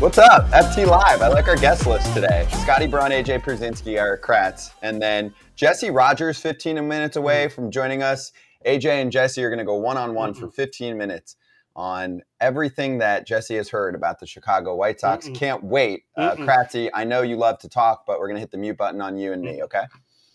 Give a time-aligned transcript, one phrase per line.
[0.00, 0.48] What's up?
[0.48, 1.20] FT Live.
[1.20, 2.48] I like our guest list today.
[2.62, 4.70] Scotty Braun, AJ Pierzynski are Kratz.
[4.80, 8.32] And then Jesse Rogers, 15 minutes away from joining us.
[8.64, 11.36] AJ and Jesse are going to go one on one for 15 minutes
[11.76, 15.28] on everything that Jesse has heard about the Chicago White Sox.
[15.28, 15.34] Mm-mm.
[15.34, 16.04] Can't wait.
[16.16, 18.78] Uh, Kratzy, I know you love to talk, but we're going to hit the mute
[18.78, 19.82] button on you and me, okay?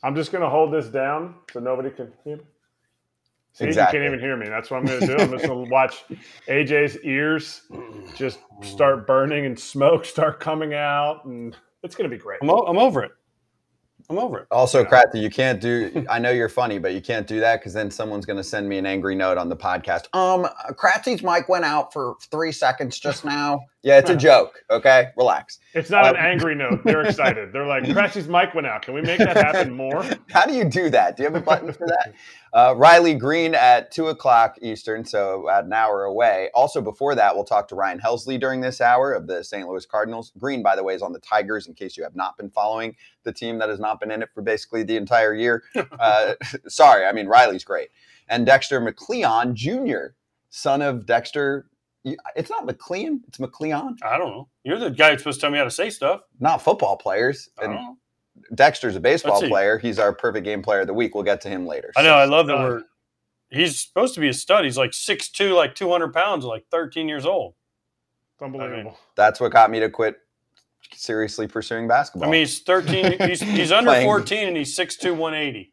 [0.03, 2.43] I'm just going to hold this down so nobody can hear me.
[3.55, 3.99] See, Exactly.
[3.99, 4.47] you can't even hear me.
[4.49, 5.13] That's what I'm going to do.
[5.15, 6.03] I'm just going to watch
[6.49, 7.61] AJ's ears
[8.13, 12.39] just start burning and smoke start coming out, and it's going to be great.
[12.41, 13.11] I'm, o- I'm over it.
[14.07, 14.47] I'm over it.
[14.51, 16.05] Also, Kratzy, you can't do.
[16.11, 18.69] I know you're funny, but you can't do that because then someone's going to send
[18.69, 20.13] me an angry note on the podcast.
[20.13, 23.61] Um, Kratzy's mic went out for three seconds just now.
[23.81, 24.63] Yeah, it's a joke.
[24.69, 25.57] Okay, relax.
[25.73, 26.81] It's not an Um, angry note.
[26.83, 27.51] They're excited.
[27.51, 28.83] They're like, Kratzy's mic went out.
[28.83, 30.03] Can we make that happen more?
[30.29, 31.17] How do you do that?
[31.17, 32.13] Do you have a button for that?
[32.55, 36.49] Uh, Riley Green at two o'clock Eastern, so about an hour away.
[36.53, 39.67] Also, before that, we'll talk to Ryan Helsley during this hour of the St.
[39.67, 40.31] Louis Cardinals.
[40.37, 41.67] Green, by the way, is on the Tigers.
[41.67, 42.95] In case you have not been following
[43.25, 45.63] the team that has not been in it for basically the entire year.
[45.99, 46.35] Uh,
[46.67, 47.89] sorry, I mean Riley's great.
[48.29, 50.13] And Dexter McLeon Jr.,
[50.49, 51.67] son of Dexter.
[52.35, 53.95] It's not McLeon, it's McLeon.
[54.03, 54.49] I don't know.
[54.63, 56.21] You're the guy who's supposed to tell me how to say stuff.
[56.39, 57.49] Not football players.
[57.57, 57.97] I don't And know.
[58.53, 59.77] Dexter's a baseball player.
[59.77, 61.15] He's our perfect game player of the week.
[61.15, 61.91] We'll get to him later.
[61.95, 62.13] I know.
[62.15, 62.81] I love that Uh, we're.
[63.49, 64.65] He's supposed to be a stud.
[64.65, 67.53] He's like 6'2", like 200 pounds, like 13 years old.
[68.33, 68.97] It's unbelievable.
[69.15, 70.17] That's what got me to quit
[70.93, 72.27] seriously pursuing basketball.
[72.27, 73.17] I mean, he's 13.
[73.29, 75.71] He's, he's under 14 and he's 6'2", 180.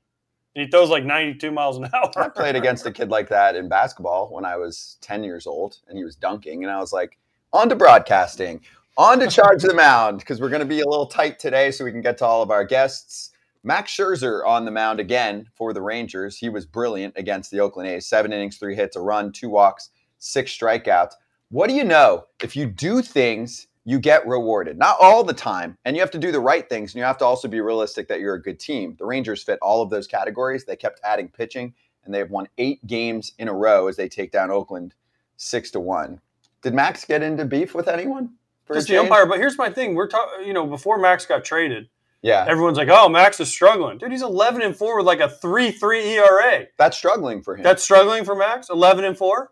[0.54, 2.10] And he throws like 92 miles an hour.
[2.16, 5.78] I played against a kid like that in basketball when I was 10 years old
[5.88, 6.62] and he was dunking.
[6.62, 7.18] And I was like,
[7.54, 8.60] on to broadcasting,
[8.96, 11.84] on to charge the mound because we're going to be a little tight today so
[11.84, 13.30] we can get to all of our guests.
[13.64, 16.36] Max Scherzer on the mound again for the Rangers.
[16.36, 18.06] He was brilliant against the Oakland A's.
[18.06, 21.12] Seven innings, three hits, a run, two walks, six strikeouts.
[21.50, 22.26] What do you know?
[22.42, 24.78] If you do things, you get rewarded.
[24.78, 27.18] Not all the time, and you have to do the right things, and you have
[27.18, 28.96] to also be realistic that you're a good team.
[28.98, 30.64] The Rangers fit all of those categories.
[30.64, 31.72] They kept adding pitching,
[32.04, 34.94] and they've won eight games in a row as they take down Oakland
[35.36, 36.20] six to one.
[36.62, 38.34] Did Max get into beef with anyone?
[38.66, 39.26] For Just the umpire.
[39.26, 39.94] But here's my thing.
[39.94, 41.88] We're talking, you know, before Max got traded,
[42.22, 43.98] Yeah, everyone's like, oh, Max is struggling.
[43.98, 46.66] Dude, he's 11 and 4 with like a 3 3 ERA.
[46.78, 47.62] that's struggling for him.
[47.64, 48.70] That's struggling for Max?
[48.70, 49.50] 11 and 4?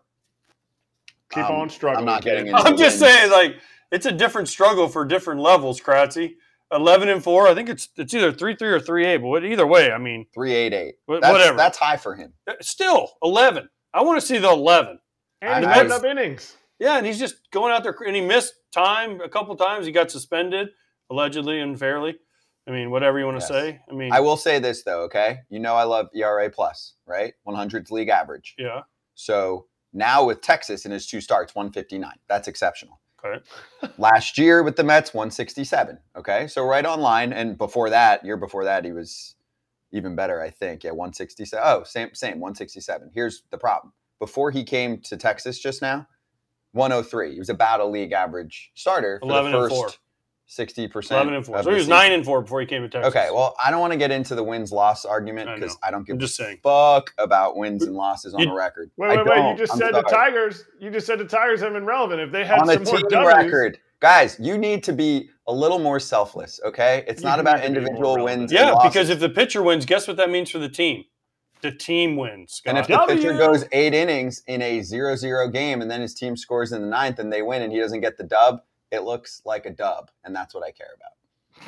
[1.31, 1.99] Keep Um, on struggling.
[2.07, 2.51] I'm not getting kid.
[2.55, 3.13] into I'm just wins.
[3.13, 3.55] saying, like,
[3.91, 6.35] it's a different struggle for different levels, Kratzy.
[6.73, 7.47] 11 and 4.
[7.49, 10.25] I think it's it's either 3 3 or 3 8, but either way, I mean,
[10.33, 10.95] three eight eight.
[11.09, 11.57] wh- That's, whatever.
[11.57, 12.31] That's high for him.
[12.61, 13.67] Still, 11.
[13.93, 14.97] I want to see the 11.
[15.41, 16.55] And I- putting I- up innings.
[16.81, 19.85] Yeah, and he's just going out there, and he missed time a couple times.
[19.85, 20.69] He got suspended,
[21.11, 22.17] allegedly, unfairly.
[22.67, 23.47] I mean, whatever you want to Yes.
[23.49, 23.79] say.
[23.89, 25.39] I mean, I will say this though, okay?
[25.49, 27.33] You know I love ERA plus, right?
[27.47, 28.55] 100's league average.
[28.57, 28.81] yeah.
[29.13, 32.11] So now with Texas in his two starts, 159.
[32.27, 32.99] That's exceptional.
[33.23, 33.43] Okay.
[33.99, 35.99] Last year with the Mets, 167.
[36.15, 36.47] Okay.
[36.47, 37.31] So right on line.
[37.33, 39.35] And before that, year before that, he was
[39.91, 40.83] even better, I think.
[40.83, 41.63] Yeah, 167.
[41.63, 43.11] Oh, same, same, 167.
[43.13, 43.93] Here's the problem.
[44.17, 46.07] Before he came to Texas just now,
[46.73, 47.33] 103.
[47.33, 49.89] He was about a league average starter for 11 the and first four.
[50.47, 51.15] Sixty percent.
[51.21, 51.63] Eleven and four.
[51.63, 53.07] So he was nine and four before he came to Texas.
[53.15, 55.79] Okay, well, I don't want to get into the wins loss argument because know.
[55.81, 56.57] I, don't give I'm a saying.
[56.61, 58.91] fuck about wins and losses on You- the record.
[58.97, 59.51] Wait, I wait, wait!
[59.51, 60.01] You just I'm said the.
[60.01, 60.65] Tigers.
[60.77, 62.19] You just said the Tigers have been relevant.
[62.19, 63.79] If they had on some more team W's, record.
[64.01, 67.05] Guys, you need to be a little more selfless, okay?
[67.07, 68.51] It's not about to be more individual wins.
[68.51, 68.89] and Yeah, losses.
[68.91, 71.05] because if the pitcher wins, guess what that means for the team?
[71.61, 72.53] The team wins.
[72.53, 72.69] Scott.
[72.71, 73.15] and if the W.
[73.15, 76.87] pitcher goes eight innings in a 0-0 game and then his team scores in the
[76.87, 78.61] ninth and they win and he doesn't get the dub,
[78.91, 81.67] it looks like a dub, and that's what I care about.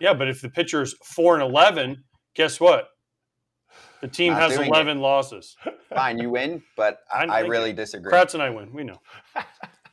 [0.00, 2.04] yeah, but if the pitcher's four and eleven,
[2.34, 2.90] guess what?
[4.00, 4.70] The team Not has doing it.
[4.70, 5.56] eleven losses.
[5.94, 8.12] Fine, you win, but I, I I really it- disagree.
[8.12, 8.72] Kratz and I win.
[8.72, 9.00] We know.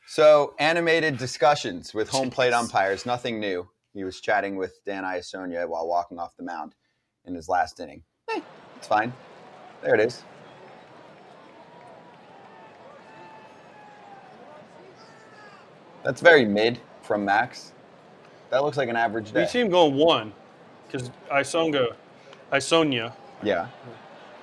[0.08, 3.68] So animated discussions with home plate umpires, nothing new.
[3.96, 6.76] He was chatting with Dan Iassogna while walking off the mound
[7.26, 8.04] in his last inning.
[8.30, 8.40] Eh,
[8.78, 9.12] it's fine.
[9.86, 10.24] There it is.
[16.04, 17.74] That's very mid from Max.
[18.52, 19.48] That looks like an average We day.
[19.48, 20.34] see him going one
[20.88, 21.96] because Isonga,
[22.52, 23.14] Isonia.
[23.44, 23.68] Yeah.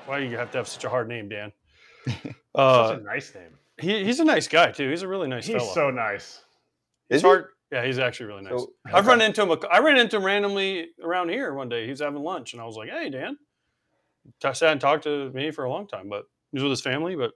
[0.07, 1.53] Why do you have to have such a hard name, Dan?
[2.09, 3.57] such Uh, a nice name.
[3.81, 4.91] he, he's a nice guy too.
[4.91, 5.73] He's a really nice He's fellow.
[5.73, 6.43] so nice.
[7.09, 7.29] It's Is he?
[7.29, 7.47] hard.
[7.71, 8.61] Yeah, he's actually really nice.
[8.61, 9.51] So- I've run into him.
[9.51, 11.85] a- I ran into him randomly around here one day.
[11.85, 13.39] He was having lunch, and I was like, "Hey, Dan."
[14.41, 17.17] Sat and talked to me for a long time, but he was with his family.
[17.17, 17.33] But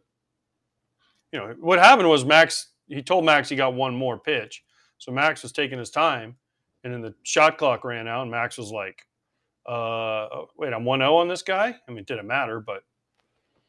[1.32, 2.68] you know what happened was Max.
[2.88, 4.62] He told Max he got one more pitch,
[4.98, 6.36] so Max was taking his time,
[6.84, 9.02] and then the shot clock ran out, and Max was like,
[9.68, 9.72] "Uh,
[10.32, 12.82] oh, wait, I'm 1-0 on this guy." I mean, it didn't matter, but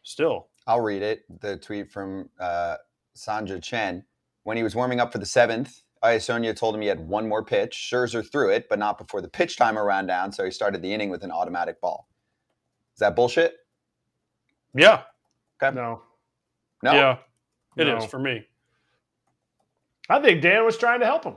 [0.04, 1.24] still, I'll read it.
[1.42, 2.78] The tweet from uh,
[3.16, 4.06] Sanja Chen.
[4.44, 7.44] When he was warming up for the seventh, Iassogna told him he had one more
[7.44, 7.90] pitch.
[7.92, 10.94] Scherzer threw it, but not before the pitch timer ran down, so he started the
[10.94, 12.07] inning with an automatic ball.
[12.98, 13.60] Is that bullshit?
[14.74, 15.04] yeah,
[15.62, 16.02] No,
[16.82, 16.94] No.
[16.94, 17.18] yeah,
[17.76, 18.08] it is No.
[18.08, 18.48] for me.
[20.10, 21.36] I think Dan was trying to help him.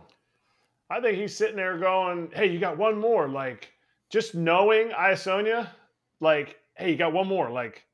[0.89, 3.75] I think he's sitting there going, "Hey, you got one more." Like
[4.09, 5.69] just knowing Iassogna,
[6.21, 7.85] like, "Hey, you got one more." Like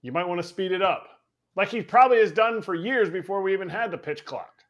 [0.00, 1.20] you might want to speed it up.
[1.54, 4.64] Like he probably has done for years before we even had the pitch clock.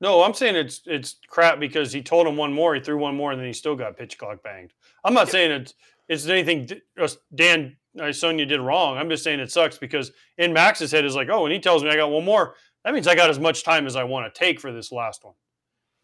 [0.00, 3.16] No, I'm saying it's it's crap because he told him one more, he threw one
[3.16, 4.72] more, and then he still got pitch clock banged.
[5.04, 5.74] I'm not saying it's
[6.08, 8.98] it's anything D- uh, Dan uh, Sonia did wrong.
[8.98, 11.82] I'm just saying it sucks because in Max's head is like, oh, and he tells
[11.82, 12.54] me I got one more.
[12.84, 15.24] That means I got as much time as I want to take for this last
[15.24, 15.34] one.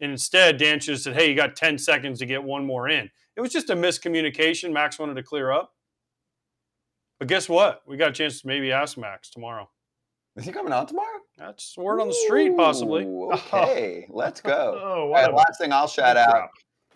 [0.01, 2.89] And instead, Dan should have said, hey, you got 10 seconds to get one more
[2.89, 3.09] in.
[3.37, 4.73] It was just a miscommunication.
[4.73, 5.71] Max wanted to clear up.
[7.19, 7.83] But guess what?
[7.87, 9.69] We got a chance to maybe ask Max tomorrow.
[10.35, 11.19] Is he coming out tomorrow?
[11.37, 13.05] That's word on the street, possibly.
[13.05, 14.79] Ooh, Okay, let's go.
[14.83, 16.49] Oh, All what right, last thing I'll shout out.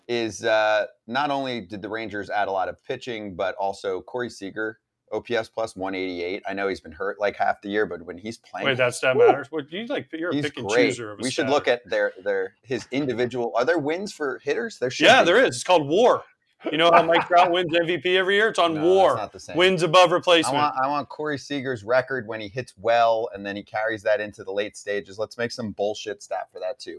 [0.08, 4.30] Is uh, not only did the Rangers add a lot of pitching, but also Corey
[4.30, 4.80] Seager,
[5.12, 6.42] OPS plus 188.
[6.48, 8.94] I know he's been hurt like half the year, but when he's playing, Wait, that
[8.94, 9.26] stat Woo.
[9.26, 9.48] matters.
[9.50, 10.08] What you like?
[10.12, 10.88] You're a he's pick and great.
[10.90, 11.50] chooser of a We should stat.
[11.50, 13.52] look at their their his individual.
[13.54, 14.78] Are there wins for hitters?
[14.78, 15.06] There should.
[15.06, 15.26] Yeah, be.
[15.26, 15.56] there is.
[15.56, 16.24] It's called WAR.
[16.72, 18.48] You know how Mike Trout wins MVP every year?
[18.48, 19.10] It's on No, WAR.
[19.10, 19.56] That's not the same.
[19.56, 20.54] Wins above I replacement.
[20.56, 24.20] want I want Corey Seager's record when he hits well, and then he carries that
[24.20, 25.18] into the late stages.
[25.18, 26.98] Let's make some bullshit stat for that too.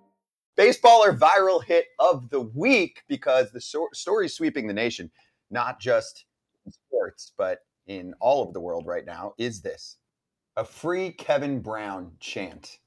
[0.61, 5.09] baseball or viral hit of the week because the so- story sweeping the nation,
[5.49, 6.25] not just
[6.65, 9.97] in sports, but in all of the world right now, is this
[10.57, 12.79] a free Kevin Brown chant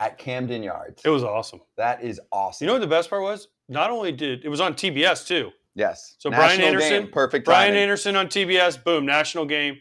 [0.00, 1.02] at Camden Yards.
[1.04, 1.60] it was awesome.
[1.76, 2.64] that is awesome.
[2.64, 3.48] You know what the best part was?
[3.68, 5.50] not only did it was on TBS too.
[5.74, 6.16] Yes.
[6.18, 7.46] So Brian Anderson, game, perfect.
[7.46, 7.82] Brian timing.
[7.82, 9.78] Anderson on TBS, boom, national game.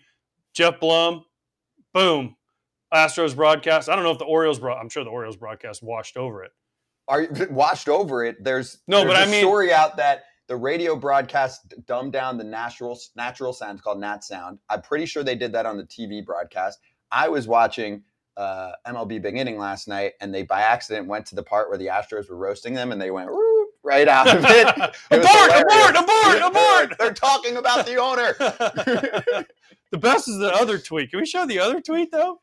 [0.54, 1.26] Geoff Blum,
[1.94, 2.36] boom,
[2.94, 3.90] Astros broadcast.
[3.90, 6.52] I don't know if the Orioles, bro- I'm sure the Orioles broadcast washed over it.
[7.08, 8.44] Are you washed over it?
[8.44, 12.38] There's No, there's but a I mean- story out that the radio broadcast dumbed down
[12.38, 14.60] the natural natural sound it's called Nat Sound.
[14.70, 16.80] I'm pretty sure they did that on the TV broadcast.
[17.12, 18.04] I was watching
[18.38, 21.78] uh, MLB Big Inning last night, and they by accident went to the part where
[21.78, 23.30] the Astros were roasting them, and they went
[23.84, 24.68] right out of it.
[25.12, 27.00] It abort, abort, abort, abort.
[27.00, 28.34] They're talking about the owner.
[29.92, 31.12] the best is the other tweet.
[31.12, 32.42] Can we show the other tweet though?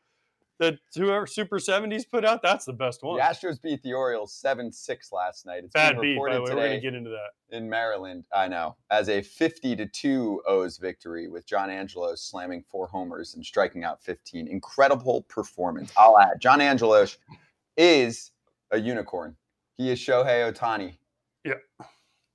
[0.59, 3.17] That whoever Super 70s put out, that's the best one.
[3.17, 5.63] The Astros beat the Orioles 7 6 last night.
[5.63, 6.49] It's Bad beat, by the reported way.
[6.49, 7.55] We're going to get into that.
[7.55, 12.63] in Maryland, I know, as a 50 to 2 O's victory with John Angelos slamming
[12.69, 14.47] four homers and striking out 15.
[14.49, 15.93] Incredible performance.
[15.97, 17.17] I'll add, John Angelos
[17.77, 18.31] is
[18.71, 19.37] a unicorn.
[19.77, 20.97] He is Shohei Ohtani.
[21.45, 21.53] Yeah.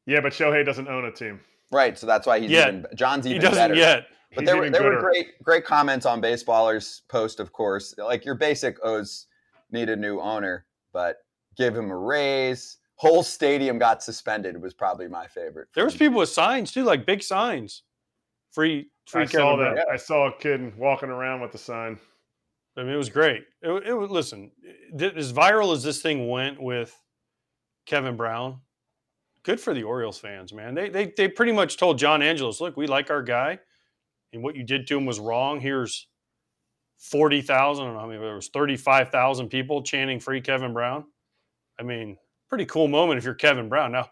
[0.07, 1.40] Yeah, but Shohei doesn't own a team.
[1.75, 2.69] Right, so that's why he's Yet.
[2.69, 3.75] even John's He even doesn't better.
[3.75, 4.07] yet.
[4.35, 7.95] But He's there were even there were great great comments on baseballers post, of course.
[7.99, 9.26] Like your basic O's
[9.71, 11.19] need a new owner, but
[11.57, 12.78] give him a raise.
[12.97, 15.69] Whole stadium got suspended was probably my favorite.
[15.75, 17.83] There was people with signs too, like big signs.
[18.52, 19.75] Free, free I Kevin saw Brown.
[19.75, 19.88] that.
[19.88, 21.99] I saw a kid walking around with the sign.
[22.76, 23.43] I mean, it was great.
[23.62, 24.50] It, it was listen,
[24.97, 26.97] th- as viral as this thing went with
[27.87, 28.61] Kevin Brown,
[29.45, 30.75] good for the Orioles fans, man.
[30.75, 33.59] They they they pretty much told John Angelos, look, we like our guy,
[34.33, 35.61] and what you did to him was wrong.
[35.61, 36.09] Here's
[36.99, 37.85] forty thousand.
[37.85, 38.21] I don't know how many.
[38.21, 41.05] There was thirty five thousand people chanting "Free Kevin Brown."
[41.79, 42.17] I mean,
[42.49, 43.93] pretty cool moment if you're Kevin Brown.
[43.93, 44.09] Now,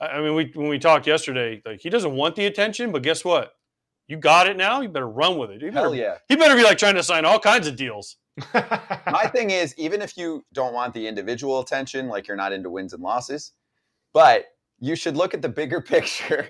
[0.00, 3.02] I I mean, we when we talked yesterday, like he doesn't want the attention, but
[3.02, 3.52] guess what?
[4.08, 4.80] You got it now.
[4.80, 5.62] You better run with it.
[5.62, 6.18] You better, Hell yeah.
[6.28, 8.16] he better be like trying to sign all kinds of deals.
[8.54, 12.68] My thing is, even if you don't want the individual attention, like you're not into
[12.68, 13.52] wins and losses,
[14.12, 14.46] but
[14.82, 16.48] you should look at the bigger picture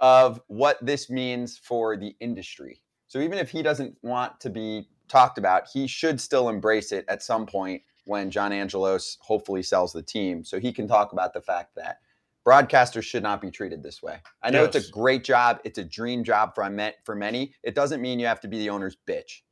[0.00, 2.82] of what this means for the industry.
[3.06, 7.04] So even if he doesn't want to be talked about, he should still embrace it
[7.08, 11.32] at some point when John Angelos hopefully sells the team so he can talk about
[11.32, 11.98] the fact that
[12.46, 14.18] broadcasters should not be treated this way.
[14.42, 17.54] I know it's a great job, it's a dream job for for many.
[17.62, 19.42] It doesn't mean you have to be the owner's bitch.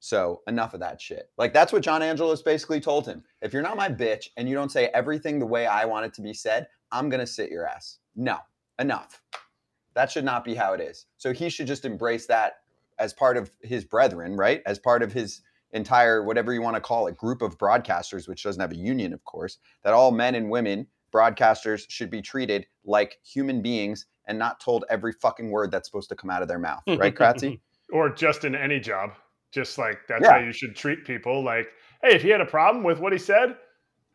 [0.00, 1.30] So enough of that shit.
[1.38, 3.24] Like that's what John Angelos basically told him.
[3.42, 6.14] If you're not my bitch and you don't say everything the way I want it
[6.14, 7.98] to be said, I'm gonna sit your ass.
[8.16, 8.38] No,
[8.78, 9.22] enough.
[9.94, 11.06] That should not be how it is.
[11.16, 12.60] So he should just embrace that
[12.98, 14.62] as part of his brethren, right?
[14.66, 15.40] As part of his
[15.72, 19.12] entire whatever you want to call it group of broadcasters, which doesn't have a union,
[19.12, 19.58] of course.
[19.84, 24.84] That all men and women broadcasters should be treated like human beings and not told
[24.90, 27.60] every fucking word that's supposed to come out of their mouth, right, Kratzy?
[27.92, 29.12] or just in any job.
[29.50, 30.32] Just like that's Yeah.
[30.32, 31.42] how you should treat people.
[31.42, 31.68] Like,
[32.02, 33.56] hey, if he had a problem with what he said,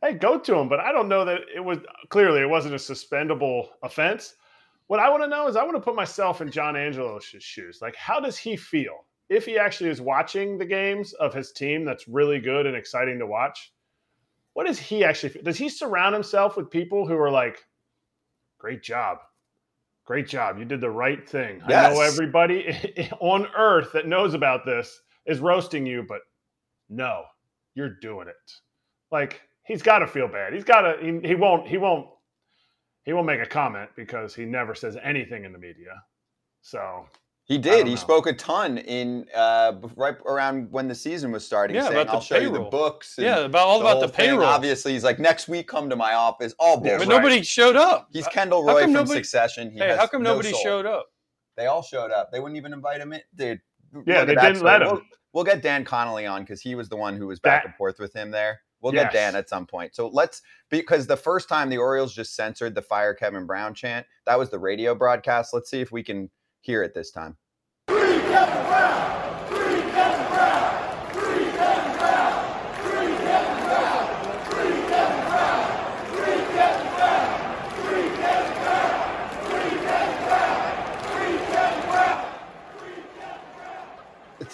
[0.03, 0.69] hey, go to him.
[0.69, 1.79] But I don't know that it was
[2.09, 4.35] clearly it wasn't a suspendable offense.
[4.87, 7.79] What I want to know is I want to put myself in John Angelos' shoes.
[7.81, 11.85] Like, how does he feel if he actually is watching the games of his team
[11.85, 13.71] that's really good and exciting to watch?
[14.53, 15.43] What does he actually feel?
[15.43, 17.65] Does he surround himself with people who are like,
[18.59, 19.19] great job?
[20.05, 20.59] Great job.
[20.59, 21.61] You did the right thing.
[21.65, 26.19] I know everybody on earth that knows about this is roasting you, but
[26.89, 27.23] no,
[27.73, 28.51] you're doing it.
[29.11, 30.53] Like he's got to feel bad.
[30.53, 30.97] He's got to.
[31.01, 31.67] He, he won't.
[31.67, 32.07] He won't.
[33.03, 36.01] He won't make a comment because he never says anything in the media.
[36.61, 37.05] So
[37.43, 37.85] He did.
[37.85, 37.99] He know.
[37.99, 42.07] spoke a ton in uh, right around when the season was starting, Yeah, saying, about
[42.07, 44.27] the "I'll show you the payroll." books." and Yeah, about all about whole the thing."
[44.29, 44.45] payroll.
[44.45, 46.99] Obviously, he's like, "Next week, come to my office." All Yeah, bullshit.
[46.99, 48.07] but nobody showed up.
[48.13, 49.71] He's Kendall Roy from nobody- Succession.
[49.71, 50.61] He hey, how come nobody soul.
[50.63, 51.07] showed up?
[51.57, 52.31] They all showed up.
[52.31, 53.59] They wouldn't even invite him in, dude.
[54.07, 54.87] Yeah, they didn't let him.
[54.87, 55.01] We'll,
[55.33, 57.75] we'll get Dan Connolly on because he was the one who was back That- and
[57.75, 58.61] forth with him there.
[58.83, 59.05] We'll Yes.
[59.05, 59.95] get Dan at some point.
[59.95, 64.05] So let's because the first time the Orioles just censored the "Fire Kevin Brown" chant,
[64.25, 65.53] that was the radio broadcast.
[65.53, 67.37] Let's see if we can hear it this time.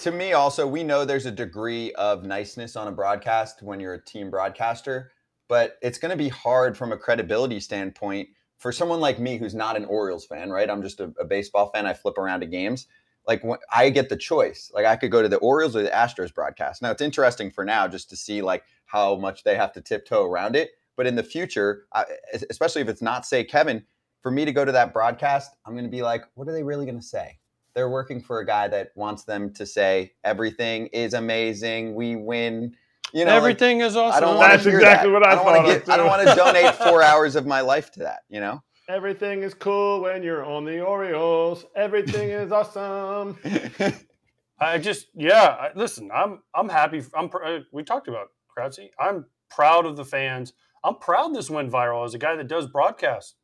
[0.00, 3.94] To me also we know there's a degree of niceness on a broadcast when you're
[3.94, 5.12] a team broadcaster
[5.46, 9.54] but it's going to be hard from a credibility standpoint for someone like me who's
[9.54, 10.70] not an orioles fan right?
[10.70, 11.84] I'm just a, a baseball fan.
[11.86, 12.86] I flip around to games.
[13.26, 14.70] Like i get the choice.
[14.72, 16.80] Like i could go to the orioles or the astros broadcast.
[16.80, 20.24] Now it's interesting for now just to see like how much they have to tiptoe
[20.24, 22.04] around it but in the future I,
[22.48, 23.84] especially if it's not say kevin
[24.22, 26.62] for me to go to that broadcast i'm going to be like what are they
[26.62, 27.38] really going to say
[27.74, 31.94] they're working for a guy that wants them to say everything is amazing.
[31.94, 32.74] We win.
[33.12, 34.16] You know, like, Everything is awesome.
[34.16, 35.12] I don't That's exactly that.
[35.12, 35.44] what I thought.
[35.44, 35.90] wanna- Everything.
[35.90, 36.24] I don't want to.
[36.26, 36.70] That's I don't exactly wanna what I don't wanna thought of, I don't want to
[36.80, 38.20] donate four hours of my life to that.
[38.28, 38.62] You know.
[38.88, 41.64] Everything is cool when you're on the Orioles.
[41.76, 43.38] Everything is awesome.
[44.60, 45.56] I just, yeah.
[45.60, 47.02] I, listen, I'm, I'm happy.
[47.14, 47.28] I'm.
[47.28, 48.90] pr- uh, We talked about Kratzy.
[48.98, 50.52] I'm proud of the fans.
[50.84, 53.36] I'm proud this went viral as a guy that does broadcast,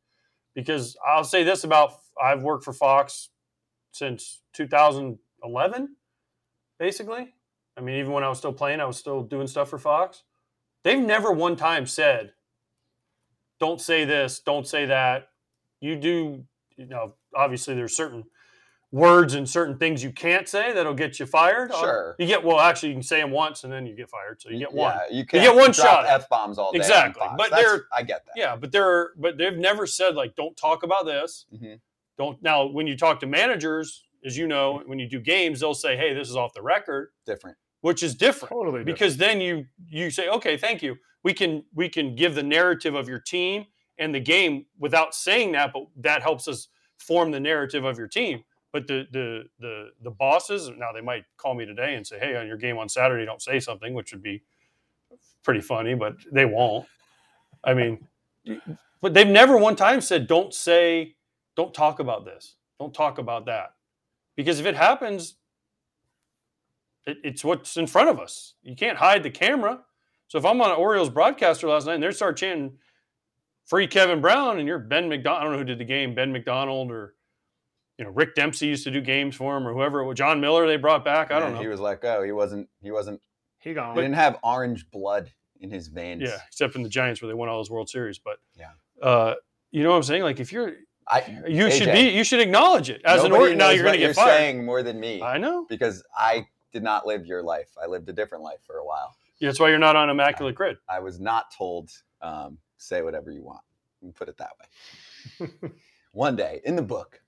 [0.55, 3.29] because I'll say this about I've worked for Fox
[3.91, 5.95] since 2011,
[6.79, 7.33] basically.
[7.77, 10.23] I mean, even when I was still playing, I was still doing stuff for Fox.
[10.83, 12.33] They've never one time said,
[13.59, 15.29] "Don't say this, don't say that."
[15.79, 16.43] You do,
[16.75, 17.13] you know.
[17.35, 18.25] Obviously, there's certain
[18.91, 21.71] words and certain things you can't say that'll get you fired.
[21.71, 22.15] Uh, Sure.
[22.17, 24.41] You get well, actually, you can say them once and then you get fired.
[24.41, 24.93] So you get one.
[24.95, 26.05] Yeah, you, You can't get one shot.
[26.07, 26.77] F bombs all day.
[26.77, 28.31] Exactly, but That's- they're- I get that.
[28.37, 31.45] Yeah, but they're but they've never said like don't talk about this.
[31.53, 31.79] Mhm.
[32.17, 35.73] Don't now when you talk to managers, as you know, when you do games, they'll
[35.73, 37.57] say, "Hey, this is off the record," Different.
[37.81, 38.85] which is different Totally different.
[38.85, 40.97] because then you you say, "Okay, thank you.
[41.23, 43.65] We can we can give the narrative of your team
[43.99, 48.07] and the game without saying that, but that helps us form the narrative of your
[48.07, 52.17] team." But the the the the bosses now they might call me today and say,
[52.19, 54.43] "Hey, on your game on Saturday, don't say something," which would be
[55.43, 56.87] pretty funny, but they won't.
[57.63, 58.07] I mean,
[59.01, 61.15] but they've never one time said, "Don't say,
[61.57, 63.73] don't talk about this, don't talk about that,"
[64.37, 65.35] because if it happens,
[67.05, 68.53] it, it's what's in front of us.
[68.63, 69.81] You can't hide the camera.
[70.27, 72.77] So if I'm on an Orioles broadcaster last night and they start chanting
[73.65, 76.31] "Free Kevin Brown" and you're Ben McDonald, I don't know who did the game, Ben
[76.31, 77.15] McDonald or
[77.97, 80.13] you know Rick Dempsey used to do games for him or whoever.
[80.13, 81.31] John Miller they brought back.
[81.31, 81.61] I don't Yeah, know.
[81.61, 82.23] He was let go.
[82.23, 82.69] He wasn't.
[82.81, 83.21] He wasn't.
[83.59, 83.95] He gone.
[83.95, 86.21] He didn't have orange blood in his veins.
[86.21, 88.19] Yeah, except in the Giants where they won all those World Series.
[88.19, 88.71] But Yeah.
[89.01, 89.35] uh,
[89.71, 90.21] you know what I'm saying?
[90.23, 90.73] Like if you're,
[91.09, 91.41] I.
[91.47, 93.99] you should be, you should acknowledge it as an nobody or Now you're going to
[93.99, 94.37] get fired.
[94.37, 95.65] Saying more than me I know.
[95.69, 97.69] because I did not live your life.
[97.81, 99.15] I lived a different life for a while.
[99.39, 100.77] Yeah, that's why you're not on immaculate grid.
[100.89, 103.61] I was not told um, say whatever you want.
[104.01, 105.69] Me put it that way.
[106.11, 107.21] One day in the book.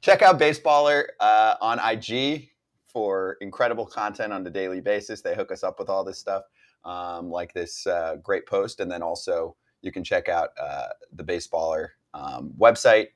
[0.00, 2.50] Check out Baseballer uh, on IG
[2.86, 5.20] for incredible content on a daily basis.
[5.20, 6.44] They hook us up with all this stuff,
[6.84, 11.24] um, like this uh, great post, and then also you can check out uh, the
[11.24, 13.08] Baseballer um, website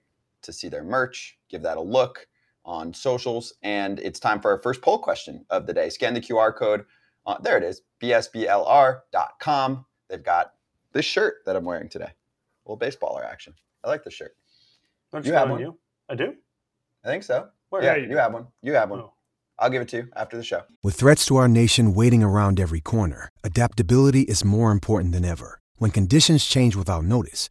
[0.43, 1.39] to see their merch.
[1.49, 2.26] Give that a look
[2.65, 5.89] on socials, and it's time for our first poll question of the day.
[5.89, 6.84] Scan the QR code.
[7.26, 9.84] Uh, there it is, bsblr.com.
[10.08, 10.52] They've got
[10.93, 12.11] this shirt that I'm wearing today.
[12.67, 13.54] A little baseballer action.
[13.84, 14.37] I like the shirt.
[15.13, 15.61] Don't You have one?
[15.61, 15.78] You?
[16.08, 16.34] I do.
[17.04, 17.49] I think so.
[17.71, 17.82] Where?
[17.82, 18.47] yeah, Yeah, you you have one.
[18.63, 19.00] You have one.
[19.00, 19.13] Oh.
[19.58, 20.63] I'll give it to you after the show.
[20.82, 25.61] With threats to our nation waiting around every corner, adaptability is more important than ever.
[25.76, 27.50] When conditions change without notice,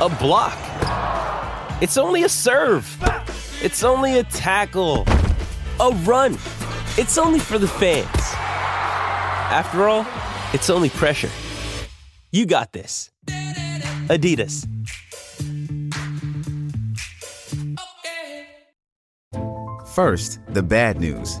[0.00, 0.58] a block.
[1.80, 2.86] It's only a serve.
[3.62, 5.04] It's only a tackle,
[5.80, 6.34] a run.
[6.98, 8.06] It's only for the fans.
[9.50, 10.06] After all,
[10.52, 11.30] it's only pressure.
[12.30, 13.10] You got this.
[14.08, 14.66] Adidas.
[19.94, 21.40] First, the bad news.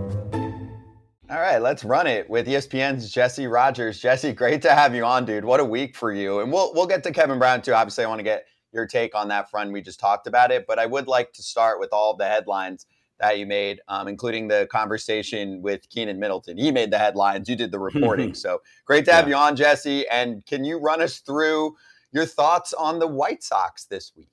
[1.31, 4.01] All right, let's run it with ESPN's Jesse Rogers.
[4.01, 5.45] Jesse, great to have you on, dude.
[5.45, 6.41] What a week for you.
[6.41, 7.73] And we'll we'll get to Kevin Brown too.
[7.73, 9.71] Obviously, I want to get your take on that front.
[9.71, 12.85] We just talked about it, but I would like to start with all the headlines
[13.21, 16.57] that you made, um, including the conversation with Keynan Middleton.
[16.57, 17.47] He made the headlines.
[17.47, 18.33] You did the reporting.
[18.33, 20.05] so great to have you on, Jesse.
[20.09, 21.77] And can you run us through
[22.11, 24.27] your thoughts on the White Sox this week?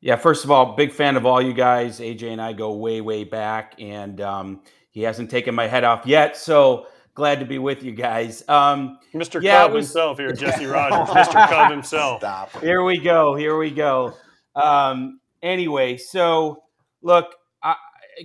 [0.00, 2.00] Yeah, first of all, big fan of all you guys.
[2.00, 4.62] AJ and I go way, way back, and um,
[4.94, 6.36] he hasn't taken my head off yet.
[6.36, 8.42] So glad to be with you guys.
[8.48, 9.42] Um, Mr.
[9.42, 11.08] yeah, Cub was- himself here, Jesse Rogers.
[11.14, 11.48] Mr.
[11.48, 12.20] Cub himself.
[12.20, 12.58] Stop.
[12.60, 13.34] Here we go.
[13.34, 14.14] Here we go.
[14.56, 16.62] Um, anyway, so
[17.02, 17.26] look,
[17.62, 17.74] I,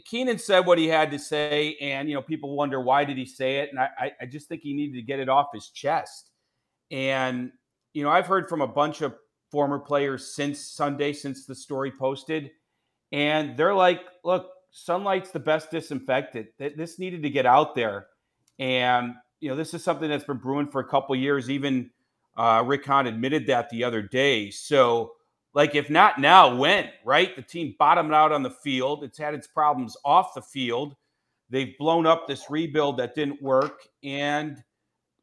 [0.10, 3.26] Keynan said what he had to say, and you know, people wonder why did he
[3.26, 5.70] say it, and I, I, I just think he needed to get it off his
[5.70, 6.30] chest.
[6.92, 7.52] And
[7.94, 9.16] you know, I've heard from a bunch of
[9.52, 12.52] former players since Sunday, since the story posted.
[13.12, 16.48] And they're like, look, sunlight's the best disinfectant.
[16.58, 18.08] This needed to get out there.
[18.58, 21.50] And, you know, this is something that's been brewing for a couple years.
[21.50, 21.90] Even
[22.38, 24.50] uh, Rick Hahn admitted that the other day.
[24.52, 25.14] So,
[25.54, 27.36] like, if not now, when, right?
[27.36, 29.04] The team bottomed out on the field.
[29.04, 30.96] It's had its problems off the field.
[31.50, 33.82] They've blown up this rebuild that didn't work.
[34.04, 34.58] And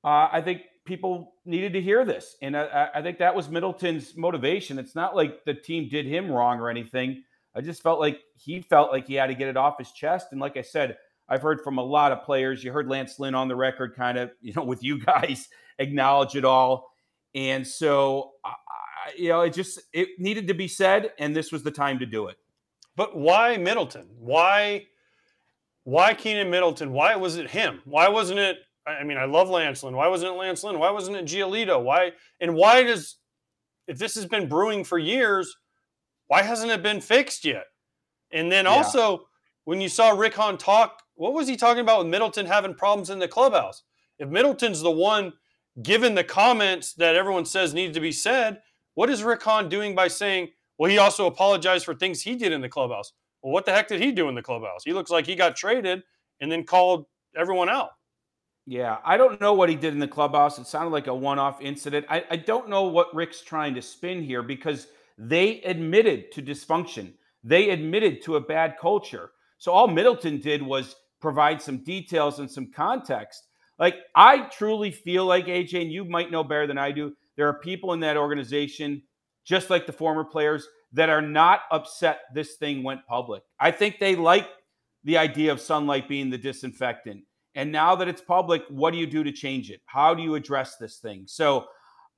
[0.02, 2.36] uh, I think people needed to hear this.
[2.42, 4.78] And I, I, think that was Middleton's motivation.
[4.78, 7.22] It's not like the team did him wrong or anything.
[7.56, 10.28] I just felt like he felt like he had to get it off his chest.
[10.32, 10.96] And like I said,
[11.28, 12.62] I've heard from a lot of players.
[12.62, 16.36] You heard Lance Lynn on the record, kind of, you know, with you guys acknowledge
[16.36, 16.90] it all.
[17.34, 18.50] And so, uh,
[19.16, 22.06] you know, it just it needed to be said, and this was the time to
[22.06, 22.36] do it.
[22.96, 24.06] But why Middleton?
[24.18, 24.86] Why,
[25.84, 26.92] why Keynan Middleton?
[26.92, 27.80] Why was it him?
[27.84, 29.96] Why wasn't it I mean, I love Lance Lynn.
[29.96, 30.78] Why wasn't it Lance Lynn?
[30.78, 31.82] Why wasn't it Giolito?
[31.82, 33.16] Why and why does
[33.88, 35.56] if this has been brewing for years,
[36.28, 37.64] why hasn't it been fixed yet?
[38.32, 39.24] And then also, yeah.
[39.64, 43.10] when you saw Rick Hahn talk, what was he talking about with Middleton having problems
[43.10, 43.82] in the clubhouse?
[44.18, 45.32] If Middleton's the one
[45.82, 48.60] given the comments that everyone says need to be said,
[48.94, 52.52] what is Rick Hahn doing by saying, well, he also apologized for things he did
[52.52, 53.12] in the clubhouse?
[53.42, 54.84] Well, what the heck did he do in the clubhouse?
[54.84, 56.02] He looks like he got traded
[56.40, 57.90] and then called everyone out.
[58.66, 60.58] Yeah, I don't know what he did in the clubhouse.
[60.58, 62.06] It sounded like a one off incident.
[62.08, 67.14] I, I, don't know what Rick's trying to spin here because they admitted to dysfunction,
[67.42, 69.30] they admitted to a bad culture.
[69.58, 73.48] So all Middleton did was provide some details and some context.
[73.78, 77.48] Like, I truly feel like, AJ, and you might know better than I do, there
[77.48, 79.02] are people in that organization,
[79.44, 83.42] just like the former players, that are not upset this thing went public.
[83.60, 84.48] I think they like
[85.04, 87.22] the idea of sunlight being the disinfectant.
[87.54, 89.80] And now that it's public, what do you do to change it?
[89.86, 91.24] How do you address this thing?
[91.26, 91.66] So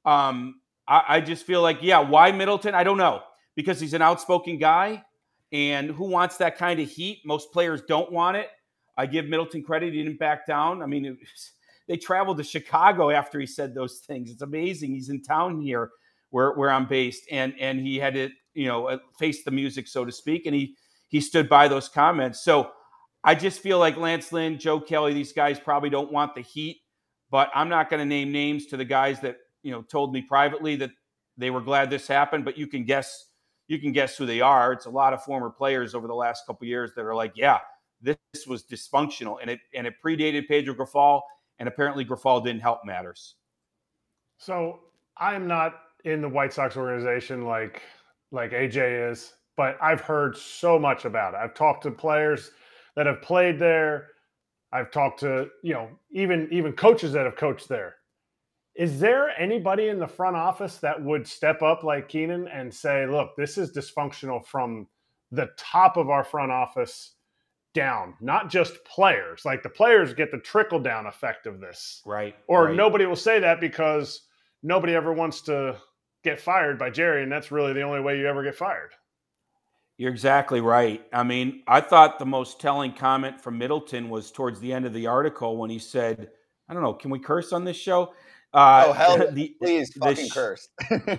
[0.05, 2.75] um, I, I just feel like, yeah, why Middleton?
[2.75, 3.23] I don't know
[3.55, 5.05] because he's an outspoken guy.
[5.51, 7.23] And who wants that kind of heat?
[7.25, 8.49] Most players don't want it.
[8.97, 9.93] I give Middleton credit.
[9.93, 10.83] He didn't back down.
[10.83, 11.53] I mean, was,
[11.89, 14.31] they traveled to Chicago after he said those things.
[14.31, 14.93] It's amazing.
[14.93, 15.91] He's in town here
[16.31, 17.25] where, where I'm based.
[17.33, 20.47] And, and he had to, you know, uh, face the music, so to speak.
[20.47, 20.77] And he,
[21.09, 22.43] he stood by those comments.
[22.43, 22.71] So
[23.25, 26.83] I just feel like Lance Lynn, Joe Kelly, these guys probably don't want the heat,
[27.31, 30.23] but I'm not going to name names to the guys that, you know, told me
[30.23, 30.91] privately that
[31.37, 33.27] they were glad this happened, but you can guess
[33.69, 34.73] you can guess who they are.
[34.73, 37.59] It's a lot of former players over the last couple years that are like, yeah,
[38.01, 38.17] this
[38.47, 41.21] was dysfunctional and it and it predated Pedro Grifol
[41.59, 43.35] and apparently Grifol didn't help matters.
[44.39, 44.81] So,
[45.17, 47.83] I'm not in the White Sox organization like
[48.31, 51.39] like AJ is, but I've heard so much about it.
[51.39, 52.53] I've talked to players
[52.95, 54.09] that have played there.
[54.73, 57.97] I've talked to, you know, even even coaches that have coached there.
[58.79, 63.07] Is there anybody in the front office that would step up like Keynan and say,
[63.07, 64.87] look, this is dysfunctional from
[65.33, 67.17] the top of our front office
[67.75, 69.45] down, not just players.
[69.45, 72.03] Like the players get the trickle down effect of this.
[72.07, 72.37] Right.
[72.47, 72.77] Or right.
[72.77, 74.23] nobody will say that because
[74.63, 75.77] nobody ever wants to
[76.23, 78.91] get fired by Jerry, and that's really the only way you ever get fired.
[79.97, 81.05] You're exactly right.
[81.13, 84.93] I mean, I thought the most telling comment from Middleton was towards the end of
[84.93, 86.31] the article when he said,
[86.69, 88.13] I don't know, can we curse on this show?
[88.59, 90.69] Uh, oh, hell, the, please the, fucking the, curse.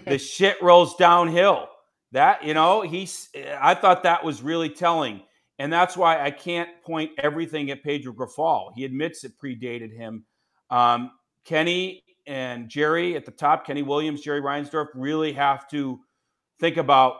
[0.06, 1.69] the shit rolls downhill.
[2.12, 3.30] That, you know, he's,
[3.62, 5.21] I thought that was really telling.
[5.58, 8.71] And that's why I can't point everything at Pedro Grifol.
[8.75, 10.25] He admits it predated him.
[10.69, 11.12] Um,
[11.45, 15.99] Kenny and Jerry at the top, Kenny Williams, Jerry Reinsdorf, really have to
[16.60, 17.15] think about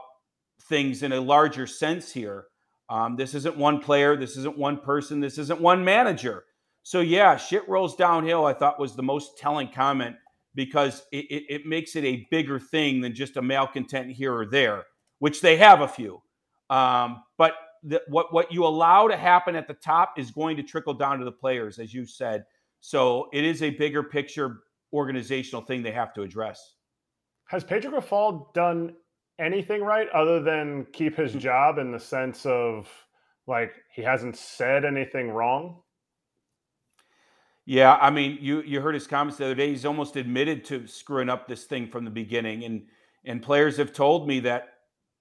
[0.68, 2.46] things in a larger sense here.
[2.90, 4.18] Um, this isn't one player.
[4.18, 5.22] This isn't one person.
[5.22, 6.44] This isn't one manager.
[6.84, 10.16] So, yeah, shit rolls downhill, I thought was the most telling comment
[10.56, 14.46] because it, it, it makes it a bigger thing than just a malcontent here or
[14.46, 14.86] there,
[15.20, 16.22] which they have a few.
[16.70, 20.64] Um, but the, what, what you allow to happen at the top is going to
[20.64, 22.46] trickle down to the players, as you said.
[22.80, 24.62] So, it is a bigger picture
[24.94, 26.76] organizational thing they have to address.
[27.46, 28.96] Has Pedro Grifol done
[29.40, 31.40] anything right other than keep his mm.
[31.40, 32.88] job in the sense of
[33.48, 35.82] like he hasn't said anything wrong?
[37.70, 39.70] Yeah, I mean, you you heard his comments the other day.
[39.70, 42.82] He's almost admitted to screwing up this thing from the beginning, and
[43.26, 44.70] and players have told me that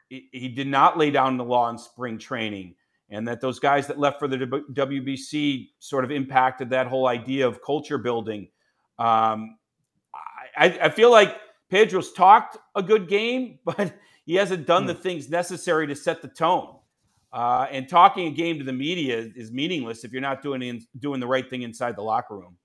[0.08, 2.74] he, he did not lay down the law in spring training,
[3.10, 4.38] and that those guys that left for the
[4.72, 8.48] WBC sort of impacted that whole idea of culture building.
[8.98, 9.58] Um,
[10.56, 11.36] I, I feel like
[11.68, 13.92] Pedro's talked a good game, but
[14.24, 15.02] he hasn't done the hmm.
[15.02, 16.77] things necessary to set the tone.
[17.32, 20.82] Uh, and talking a game to the media is meaningless if you're not doing in,
[20.98, 22.56] doing the right thing inside the locker room.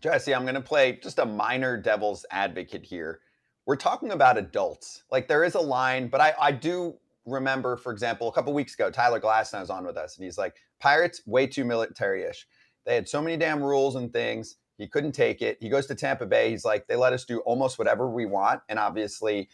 [0.00, 3.20] Jesse, I'm going to play just a minor devil's advocate here.
[3.66, 5.04] we're talking about adults.
[5.10, 6.94] Like there is a line, but I, I do
[7.26, 10.38] remember, for example, a couple weeks ago, Tyler Glasnow was on with us, and he's
[10.38, 12.46] like, "Pirates way too military-ish.
[12.84, 14.56] They had so many damn rules and things.
[14.78, 15.58] He couldn't take it.
[15.60, 16.50] He goes to Tampa Bay.
[16.50, 19.48] He's like, they let us do almost whatever we want, and obviously."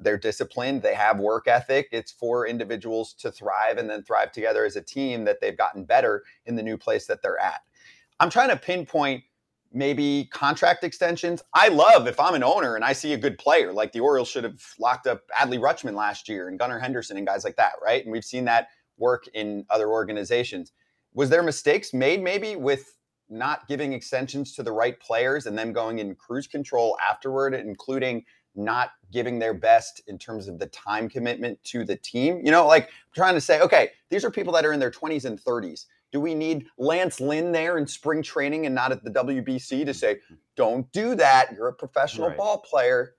[0.00, 0.82] They're disciplined.
[0.82, 1.88] They have work ethic.
[1.92, 5.84] It's for individuals to thrive and then thrive together as a team that they've gotten
[5.84, 7.62] better in the new place that they're at.
[8.20, 9.24] I'm trying to pinpoint
[9.72, 11.42] maybe contract extensions.
[11.52, 14.28] I love if I'm an owner and I see a good player, like the Orioles
[14.28, 17.72] should have locked up Adley Rutschman last year and Gunnar Henderson and guys like that,
[17.82, 18.02] right?
[18.02, 20.72] And we've seen that work in other organizations.
[21.12, 22.94] Was there mistakes made maybe with
[23.28, 28.24] not giving extensions to the right players and then going in cruise control afterward, including
[28.58, 32.40] not giving their best in terms of the time commitment to the team?
[32.44, 35.24] You know, like trying to say, okay, these are people that are in their 20s
[35.24, 39.10] and 30s do we need Lance Lynn there in spring training and not at the
[39.10, 40.20] WBC to say,
[40.56, 41.52] don't do that?
[41.52, 42.36] You're a professional right.
[42.36, 43.14] ball player.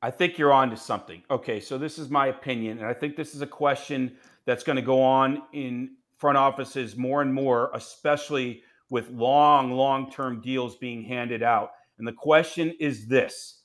[0.00, 1.22] I think you're on to something.
[1.30, 4.76] Okay, so this is my opinion, and I think this is a question that's going
[4.76, 10.76] to go on in front offices more and more, especially with long, long term deals
[10.76, 11.72] being handed out.
[11.98, 13.57] And the question is this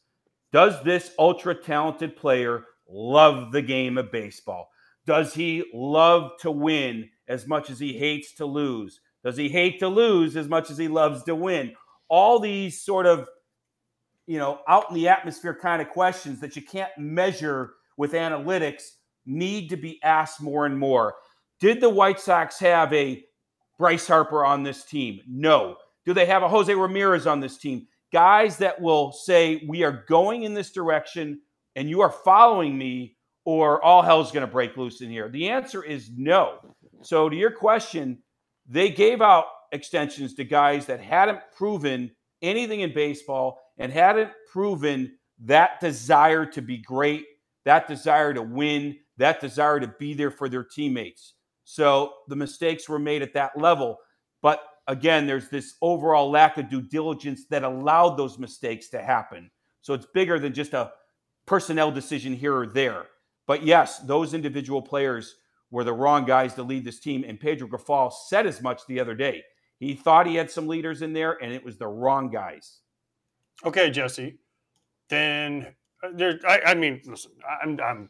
[0.53, 4.69] Does this ultra talented player love the game of baseball?
[5.07, 9.01] Does he love to win as much as he hates to lose?
[9.23, 11.73] Does he hate to lose as much as he loves to win?
[12.07, 13.27] All these sort of,
[14.27, 18.83] you know, out in the atmosphere kind of questions that you can't measure with analytics
[19.25, 21.15] need to be asked more and more.
[21.59, 23.23] Did the White Sox have a
[23.79, 25.19] Bryce Harper on this team?
[25.27, 25.77] No.
[26.05, 27.87] Do they have a Jose Ramirez on this team?
[28.13, 31.41] Guys that will say, We are going in this direction
[31.75, 35.27] and you are following me, or all hell's going to break loose in here.
[35.27, 36.59] The answer is no.
[37.01, 38.19] So, to your question,
[38.67, 45.17] they gave out extensions to guys that hadn't proven anything in baseball and hadn't proven
[45.45, 47.25] that desire to be great,
[47.65, 51.33] that desire to win, that desire to be there for their teammates.
[51.63, 53.97] So the mistakes were made at that level.
[54.41, 59.49] But again, there's this overall lack of due diligence that allowed those mistakes to happen.
[59.81, 60.91] So it's bigger than just a
[61.45, 63.07] personnel decision here or there.
[63.47, 65.35] But yes, those individual players
[65.71, 67.25] were the wrong guys to lead this team.
[67.27, 69.43] And Pedro Grifol said as much the other day.
[69.79, 72.79] He thought he had some leaders in there, and it was the wrong guys.
[73.65, 74.37] Okay, Jesse.
[75.09, 76.39] Then uh, there.
[76.47, 77.31] I, I mean, listen.
[77.61, 78.09] I'm I'm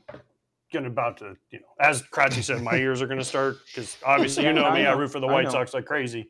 [0.71, 3.97] getting about to you know, as Kratzy said, my ears are going to start because
[4.05, 4.85] obviously you know me.
[4.85, 6.29] I root for the White Sox like crazy,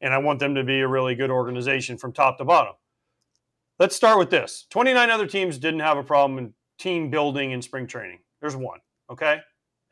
[0.00, 2.74] and I want them to be a really good organization from top to bottom.
[3.78, 4.66] Let's start with this.
[4.70, 8.18] 29 other teams didn't have a problem in team building in spring training.
[8.40, 8.80] There's one.
[9.10, 9.40] Okay.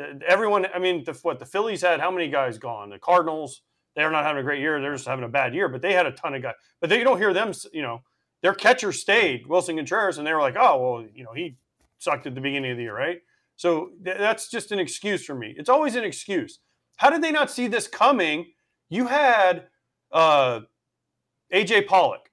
[0.00, 2.90] Uh, everyone, I mean, the, what the Phillies had, how many guys gone?
[2.90, 3.62] The Cardinals,
[3.94, 4.80] they're not having a great year.
[4.80, 6.54] They're just having a bad year, but they had a ton of guys.
[6.80, 8.02] But they, you don't hear them, you know,
[8.42, 11.56] their catcher stayed, Willson Contreras, and they were like, oh, well, you know, he
[11.98, 13.18] sucked at the beginning of the year, right?
[13.56, 15.54] So th- that's just an excuse for me.
[15.56, 16.58] It's always an excuse.
[16.96, 18.46] How did they not see this coming?
[18.90, 19.68] You had
[20.16, 20.60] uh,
[21.52, 22.30] AJ Pollock.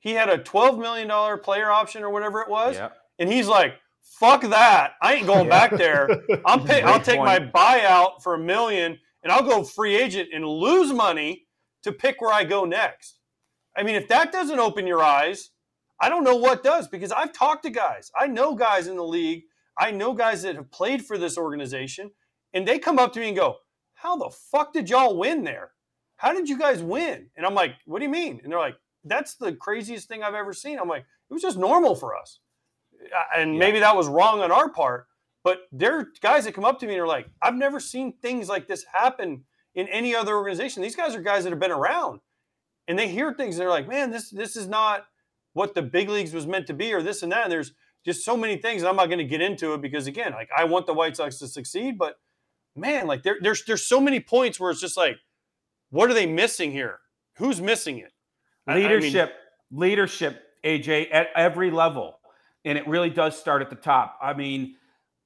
[0.00, 2.76] He had a $12 million player option or whatever it was.
[2.76, 2.90] Yeah.
[3.18, 4.92] And he's like, fuck that.
[5.02, 6.08] I ain't going back there.
[6.46, 7.26] I'm pay, I'll take point.
[7.26, 11.46] my buyout for a million and I'll go free agent and lose money
[11.82, 13.18] to pick where I go next.
[13.76, 15.50] I mean, if that doesn't open your eyes,
[16.00, 18.10] I don't know what does because I've talked to guys.
[18.18, 19.42] I know guys in the league.
[19.78, 22.10] I know guys that have played for this organization
[22.54, 23.56] and they come up to me and go,
[23.94, 25.72] How the fuck did y'all win there?
[26.18, 27.30] How did you guys win?
[27.36, 28.40] And I'm like, What do you mean?
[28.44, 30.78] And they're like, That's the craziest thing I've ever seen.
[30.78, 32.40] I'm like, It was just normal for us
[33.04, 33.58] uh, and yeah.
[33.58, 35.06] maybe that was wrong on our part.
[35.44, 38.14] But there are guys that come up to me and are like, I've never seen
[38.20, 40.82] things like this happen in any other organization.
[40.82, 42.20] These guys are guys that have been around,
[42.86, 45.06] and they hear things and they're like, man, this this is not
[45.54, 47.44] what the big leagues was meant to be, or this and that.
[47.44, 47.72] And there's
[48.04, 48.82] just so many things.
[48.82, 51.38] I'm not going to get into it because again, like I want the White Sox
[51.38, 52.16] to succeed, but
[52.76, 55.16] man, like there, there's there's so many points where it's just like,
[55.90, 56.98] what are they missing here?
[57.36, 58.12] Who's missing it?
[58.66, 62.18] Leadership, I mean, leadership, AJ, at every level
[62.68, 64.18] and it really does start at the top.
[64.20, 64.76] I mean,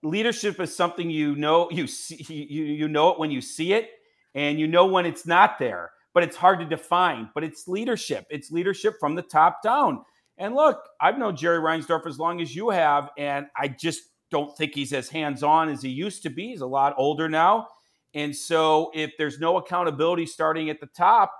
[0.03, 3.90] leadership is something you know you see you you know it when you see it,
[4.35, 5.90] and you know when it's not there.
[6.14, 7.31] But it's hard to define.
[7.35, 8.27] But it's leadership.
[8.31, 10.05] It's leadership from the top down.
[10.38, 14.57] And look, I've known Jerry Reinsdorf as long as you have, and I just don't
[14.57, 16.48] think he's as hands on as he used to be.
[16.48, 17.68] He's a lot older now.
[18.14, 21.33] And so, if there's no accountability starting at the top,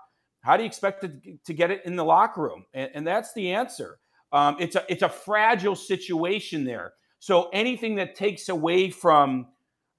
[0.43, 2.65] how do you expect to, to get it in the locker room?
[2.75, 3.99] And, and that's the answer.
[4.33, 6.95] Um, it's a it's a fragile situation there.
[7.19, 9.49] So anything that takes away from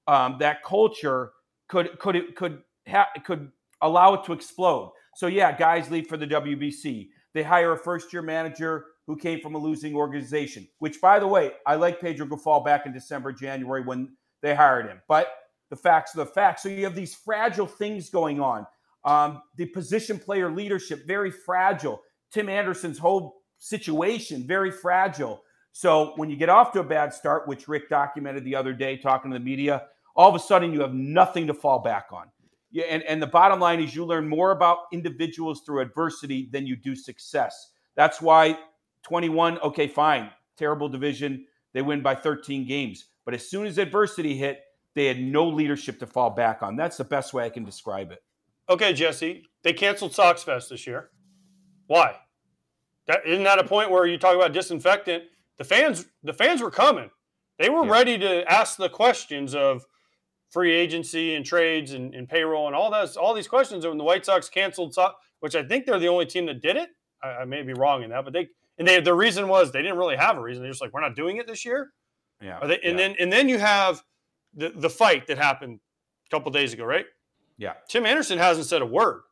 [0.06, 1.30] um, that culture
[1.68, 4.92] could could could ha- could allow it to explode.
[5.14, 7.08] So yeah, guys leave for the WBC.
[7.32, 11.26] They hire a first year manager who came from a losing organization, which, by the
[11.26, 15.00] way, I like Pedro Grifol back in December, January when they hired him.
[15.08, 15.28] But
[15.74, 16.62] the facts are the facts.
[16.62, 18.64] So you have these fragile things going on.
[19.04, 22.00] Um, the position player leadership, very fragile.
[22.30, 25.42] Tim Anderson's whole situation, very fragile.
[25.72, 28.96] So when you get off to a bad start, which Rick documented the other day
[28.96, 29.82] talking to the media,
[30.14, 32.26] all of a sudden you have nothing to fall back on.
[32.70, 36.66] Yeah, and, and the bottom line is you learn more about individuals through adversity than
[36.68, 37.72] you do success.
[37.96, 38.58] That's why
[39.02, 41.46] 21, okay, fine, terrible division.
[41.72, 43.06] They win by 13 games.
[43.24, 44.60] But as soon as adversity hit,
[44.94, 46.76] they had no leadership to fall back on.
[46.76, 48.22] That's the best way I can describe it.
[48.68, 51.10] Okay, Jesse, they canceled Sox Fest this year.
[51.86, 52.16] Why?
[53.06, 55.24] That, isn't that a point where you talk about disinfectant?
[55.58, 57.10] The fans, the fans were coming.
[57.58, 57.92] They were yeah.
[57.92, 59.84] ready to ask the questions of
[60.50, 63.86] free agency and trades and, and, payroll and all those all these questions.
[63.86, 66.76] when the White Sox canceled, Sox, which I think they're the only team that did
[66.76, 66.90] it.
[67.22, 69.82] I, I may be wrong in that, but they and they the reason was they
[69.82, 70.62] didn't really have a reason.
[70.62, 71.90] They're just like we're not doing it this year.
[72.40, 72.60] Yeah.
[72.66, 73.08] They, and yeah.
[73.08, 74.02] then and then you have
[74.56, 75.80] the the fight that happened
[76.26, 77.06] a couple days ago, right?
[77.58, 77.74] Yeah.
[77.88, 79.22] Tim Anderson hasn't said a word,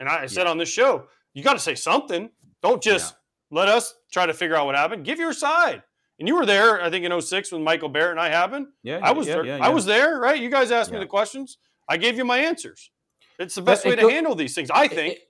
[0.00, 0.50] and I, I said yeah.
[0.50, 2.30] on this show, you got to say something.
[2.62, 3.58] Don't just yeah.
[3.58, 5.04] let us try to figure out what happened.
[5.04, 5.82] Give your side.
[6.18, 8.68] And you were there, I think, in 06 when Michael Barrett and I happened.
[8.82, 9.62] Yeah, I was yeah, there.
[9.62, 10.40] I was there, right?
[10.40, 11.58] You guys asked me the questions.
[11.88, 12.90] I gave you my answers.
[13.38, 15.14] It's the best way to go, handle these things, I think.
[15.14, 15.22] It,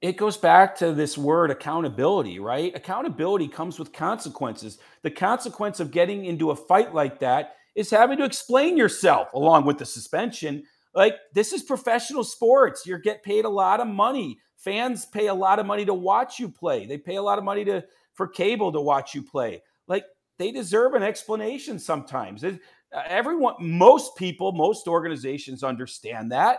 [0.00, 2.74] it goes back to this word accountability, right?
[2.74, 4.78] Accountability comes with consequences.
[5.02, 9.64] The consequence of getting into a fight like that is having to explain yourself along
[9.64, 10.62] with the suspension.
[10.94, 12.86] Like this is professional sports.
[12.86, 14.38] You get paid a lot of money.
[14.56, 16.86] Fans pay a lot of money to watch you play.
[16.86, 19.62] They pay a lot of money to for cable to watch you play.
[19.86, 20.04] Like
[20.38, 22.44] they deserve an explanation sometimes.
[22.44, 22.60] It,
[22.92, 26.58] uh, everyone, most people, most organizations understand that.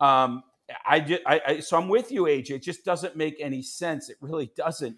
[0.00, 0.42] Um,
[0.84, 2.50] I, I, I, so I'm with you, AJ.
[2.50, 4.08] It just doesn't make any sense.
[4.08, 4.96] It really doesn't.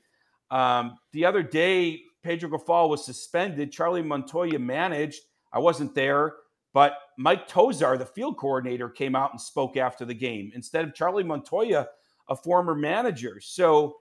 [0.50, 3.72] Um, the other day, Pedro Grifol was suspended.
[3.72, 5.22] Charlie Montoyo managed.
[5.52, 6.34] I wasn't there,
[6.74, 10.94] but Mike Tosar, the field coordinator, came out and spoke after the game instead of
[10.94, 11.86] Charlie Montoyo,
[12.28, 13.40] a former manager.
[13.40, 13.96] So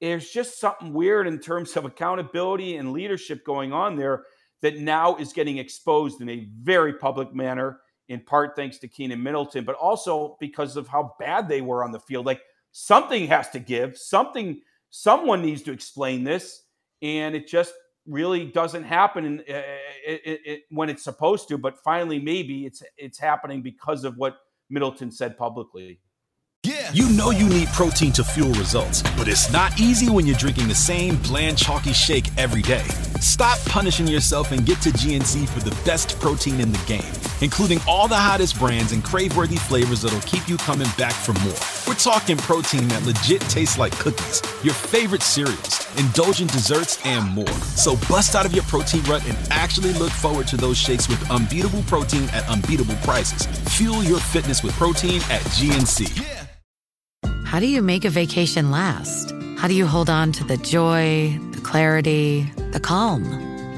[0.00, 4.24] there's just something weird in terms of accountability and leadership going on there
[4.62, 9.22] that now is getting exposed in a very public manner, in part thanks to Keynan
[9.22, 12.26] Middleton, but also because of how bad they were on the field.
[12.26, 16.64] Like something has to give, something, someone needs to explain this.
[17.02, 17.72] And it just
[18.10, 19.62] really doesn't happen in, uh,
[20.04, 21.58] it, it, when it's supposed to.
[21.58, 26.00] But finally, maybe it's it's happening because of what Middleton said publicly.
[26.62, 26.90] Yeah.
[26.92, 30.68] You know you need protein to fuel results, but it's not easy when you're drinking
[30.68, 32.84] the same bland, chalky shake every day.
[33.20, 37.78] Stop punishing yourself and get to GNC for the best protein in the game, including
[37.86, 41.52] all the hottest brands and crave-worthy flavors that'll keep you coming back for more.
[41.86, 47.46] We're talking protein that legit tastes like cookies, your favorite cereals, indulgent desserts, and more.
[47.76, 51.30] So bust out of your protein rut and actually look forward to those shakes with
[51.30, 53.46] unbeatable protein at unbeatable prices.
[53.76, 56.24] Fuel your fitness with protein at GNC.
[57.44, 59.34] How do you make a vacation last?
[59.58, 61.38] How do you hold on to the joy,
[61.70, 63.22] clarity, the calm?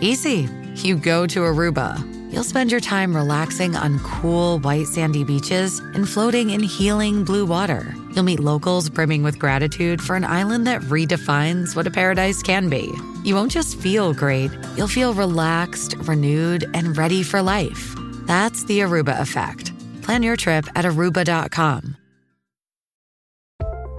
[0.01, 0.49] Easy.
[0.77, 2.01] You go to Aruba.
[2.33, 7.45] You'll spend your time relaxing on cool, white, sandy beaches and floating in healing blue
[7.45, 7.95] water.
[8.15, 12.71] You'll meet locals brimming with gratitude for an island that redefines what a paradise can
[12.71, 12.91] be.
[13.25, 17.95] You won't just feel great, you'll feel relaxed, renewed, and ready for life.
[18.27, 19.71] That's the Aruba effect.
[20.01, 21.99] Plan your trip at aruba.com.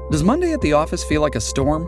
[0.10, 1.88] Does Monday at the office feel like a storm?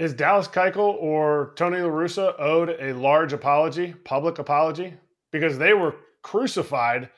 [0.00, 4.94] Is Dallas Keuchel or Tony La Russa owed a large apology, public apology?
[5.30, 7.10] Because they were crucified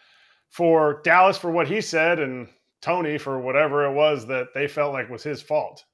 [0.50, 2.48] for Dallas for what he said and
[2.80, 5.84] Tony for whatever it was that they felt like was his fault.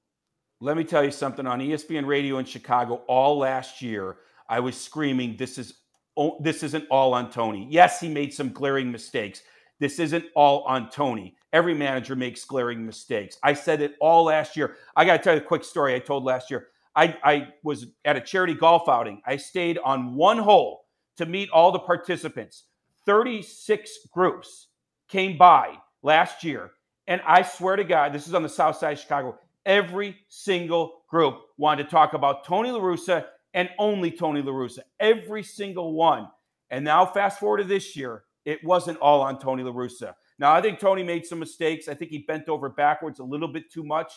[0.63, 4.17] Let me tell you something on ESPN radio in Chicago all last year,
[4.49, 5.75] I was screaming, this is
[6.17, 7.67] oh, this isn't all on Tony.
[7.69, 9.43] Yes, he made some glaring mistakes.
[9.79, 11.37] This isn't all on Tony.
[11.53, 13.37] Every manager makes glaring mistakes.
[13.43, 14.77] I said it all last year.
[14.97, 16.69] I got to tell you a quick story I told last year.
[16.99, 19.23] I, I was at a charity golf outing.
[19.25, 20.87] I stayed on one hole
[21.19, 22.65] to meet all the participants.
[23.07, 24.67] 36 groups
[25.09, 26.73] came by last year.
[27.07, 29.39] And I swear to God, this is on the south side of Chicago.
[29.65, 34.81] Every single group wanted to talk about Tony La Russa and only Tony La Russa.
[34.99, 36.27] Every single one.
[36.69, 40.15] And now, fast forward to this year, it wasn't all on Tony La Russa.
[40.41, 41.87] Now, I think Tony made some mistakes.
[41.87, 44.13] I think he bent over backwards a little bit too much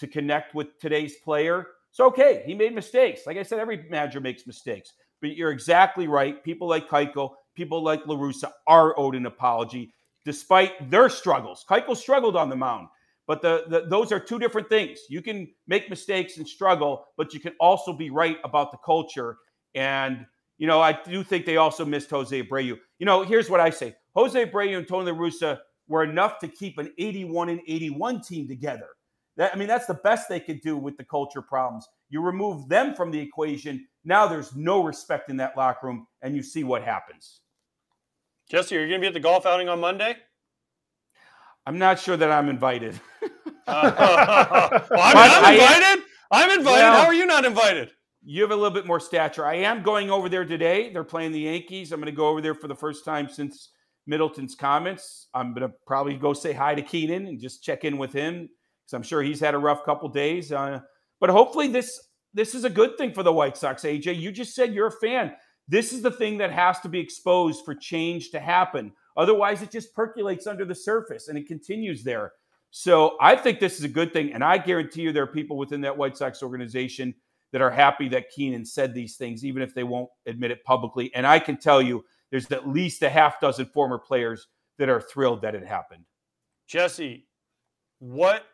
[0.00, 1.66] to connect with today's player.
[1.96, 3.22] So, okay, he made mistakes.
[3.26, 4.92] Like I said, every manager makes mistakes.
[5.22, 6.44] But you're exactly right.
[6.44, 11.64] People like Keuchel, people like La Russa are owed an apology despite their struggles.
[11.66, 12.88] Keuchel struggled on the mound.
[13.26, 14.98] But the, the, those are two different things.
[15.08, 19.38] You can make mistakes and struggle, but you can also be right about the culture.
[19.74, 20.26] And
[20.58, 22.76] you know, I do think they also missed Jose Abreu.
[22.98, 26.48] You know, here's what I say: Jose Abreu and Tony La Russa were enough to
[26.48, 28.88] keep an 81 and 81 team together.
[29.36, 31.86] That, I mean, that's the best they could do with the culture problems.
[32.08, 33.86] You remove them from the equation.
[34.04, 37.40] Now there's no respect in that locker room, and you see what happens.
[38.50, 40.16] Jesse, are you going to be at the golf outing on Monday?
[41.66, 42.98] I'm not sure that I'm invited.
[43.66, 46.04] uh, well, I'm, I'm, invited.
[46.30, 46.64] I'm invited.
[46.64, 47.90] Well, How are you not invited?
[48.24, 49.44] You have a little bit more stature.
[49.44, 50.92] I am going over there today.
[50.92, 51.92] They're playing the Yankees.
[51.92, 53.70] I'm going to go over there for the first time since
[54.06, 55.28] Middleton's comments.
[55.34, 58.48] I'm going to probably go say hi to Keynan and just check in with him
[58.86, 60.52] because I'm sure he's had a rough couple days.
[60.52, 60.80] Uh,
[61.20, 62.00] but hopefully this
[62.34, 63.82] this is a good thing for the White Sox.
[63.82, 65.32] AJ, you just said you're a fan.
[65.68, 68.92] This is the thing that has to be exposed for change to happen.
[69.16, 72.32] Otherwise, it just percolates under the surface and it continues there.
[72.70, 74.34] So I think this is a good thing.
[74.34, 77.14] And I guarantee you there are people within that White Sox organization
[77.52, 81.12] that are happy that Keynan said these things, even if they won't admit it publicly.
[81.14, 84.46] And I can tell you there's at least a half dozen former players
[84.78, 86.04] that are thrilled that it happened.
[86.66, 87.26] Jesse,
[87.98, 88.44] what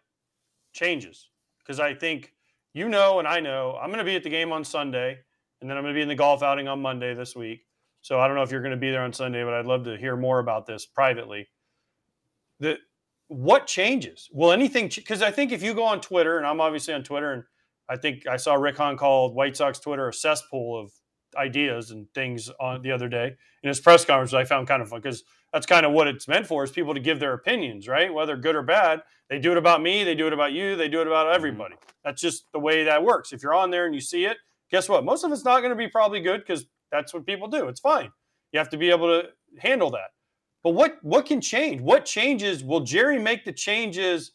[0.73, 1.29] changes?
[1.59, 2.33] Because I think
[2.75, 5.19] you know and I know I'm going to be at the game on Sunday,
[5.61, 7.67] and then I'm going to be in the golf outing on Monday this week.
[8.01, 9.85] So I don't know if you're going to be there on Sunday, but I'd love
[9.85, 11.49] to hear more about this privately.
[12.59, 12.79] The
[13.29, 14.29] what changes?
[14.33, 14.91] Will anything?
[14.95, 17.45] Because I think if you go on Twitter, and I'm obviously on Twitter, and
[17.89, 20.93] I think I saw Rick Hahn called White Sox Twitter a cesspool of
[21.37, 24.35] ideas and things on the other day in his press conference.
[24.35, 26.95] I found kind of fun because that's kind of what it's meant for: is people
[26.95, 28.13] to give their opinions, right?
[28.13, 29.03] Whether good or bad.
[29.29, 30.05] They do it about me.
[30.05, 30.77] They do it about you.
[30.77, 31.37] They do it about mm-hmm.
[31.37, 31.75] everybody.
[32.05, 33.33] That's just the way that works.
[33.33, 34.37] If you're on there and you see it,
[34.71, 35.05] guess what?
[35.05, 37.69] Most of it's not going to be probably good because that's what people do.
[37.69, 38.11] It's fine.
[38.53, 39.29] You have to be able to
[39.59, 40.11] handle that.
[40.63, 41.81] But what what can change?
[41.81, 44.33] What changes will Jerry make the changes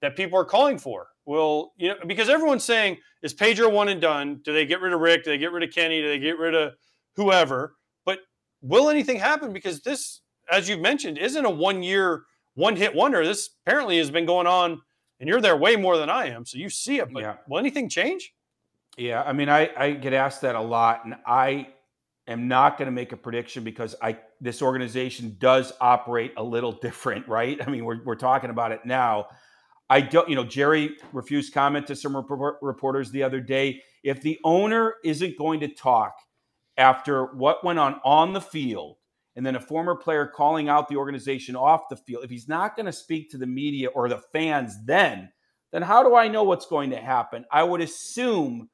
[0.00, 1.08] that people are calling for?
[1.24, 4.40] Will you know because everyone's saying is Pedro one and done?
[4.44, 5.24] Do they get rid of Rick?
[5.24, 6.02] Do they get rid of Kenny?
[6.02, 6.72] Do they get rid of
[7.16, 7.76] whoever?
[8.04, 8.18] But
[8.60, 9.52] will anything happen?
[9.52, 12.24] Because this, as you've mentioned, isn't a one year
[12.54, 13.24] one hit wonder.
[13.24, 14.82] This apparently has been going on,
[15.20, 17.12] and you're there way more than I am, so you see it.
[17.12, 17.36] But yeah.
[17.48, 18.34] will anything change?
[18.96, 21.68] Yeah, I mean, I, I get asked that a lot, and I
[22.26, 26.72] am not going to make a prediction because I this organization does operate a little
[26.82, 27.58] different, right?
[27.66, 29.28] I mean, we're we're talking about it now.
[29.90, 33.82] I don't, you know, Jerry refused comment to some reporters the other day.
[34.02, 36.14] If the owner isn't going to talk
[36.78, 38.96] after what went on on the field,
[39.36, 42.76] and then a former player calling out the organization off the field, if he's not
[42.76, 45.30] going to speak to the media or the fans, then
[45.72, 47.46] then how do I know what's going to happen?
[47.50, 48.68] I would assume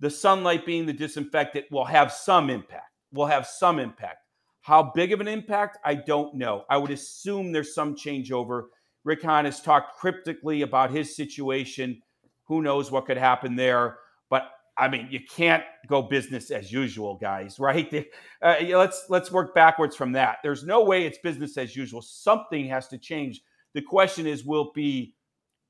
[0.00, 2.90] the sunlight being the disinfectant will have some impact.
[3.12, 4.18] Will have some impact.
[4.60, 5.78] How big of an impact?
[5.84, 6.64] I don't know.
[6.68, 8.64] I would assume there's some changeover.
[9.04, 12.00] Rick Hahn has talked cryptically about his situation.
[12.46, 13.98] Who knows what could happen there?
[14.28, 18.06] But I mean, you can't go business as usual, guys, right?
[18.42, 20.36] Uh, let's let's work backwards from that.
[20.42, 22.02] There's no way it's business as usual.
[22.02, 23.40] Something has to change.
[23.72, 25.14] The question is, will it be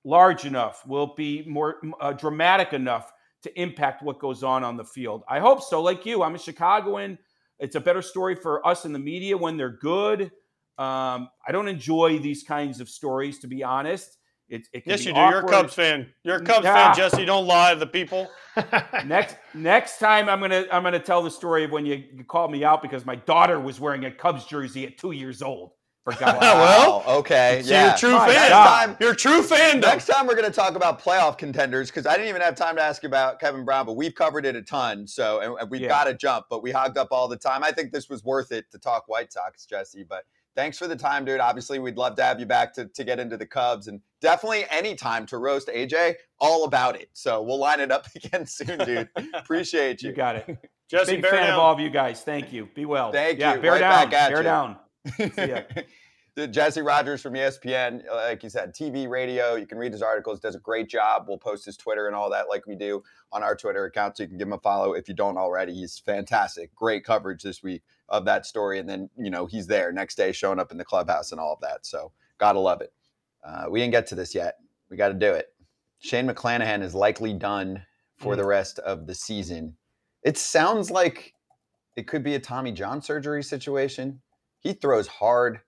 [0.03, 0.85] large enough?
[0.85, 3.13] Will it be more uh, dramatic enough
[3.45, 5.23] to impact what goes on on the field.
[5.29, 5.81] I hope so.
[5.83, 7.19] Like you, I'm a Chicagoan.
[7.59, 10.23] It's a better story for us in the media when they're good.
[10.79, 14.17] Um, I don't enjoy these kinds of stories, to be honest.
[14.49, 15.18] It, it yes, you do.
[15.18, 15.51] Awkward.
[15.51, 16.07] You're a Cubs fan.
[16.22, 16.92] You're a Cubs yeah.
[16.92, 17.24] fan, Jesse.
[17.24, 18.30] Don't lie to the people.
[19.07, 22.53] next next time, I'm gonna I'm gonna tell the story of when you, you called
[22.53, 25.72] me out because my daughter was wearing a Cubs jersey at two years old.
[26.05, 26.34] Forgot.
[26.42, 26.42] It.
[26.42, 27.62] Oh well, okay.
[27.64, 27.84] So yeah.
[27.86, 28.28] You're a true fan.
[28.28, 29.80] Next time, you're a true fan.
[29.80, 32.76] Next time we're going to talk about playoff contenders because I didn't even have time
[32.76, 35.07] to ask about Kevin Brown, but we've covered it a ton.
[35.07, 35.88] So and we've yeah.
[35.88, 37.64] got to jump, but we hogged up all the time.
[37.64, 40.05] I think this was worth it to talk White Sox, Jesse.
[40.07, 40.24] But
[40.57, 41.41] thanks for the time, dude.
[41.41, 44.65] Obviously, we'd love to have you back to, to get into the Cubs and definitely
[44.71, 47.09] any time to roast AJ, all about it.
[47.13, 49.09] So we'll line it up again soon, dude.
[49.35, 50.11] Appreciate you.
[50.11, 50.59] You got it.
[50.91, 51.55] Jesse, Big fan down.
[51.55, 52.23] of all of you guys.
[52.23, 52.69] Thank you.
[52.75, 53.11] Be well.
[53.11, 53.61] Thank yeah, you.
[53.61, 54.11] Bear right down.
[54.11, 54.43] Bear you.
[54.43, 54.77] down.
[56.53, 59.55] Jesse Rogers from ESPN, uh, like you said, TV, radio.
[59.55, 60.41] You can read his articles.
[60.41, 61.25] Does a great job.
[61.27, 63.03] We'll post his Twitter and all that, like we do
[63.33, 64.17] on our Twitter account.
[64.17, 65.73] So you can give him a follow if you don't already.
[65.73, 66.75] He's fantastic.
[66.75, 68.79] Great coverage this week of that story.
[68.79, 71.53] And then you know he's there next day, showing up in the clubhouse and all
[71.55, 71.87] of that.
[71.87, 72.93] So gotta love it.
[73.45, 74.57] Uh, we didn't get to this yet.
[74.89, 75.49] We got to do it.
[75.99, 77.83] Shane McClanahan is likely done
[78.17, 78.37] for mm.
[78.39, 79.77] the rest of the season.
[80.23, 81.35] It sounds like
[81.97, 84.21] it could be a Tommy John surgery situation.
[84.61, 85.61] He throws hard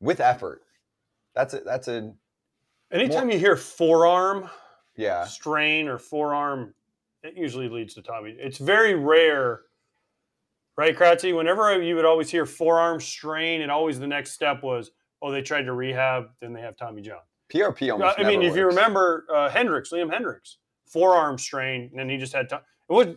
[0.00, 0.62] with effort.
[1.34, 2.12] That's a that's a
[2.92, 4.48] Anytime you hear forearm
[4.96, 6.74] yeah strain or forearm,
[7.22, 8.34] it usually leads to Tommy.
[8.38, 9.62] It's very rare,
[10.76, 11.34] right, Kratzy?
[11.34, 14.90] Whenever you would always hear forearm strain, and always the next step was,
[15.22, 17.20] oh, they tried to rehab, then they have Tommy John.
[17.52, 20.56] PRP almost I mean, never if you remember uh, Hendriks, Liam Hendriks,
[20.86, 23.08] forearm strain, and then he just had to- it was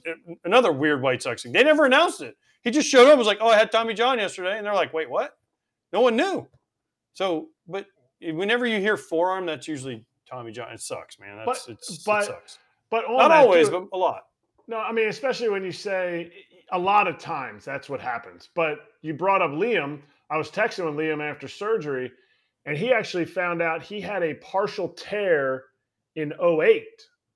[0.45, 1.51] another weird White Sox thing.
[1.51, 2.36] They never announced it.
[2.64, 4.74] He just showed up, and was like, "Oh, I had Tommy John yesterday," and they're
[4.74, 5.38] like, "Wait, what?"
[5.93, 6.47] No one knew.
[7.14, 7.86] So, but
[8.22, 10.72] whenever you hear forearm, that's usually Tommy John.
[10.72, 11.38] It sucks, man.
[11.38, 12.60] That's But it's, but it sucks.
[12.89, 14.24] but Not always, too- but a lot.
[14.68, 16.32] No, I mean, especially when you say
[16.72, 18.49] a lot of times that's what happens.
[18.55, 20.01] But you brought up Liam.
[20.30, 22.11] I was texting with Liam after surgery,
[22.65, 25.65] and he actually found out he had a partial tear
[26.15, 26.86] in 08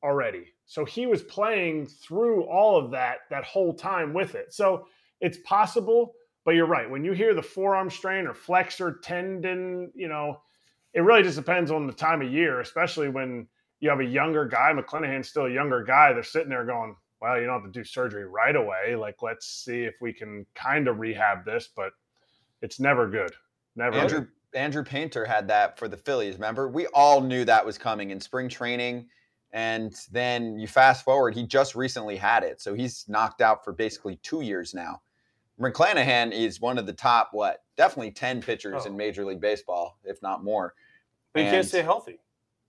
[0.04, 0.46] already.
[0.66, 4.54] So he was playing through all of that that whole time with it.
[4.54, 4.88] So
[5.22, 6.14] it's possible,
[6.46, 6.90] but you're right.
[6.90, 10.42] When you hear the forearm strain or flexor tendon, you know,
[10.94, 13.48] it really just depends on the time of year, especially when
[13.80, 14.72] you have a younger guy.
[14.74, 16.14] McClanahan's still a younger guy.
[16.14, 18.98] They're sitting there going, well, you don't have to do surgery right away.
[18.98, 21.94] Like, let's see if we can kind of rehab this, but
[22.62, 23.32] it's never good.
[23.78, 24.60] Never Andrew good.
[24.60, 26.36] Andrew Painter had that for the Phillies.
[26.36, 29.08] Remember, we all knew that was coming in spring training,
[29.54, 33.72] and then you fast forward, he just recently had it, so he's knocked out for
[33.72, 35.02] basically two years now.
[35.60, 38.90] McClanahan is one of the top, what, definitely ten pitchers oh.
[38.90, 40.74] in Major League Baseball, if not more.
[41.32, 42.20] But you can't stay healthy.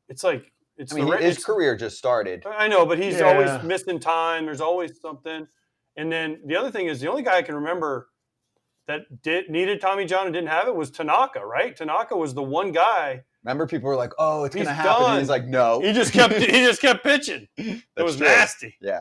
[0.09, 0.93] It's like it's.
[0.93, 2.45] I mean, the his it's- career just started.
[2.47, 3.27] I know, but he's Yeah.
[3.33, 4.47] always missing time.
[4.47, 5.47] There's always something.
[5.97, 8.09] And then the other thing is the only guy I can remember
[8.89, 11.75] that did needed Tommy John and didn't have it was Tanaka, right?
[11.77, 13.23] Tanaka was the one guy.
[13.45, 16.13] Remember, people were like, "Oh, it's He's gonna happen." And he's like, "No." He just
[16.13, 17.47] kept he just kept pitching.
[17.57, 18.27] It was true.
[18.27, 18.77] nasty.
[18.81, 19.01] Yeah.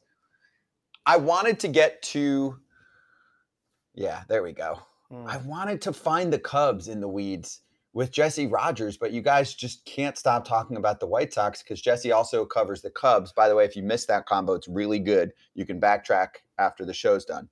[1.05, 2.57] I wanted to get to,
[3.95, 4.79] yeah, there we go.
[5.09, 5.25] Hmm.
[5.27, 7.61] I wanted to find the Cubs in the weeds
[7.93, 11.81] with Jesse Rogers, but you guys just can't stop talking about the White Sox because
[11.81, 13.33] Jesse also covers the Cubs.
[13.33, 15.31] By the way, if you missed that combo, it's really good.
[15.55, 16.27] You can backtrack
[16.57, 17.49] after the show's done.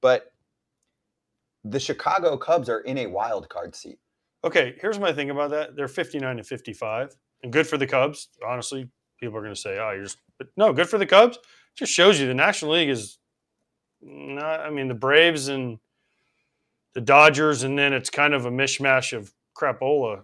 [0.00, 0.32] But
[1.64, 3.98] the Chicago Cubs are in a wild card seat.
[4.44, 5.74] Okay, here's my thing about that.
[5.74, 8.28] They're 59 and 55, and good for the Cubs.
[8.46, 11.38] Honestly, people are going to say, "Oh, you're just," but no, good for the Cubs.
[11.76, 13.18] Just shows you the National League is
[14.00, 14.60] not.
[14.60, 15.78] I mean, the Braves and
[16.94, 20.22] the Dodgers, and then it's kind of a mishmash of crapola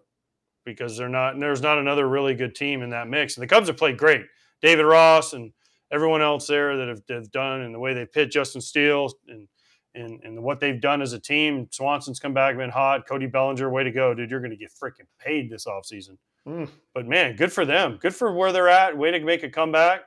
[0.64, 1.38] because they're not.
[1.38, 4.22] There's not another really good team in that mix, and the Cubs have played great.
[4.62, 5.52] David Ross and
[5.90, 9.48] everyone else there that have, have done, and the way they pitch Justin Steele and
[9.94, 11.66] and and what they've done as a team.
[11.70, 13.08] Swanson's come back, been hot.
[13.08, 14.30] Cody Bellinger, way to go, dude!
[14.30, 16.16] You're going to get freaking paid this offseason.
[16.46, 16.68] Mm.
[16.94, 17.98] But man, good for them.
[18.00, 18.96] Good for where they're at.
[18.96, 20.02] Way to make a comeback.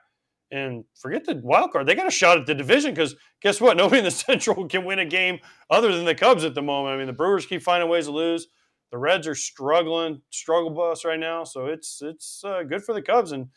[0.54, 1.88] And forget the wild card.
[1.88, 3.76] They got a shot at the division because guess what?
[3.78, 5.39] Nobody in the Central can win a game
[5.72, 6.93] other than the Cubs at the moment.
[6.93, 8.47] I mean, the Brewers keep finding ways to lose.
[8.91, 11.43] The Reds are struggling, struggle bus right now.
[11.43, 13.32] So it's it's uh, good for the Cubs.
[13.32, 13.47] And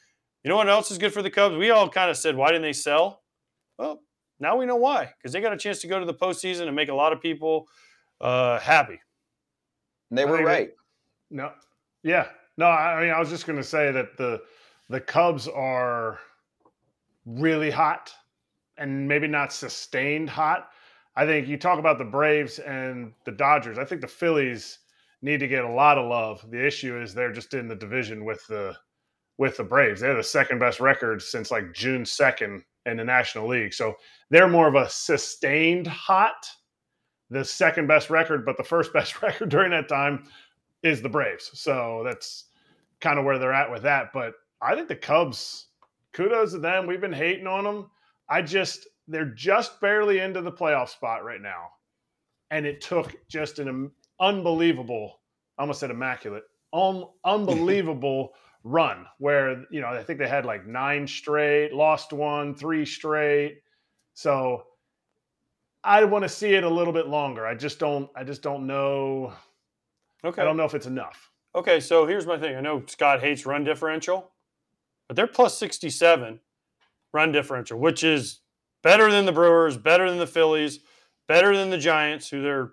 [0.43, 1.57] you know what else is good for the Cubs?
[1.57, 3.23] We all kind of said, why didn't they sell?
[3.79, 4.01] Well,
[4.41, 6.75] now we know why because they got a chance to go to the postseason and
[6.75, 7.69] make a lot of people
[8.23, 8.99] uh, happy.
[10.09, 10.71] And they were right.
[11.31, 11.53] No,
[12.03, 12.65] yeah, no.
[12.65, 14.41] I I mean, I was just going to say that the
[14.89, 16.21] the Cubs are
[17.27, 18.13] really hot
[18.79, 20.71] and maybe not sustained hot.
[21.17, 23.79] I think you talk about the Braves and the Dodgers.
[23.79, 24.79] I think the Phillies
[25.23, 26.45] need to get a lot of love.
[26.51, 28.77] The issue is they're just in the division with the
[29.39, 30.01] with the Braves.
[30.01, 33.75] They're the second best record since like June second in the National League.
[33.75, 33.95] So
[34.31, 36.49] they're more of a sustained hot.
[37.29, 40.25] The second best record, but the first best record during that time
[40.83, 41.51] is the Braves.
[41.55, 42.45] So that's
[43.01, 44.13] kind of where they're at with that.
[44.13, 45.66] But I think the Cubs,
[46.17, 46.87] kudos to them.
[46.87, 47.91] We've been hating on them.
[48.29, 51.69] I just, they're just barely into the playoff spot right now.
[52.51, 55.21] And it took just an unbelievable,
[55.59, 58.33] I almost said immaculate, um, unbelievable
[58.65, 63.61] run where, you know, I think they had like nine straight, lost one, three straight.
[64.15, 64.65] So
[65.85, 67.47] I want to see it a little bit longer.
[67.47, 69.35] I just don't, I just don't know.
[70.25, 70.43] Okay.
[70.43, 71.31] I don't know if it's enough.
[71.55, 72.57] Okay, so here's my thing.
[72.57, 74.31] I know Scott hates run differential,
[75.09, 76.41] but they're plus 67
[77.13, 78.41] run differential, which is
[78.83, 80.81] better than the Brewers, better than the Phillies,
[81.29, 82.73] better than the Giants, who they're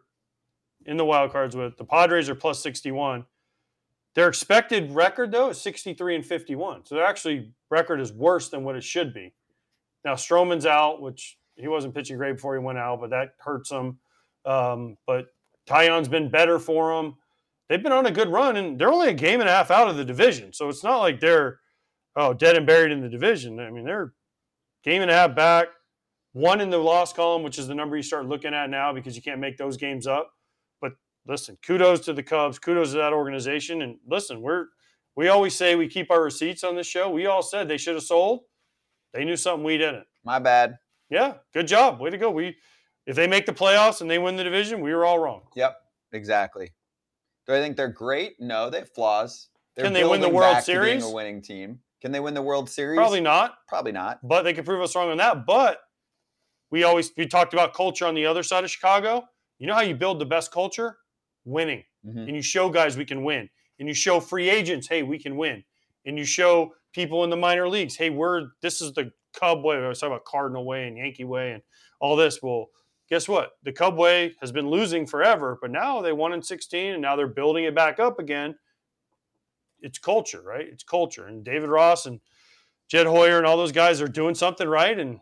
[0.86, 1.77] in the wild cards with.
[1.77, 3.25] The Padres are plus 61.
[4.15, 6.86] Their expected record, though, is 63 and 51.
[6.86, 9.34] So their actually record is worse than what it should be.
[10.05, 13.71] Now, Stroman's out, which he wasn't pitching great before he went out, but that hurts
[13.71, 13.97] him.
[14.45, 15.27] Um, but
[15.67, 17.15] Taillon's been better for them.
[17.69, 19.88] They've been on a good run, and they're only a game and a half out
[19.88, 20.53] of the division.
[20.53, 21.59] So it's not like they're,
[22.16, 23.59] oh, dead and buried in the division.
[23.59, 24.14] I mean, they're
[24.84, 25.68] game and a half back,
[26.34, 29.16] one in the loss column, which is the number you start looking at now because
[29.16, 30.32] you can't make those games up.
[30.82, 30.93] But
[31.28, 33.82] listen, kudos to the Cubs, kudos to that organization.
[33.82, 34.66] And listen, we're
[35.16, 37.09] we always say we keep our receipts on this show.
[37.09, 38.41] We all said they should have sold.
[39.14, 40.05] They knew something we didn't.
[40.24, 40.78] My bad.
[41.09, 41.99] Yeah, good job.
[41.99, 42.32] Way to go.
[42.32, 42.55] We
[43.05, 45.41] if they make the playoffs and they win the division, we were all wrong.
[45.55, 45.76] Yep,
[46.14, 46.72] exactly.
[47.45, 48.39] Do I think they're great?
[48.39, 49.49] No, they have flaws.
[49.76, 51.05] They're Can they win the World back to being Series?
[51.05, 51.80] A winning team.
[52.04, 52.97] Can they win the World Series?
[52.97, 53.56] Probably not.
[53.66, 54.20] Probably not.
[54.28, 55.45] But they could prove us wrong on that.
[55.45, 55.80] But
[56.70, 59.24] we always we talked about culture on the other side of Chicago.
[59.58, 60.97] You know how you build the best culture?
[61.45, 61.86] Winning.
[62.06, 62.28] Mhm.
[62.28, 63.49] And you show guys we can win.
[63.80, 65.64] And you show free agents, hey, we can win.
[66.06, 69.78] And you show people in the minor leagues, hey, we're this is the Cub way.
[69.78, 71.64] I was talking about Cardinal way and Yankee way and
[72.01, 72.43] all this.
[72.43, 72.68] Well,
[73.10, 73.54] guess what?
[73.64, 77.16] The Cub way has been losing forever, but now they won in 16 and now
[77.16, 78.56] they're building it back up again.
[79.84, 80.67] It's culture, right?
[80.67, 81.27] It's culture.
[81.27, 82.19] And David Ross and
[82.88, 84.97] Jed Hoyer and all those guys are doing something right.
[84.97, 85.19] And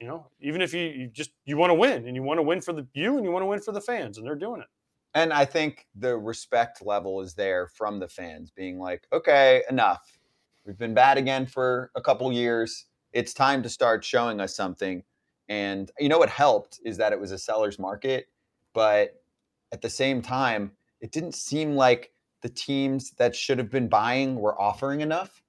[0.00, 2.42] you know, even if you, you just you want to win and you want to
[2.42, 4.60] win for the you and you want to win for the fans, and they're doing
[4.60, 4.68] it.
[5.14, 10.18] And I think the respect level is there from the fans being like, okay, enough.
[10.64, 12.86] We've been bad again for a couple years.
[13.12, 15.02] It's time to start showing us something.
[15.48, 18.28] And you know what helped is that it was a seller's market,
[18.74, 19.22] but
[19.72, 22.12] at the same time, it didn't seem like
[22.42, 25.42] the teams that should have been buying were offering enough.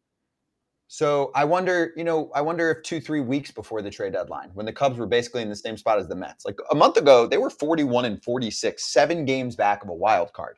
[0.88, 4.50] So I wonder, you know, I wonder if two, three weeks before the trade deadline,
[4.56, 6.98] when the Cubs were basically in the same spot as the Mets, like a month
[6.98, 10.58] ago, they were 41 and 46, seven games back of a wild card.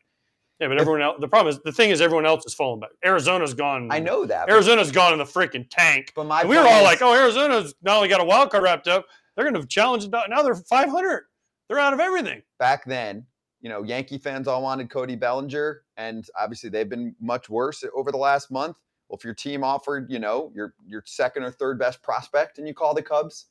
[0.61, 1.17] Yeah, but everyone else.
[1.19, 2.91] The problem is the thing is everyone else is falling back.
[3.03, 3.89] Arizona's gone.
[3.91, 4.47] I know that.
[4.47, 6.13] but- Arizona's gone in the freaking tank.
[6.15, 8.63] But my we were all is- like, "Oh, Arizona's not only got a wild card
[8.63, 10.11] wrapped up, they're going to challenge it.
[10.29, 11.23] Now they're 500.
[11.67, 13.25] They're out of everything." back then,
[13.59, 18.11] you know, Yankee fans all wanted Cody Bellinger, and obviously they've been much worse over
[18.11, 18.77] the last month.
[19.07, 22.67] Well, if your team offered, you know, your your second or third best prospect, and
[22.67, 23.47] you call the Cubs,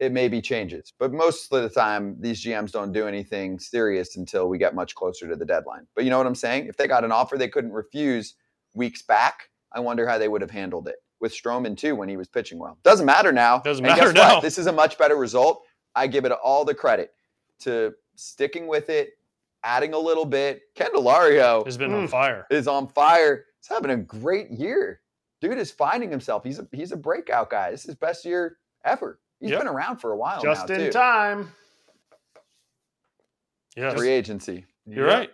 [0.00, 0.92] it maybe changes.
[0.98, 4.94] But most of the time, these GMs don't do anything serious until we get much
[4.94, 5.86] closer to the deadline.
[5.94, 6.66] But you know what I'm saying?
[6.66, 8.34] If they got an offer they couldn't refuse
[8.74, 12.16] weeks back, I wonder how they would have handled it with Stroman too when he
[12.16, 12.76] was pitching well.
[12.82, 13.60] Doesn't matter now.
[13.60, 14.34] Doesn't And matter guess what?
[14.34, 14.40] now.
[14.40, 15.62] This is a much better result.
[15.94, 17.12] I give it all the credit
[17.60, 19.10] to sticking with it,
[19.64, 20.62] adding a little bit.
[20.76, 22.46] Candelario Has been mm, on fire.
[22.50, 23.46] is on fire.
[23.60, 25.00] He's having a great year.
[25.40, 26.44] Dude is finding himself.
[26.44, 27.70] He's a he's a breakout guy.
[27.70, 29.18] This is his best year ever.
[29.40, 29.60] He's Yep.
[29.60, 30.90] been around for a while Just now in too.
[30.92, 31.52] time.
[33.76, 34.64] Yeah, Free agency.
[34.86, 35.30] You're right.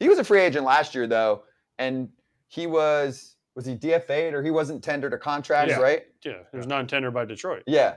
[0.00, 1.44] He was a free agent last year though,
[1.78, 2.08] and
[2.48, 5.76] he was was he DFA'd or he wasn't tendered a contract, Yeah.
[5.80, 6.02] right?
[6.24, 7.62] Yeah, he was non-tender by Detroit.
[7.66, 7.96] Yeah.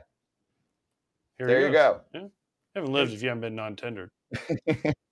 [1.38, 1.74] Here there you goes.
[1.74, 2.02] go.
[2.14, 2.28] Yeah.
[2.76, 4.10] Haven't lived if you haven't been non-tendered.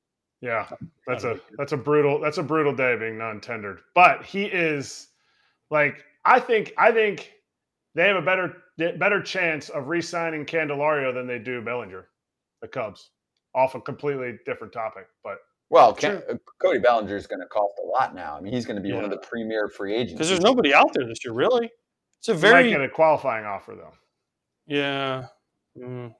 [0.44, 0.68] Yeah,
[1.08, 3.80] that's a that's a brutal that's a brutal day being non-tendered.
[3.96, 5.08] But he is
[5.72, 7.32] like I think I think
[7.96, 8.58] they have a better
[8.98, 12.10] better chance of re-signing Candelario than they do Bellinger,
[12.62, 13.12] the Cubs.
[13.56, 15.38] Off a completely different topic, but
[15.70, 18.36] Well, Ken, uh, Cody Bellinger is going to cost a lot now.
[18.36, 20.74] I mean, he's going to be one of the premier free agents Because there's nobody
[20.74, 21.72] out there this year, really.
[22.20, 23.94] It's a he very might get a qualifying offer though.
[24.68, 25.28] yeah.
[25.78, 26.14] Mm.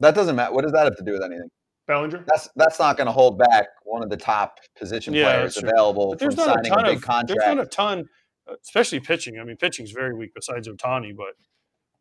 [0.00, 0.52] That doesn't matter.
[0.52, 1.48] What does that have to do with anything?
[1.86, 2.24] Bellinger.
[2.26, 6.10] That's that's not going to hold back one of the top position Yeah, players available
[6.10, 7.28] But there's from not a signing a, ton big of contract.
[7.28, 8.04] there's not a ton,
[8.48, 9.38] uh, especially pitching.
[9.38, 11.34] I mean, pitching's very weak besides Ohtani, but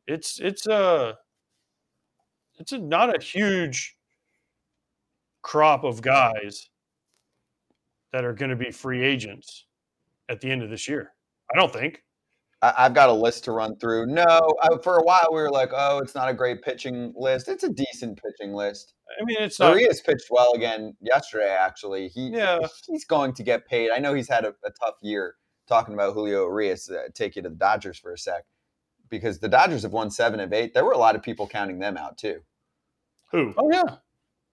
[0.07, 1.17] it's it's a
[2.59, 3.95] it's a, not a huge
[5.41, 6.69] crop of guys
[8.13, 9.65] that are going to be free agents
[10.29, 11.11] at the end of this year.
[11.53, 12.03] I don't think.
[12.61, 14.05] I, I've got a list to run through.
[14.07, 14.23] No,
[14.61, 17.47] I, for a while we were like, oh, it's not a great pitching list.
[17.47, 18.93] It's a decent pitching list.
[19.19, 19.71] I mean, it's not.
[19.77, 21.49] Urias pitched well again yesterday.
[21.49, 22.59] Actually, he Yeah.
[22.87, 23.89] he's going to get paid.
[23.91, 25.35] I know he's had a, a tough year.
[25.67, 28.43] Talking about Julio Urias, uh, take you to the Dodgers for a sec,
[29.09, 30.73] because the Dodgers have won seven of eight.
[30.73, 32.41] There were a lot of people counting them out too.
[33.31, 33.53] Who?
[33.57, 33.97] Oh yeah,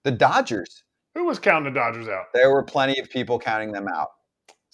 [0.05, 0.85] The Dodgers.
[1.15, 2.27] Who was counting the Dodgers out?
[2.35, 4.09] There were plenty of people counting them out.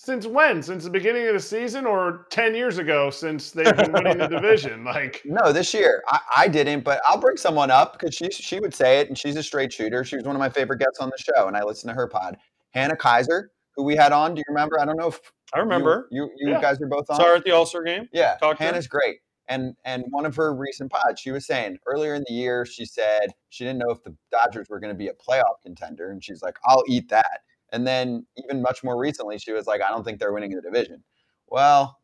[0.04, 0.62] Since when?
[0.62, 3.08] Since the beginning of the season, or ten years ago?
[3.08, 4.84] Since they've been winning the division?
[4.94, 8.60] Like No, this year I, I didn't, but I'll bring someone up because she she
[8.60, 10.04] would say it, and she's a straight shooter.
[10.04, 12.06] She was one of my favorite guests on the show, and I listened to her
[12.06, 12.36] pod.
[12.72, 13.44] Hannah Keyser,
[13.76, 14.34] who we had on.
[14.34, 14.78] Do you remember?
[14.78, 15.20] I don't know if
[15.54, 16.06] I remember.
[16.10, 16.60] you you, you Yeah.
[16.60, 17.16] guys were both on.
[17.16, 18.06] Saw her at the All Star game.
[18.12, 18.70] Yeah, Talked to her.
[18.70, 19.16] Hannah's great.
[19.48, 22.84] And and one of her recent pods, she was saying earlier in the year, she
[22.84, 26.22] said she didn't know if the Dodgers were going to be a playoff contender, and
[26.22, 27.40] she's like, "I'll eat that."
[27.74, 30.62] And then even much more recently, she was like, "I don't think they're winning the
[30.62, 31.02] division."
[31.48, 31.98] Well,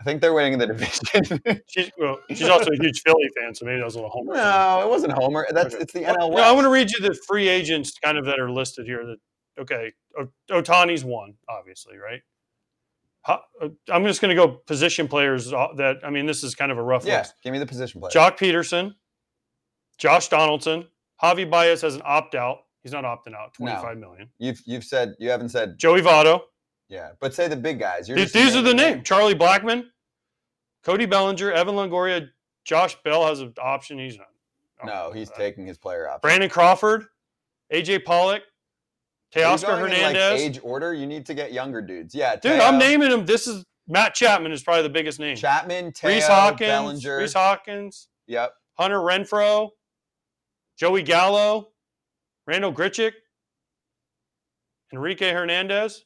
[0.00, 1.62] I think they're winning the division.
[1.68, 4.34] she's, well, she's also a huge Philly fan, so maybe that was a little homer.
[4.34, 5.46] no, it wasn't Homer.
[5.50, 5.82] That's Okay.
[5.84, 6.44] it's the NL no, West.
[6.48, 9.04] I want to read you the free agents kind of that are listed here.
[9.06, 9.18] That
[9.62, 10.28] okay, O-
[10.60, 12.20] Ohtani's one, obviously, right?
[13.28, 13.36] Uh,
[13.92, 16.78] I'm just going to go position players uh, that I mean, this is kind of
[16.78, 17.34] a rough yeah, list.
[17.44, 18.10] give me the position player.
[18.10, 18.94] Joc Pederson,
[19.98, 20.88] Josh Donaldson,
[21.22, 22.58] Javi Baez has an opt out.
[22.82, 23.52] He's not opting out.
[23.58, 23.66] No.
[23.66, 24.28] Twenty five million.
[24.38, 26.40] You've you've said you haven't said Joey Votto.
[26.88, 28.08] yeah, but say the big guys.
[28.08, 29.84] You're These, these are the names: Charlie Blackmon,
[30.84, 32.28] Cody Bellinger, Evan Longoria,
[32.64, 33.98] Josh Bell has an option.
[33.98, 34.26] He's not.
[34.82, 36.20] Oh, no, he's taking his player option.
[36.22, 37.04] Brandon Crawford,
[37.70, 38.42] AJ Pollock,
[39.34, 42.14] Teoscar in, like, age order, you need to get younger dudes.
[42.14, 43.26] Yeah, Dude, I'm naming them.
[43.26, 45.36] This is Matt Chapman is probably the biggest name.
[45.36, 47.18] Chapman, Teo, Rhys Hoskins, Bellinger.
[47.18, 48.54] Rhys Hoskins, Yep.
[48.78, 49.68] Hunter Renfroe,
[50.78, 51.68] Joey Gallo,
[52.50, 53.12] Randal Grichuk,
[54.92, 56.04] Enrique Hernandez.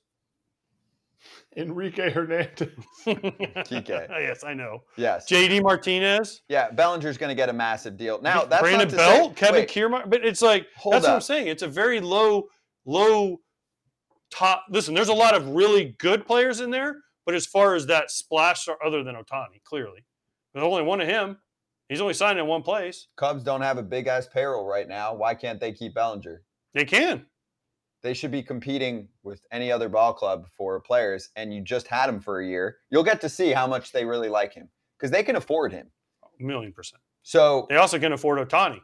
[1.56, 2.68] Enrique Hernandez.
[3.06, 3.88] TK.
[3.88, 4.82] yes, I know.
[4.98, 5.26] Yes.
[5.26, 6.42] JD Martinez.
[6.50, 8.20] Yeah, Bellinger's going to get a massive deal.
[8.20, 10.10] Now, that's Brandon not to Belt, say, Kevin wait, Kiermaier.
[10.10, 11.46] But it's like Hold that's what I'm saying.
[11.46, 12.44] It's a very low,
[12.84, 13.38] low
[14.30, 14.66] top.
[14.68, 18.10] Listen, there's a lot of really good players in there, but as far as that
[18.10, 20.04] splash, other than Ohtani, clearly,
[20.52, 21.38] there's only one of him.
[21.88, 23.08] He's only signed in one place.
[23.16, 25.14] Cubs don't have a big ass payroll right now.
[25.14, 26.42] Why can't they keep Bellinger?
[26.72, 27.26] They can.
[28.02, 32.08] They should be competing with any other ball club for players, and you just had
[32.08, 32.76] him for a year.
[32.90, 34.68] You'll get to see how much they really like him
[34.98, 35.90] because they can afford him.
[36.22, 37.02] A million percent.
[37.22, 38.80] So They also can afford Ohtani.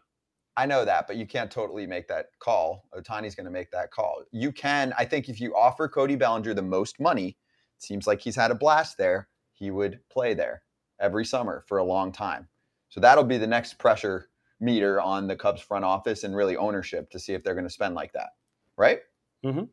[0.56, 2.84] I know that, but you can't totally make that call.
[2.94, 4.22] Ohtani's going to make that call.
[4.32, 7.28] You can, I think, if you offer Cody Bellinger the most money,
[7.76, 9.28] it seems like he's had a blast there.
[9.52, 10.62] He would play there
[10.98, 12.48] every summer for a long time.
[12.90, 14.28] So that'll be the next pressure
[14.60, 17.72] meter on the Cubs front office and really ownership to see if they're going to
[17.72, 18.30] spend like that,
[18.76, 19.00] right?
[19.44, 19.64] Mm-hmm.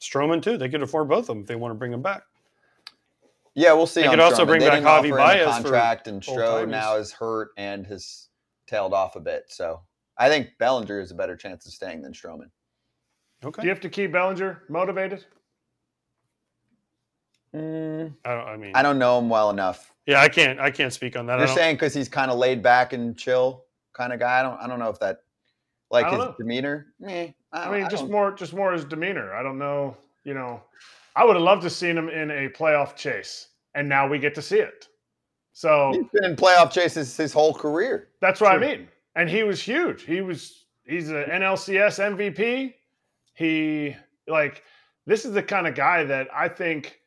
[0.00, 0.58] Stroman too.
[0.58, 2.24] They could afford both of them if they want to bring them back.
[3.54, 4.02] Yeah, we'll see.
[4.02, 4.46] They on could also Stroman.
[4.48, 6.96] bring They back didn't Javi offer him a Baez for contract, and old Stroh now
[6.96, 8.28] is hurt and has
[8.66, 9.44] tailed off a bit.
[9.48, 9.80] So
[10.18, 12.50] I think Bellinger is a better chance of staying than Stroman.
[13.44, 13.62] Okay.
[13.62, 15.24] Do you have to keep Bellinger motivated?
[17.54, 18.16] I don't.
[18.26, 19.93] I mean, I don't know him well enough.
[20.06, 20.60] Yeah, I can't.
[20.60, 21.38] I can't speak on that.
[21.38, 24.40] You're saying because he's kind of laid back and chill kind of guy.
[24.40, 24.60] I don't.
[24.60, 25.22] I don't know if that,
[25.90, 26.34] like his know.
[26.38, 26.86] demeanor.
[27.00, 29.32] Meh, I mean, just don't- more, just more his demeanor.
[29.34, 29.96] I don't know.
[30.24, 30.62] You know,
[31.16, 34.34] I would have loved to seen him in a playoff chase, and now we get
[34.34, 34.88] to see it.
[35.52, 38.08] So He's been in playoff chases his whole career.
[38.20, 38.88] that's what I mean.
[39.16, 40.02] And he was huge.
[40.02, 40.64] He was.
[40.86, 42.74] He's an NLCS MVP.
[43.34, 43.96] He
[44.28, 44.62] like
[45.06, 47.00] this is the kind of guy that I think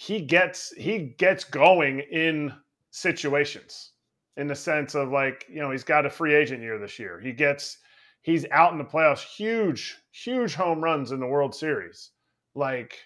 [0.00, 2.52] he gets he gets going in
[2.92, 3.94] situations
[4.36, 7.18] in the sense of like you know he's got a free agent year this year
[7.18, 7.78] he gets
[8.22, 12.12] he's out in the playoffs huge huge home runs in the world series
[12.54, 12.96] like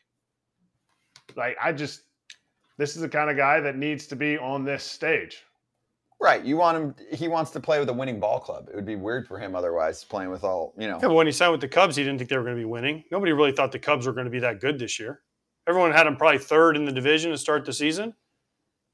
[1.35, 2.03] like i just
[2.77, 5.45] this is the kind of guy that needs to be on this stage
[6.21, 6.45] Right.
[6.45, 6.95] You want him.
[7.13, 8.69] He wants to play with a winning ball club.
[8.69, 11.01] It would be weird for him otherwise, playing with all you know.
[11.03, 12.61] Yeah, but when he signed with the Cubs, he didn't think they were going to
[12.61, 13.03] be winning.
[13.11, 15.23] Nobody really thought the Cubs were going to be that good this year.
[15.69, 18.15] Everyone had them probably third in the division to start the season,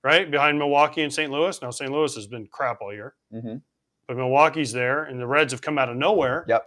[0.04, 1.30] right behind Milwaukee and St.
[1.30, 1.60] Louis.
[1.62, 1.90] Now St.
[1.90, 3.56] Louis has been crap all year, hmm
[4.06, 6.46] but Milwaukee's there, and the Reds have come out of nowhere.
[6.48, 6.64] Yep.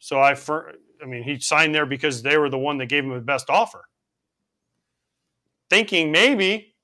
[0.00, 3.04] So I, fir- I mean, he signed there because they were the one that gave
[3.04, 3.84] him the best offer,
[5.70, 6.74] thinking maybe,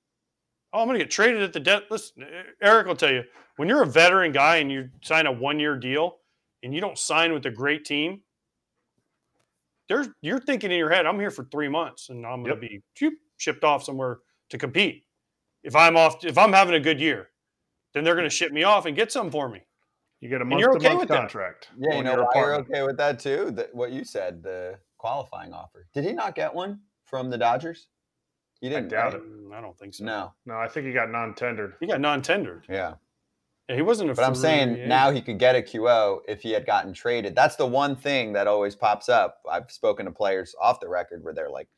[0.73, 1.85] oh, I'm going to get traded at the debt.
[1.91, 2.25] Listen,
[2.63, 3.25] Eric will tell you
[3.57, 6.19] when you're a veteran guy and you sign a one year deal
[6.63, 8.21] and you don't sign with a great team,
[9.89, 12.61] there's you're thinking in your head, I'm here for three months and I'm going to
[12.61, 14.19] be shoop, shipped off somewhere
[14.51, 15.05] to compete.
[15.63, 17.29] If I'm off, if I'm having a good year,
[17.95, 19.61] then they're going to ship me off and get something for me.
[20.21, 21.19] you get a And month you're to okay month with that.
[21.19, 23.51] contract Yeah, you know your why you're okay with that too.
[23.53, 25.87] That what you said, the qualifying offer.
[25.95, 27.89] Did he not get one from the Dodgers?
[28.61, 28.89] He didn't.
[28.89, 29.23] doubt right?
[29.23, 29.23] it.
[29.23, 30.05] Mm, I don't think so.
[30.05, 30.33] No.
[30.45, 32.67] no i think he got non-tendered He got non-tendered.
[32.69, 32.95] Yeah.
[33.69, 34.15] Yeah, he wasn't a.
[34.15, 34.89] But I'm saying agent.
[34.89, 37.35] now he could get a QO if he had gotten traded.
[37.35, 39.43] That's the one thing that always pops up.
[39.51, 41.69] I've spoken to players off the record where they're like,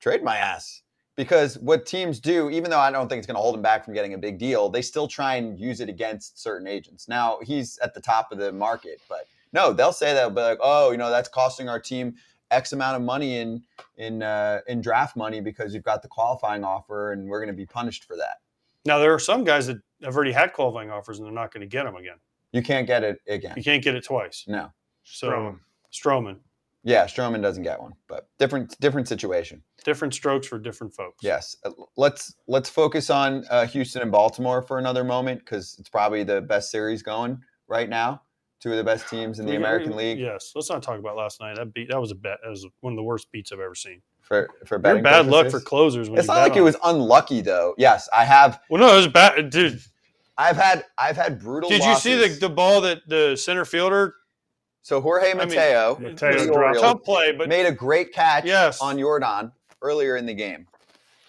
[0.00, 0.82] trade my ass.
[1.14, 3.84] Because what teams do, even though I don't think it's going to hold him back
[3.84, 7.06] from getting a big deal, they still try and use it against certain agents.
[7.06, 10.58] Now, he's at the top of the market, but no, they'll say that, they'll like,
[10.62, 12.14] oh, you know, that's costing our team
[12.50, 13.62] X amount of money in
[13.96, 17.56] in uh, in draft money because you've got the qualifying offer, and we're going to
[17.56, 18.40] be punished for that.
[18.84, 21.60] Now there are some guys that have already had qualifying offers and they're not going
[21.62, 22.16] to get them again.
[22.52, 23.54] You can't get it again.
[23.56, 24.44] You can't get it twice.
[24.46, 24.70] No.
[25.04, 25.58] So Stroman.
[25.92, 26.36] Stroman.
[26.84, 29.62] Yeah, Stroman doesn't get one, but different different situation.
[29.84, 31.22] Different strokes for different folks.
[31.22, 31.56] Yes.
[31.64, 36.24] Uh, Let's let's focus on uh, Houston and Baltimore for another moment because it's probably
[36.24, 38.22] the best series going right now.
[38.60, 40.52] Two of the best teams in the We- we- American League Yes.
[40.56, 41.56] Let's not talk about last night.
[41.56, 42.38] That beat that was a bet.
[42.42, 44.02] That was one of the worst beats I've ever seen.
[44.32, 45.02] For for You're betting.
[45.02, 46.08] bad luck for closers.
[46.08, 47.74] When It's you not bet like it was unlucky though.
[47.76, 48.60] Yes, I have.
[48.70, 49.78] Well, no, it was bad, dude.
[50.38, 51.68] I've had I've had brutal.
[51.68, 54.14] Did you see the, the ball that the center fielder?
[54.80, 57.72] So Jorge I mean, Mateo, Mateo for the dropped- Orioles, tough play, but made a
[57.72, 58.80] great catch Yes.
[58.80, 59.52] on Yordan
[59.82, 60.66] earlier in the game.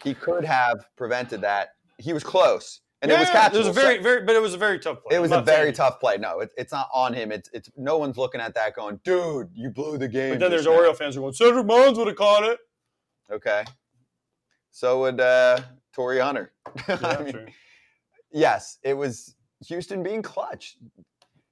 [0.02, 1.72] He could have prevented that.
[1.98, 3.54] He was close, and it was Yeah, catchable.
[3.56, 5.18] It was a So- very, very, but it was a very tough play.
[5.18, 6.18] It was I'm a very saying- tough play.
[6.18, 7.34] No, it, it's not on him.
[7.34, 10.36] It's it's no one's looking at that going, dude, you blew the game.
[10.36, 12.46] But then there's just now." Oriole fans who are going, Cedric Mullins would have caught
[12.46, 12.60] it.
[13.32, 13.64] Okay.
[14.72, 15.62] So would uh,
[15.94, 16.52] Torii Hunter.
[16.88, 17.46] Yeah, I mean, true.
[18.32, 19.36] yes, it was
[19.68, 20.78] Houston being clutch.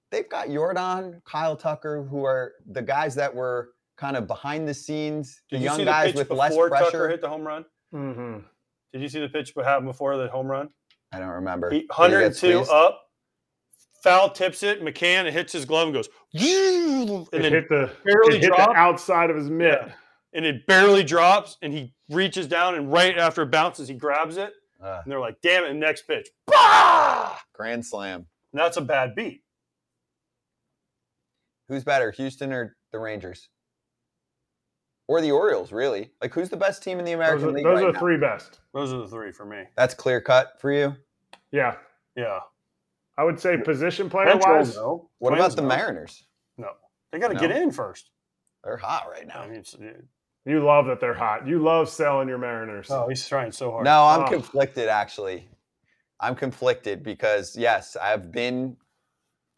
[0.10, 4.74] They've got Yordan, Kyle Tucker, who are the guys that were kind of behind the
[4.74, 7.10] scenes, Did the you young see guys the pitch with less before Tucker pressure.
[7.10, 7.66] hit the home run?
[7.94, 8.40] Mm-hmm.
[8.94, 10.70] Did you see the pitch what happened before the home run?
[11.14, 11.70] I don't remember.
[11.70, 13.02] He, Did he 102 up,
[14.04, 14.84] foul tips it.
[14.84, 18.52] McCann it hits his glove and goes, and It then hit the barely it hit
[18.56, 19.80] the outside of his mitt.
[19.86, 19.94] Yeah.
[20.34, 24.38] And it barely drops, and he reaches down, and right after it bounces, he grabs
[24.38, 27.38] it, Uh, and they're like, "Damn it!" Next pitch, bah!
[27.54, 28.28] grand slam.
[28.54, 29.44] And that's a bad beat.
[31.68, 33.50] Who's better, Houston or the Rangers?
[35.08, 36.12] Or the Orioles, really?
[36.22, 38.00] Like, who's the best team in the Those American are, League those right are now?
[38.00, 38.60] three best.
[38.74, 39.64] Those are the three for me.
[39.76, 40.96] That's clear cut for you.
[41.52, 41.78] Yeah,
[42.16, 42.40] Yeah.
[43.18, 44.76] I would say position player Metro, wise.
[44.76, 45.10] no.
[45.20, 45.68] What Twins, about the no.
[45.68, 46.26] Mariners?
[46.58, 46.70] No,
[47.12, 47.40] they got to No.
[47.42, 48.10] get in first.
[48.64, 49.42] They're hot right now.
[49.42, 50.06] I mean, it's, it-
[50.46, 51.48] You love that they're hot.
[51.48, 52.90] You love selling your Mariners.
[52.90, 53.86] oh, he's trying so hard.
[53.86, 54.28] No, I'm Oh.
[54.28, 55.48] conflicted actually.
[56.20, 58.78] I'm conflicted because yes, I've been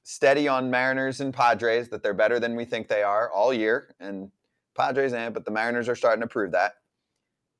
[0.03, 3.95] steady on Mariners and Padres that they're better than we think they are all year,
[3.99, 4.31] and
[4.75, 6.73] Padres and but the Mariners are starting to prove that.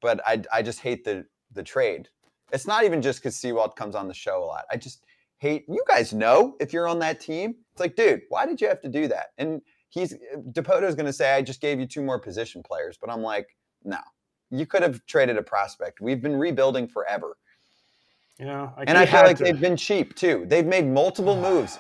[0.02, 2.10] But I I just hate the the trade.
[2.52, 4.66] It's not even just because Sewald comes on the show a lot.
[4.72, 5.04] I just
[5.38, 7.56] hate you guys know if you're on that team.
[7.72, 9.28] It's like, dude, why did you have to do that?
[9.38, 9.62] And
[9.94, 10.16] he's
[10.52, 13.98] Dipoto's gonna say, I just gave you two more position players, but I'm like, no.
[14.50, 16.00] You could have traded a prospect.
[16.02, 17.38] We've been rebuilding forever.
[18.40, 19.44] Yeah, I And I feel like to.
[19.44, 20.46] they've been cheap too.
[20.48, 21.78] They've made multiple moves.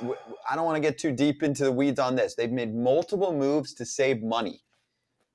[0.50, 2.36] I don't want to get too deep into the weeds on this.
[2.36, 4.62] They've made multiple moves to save money.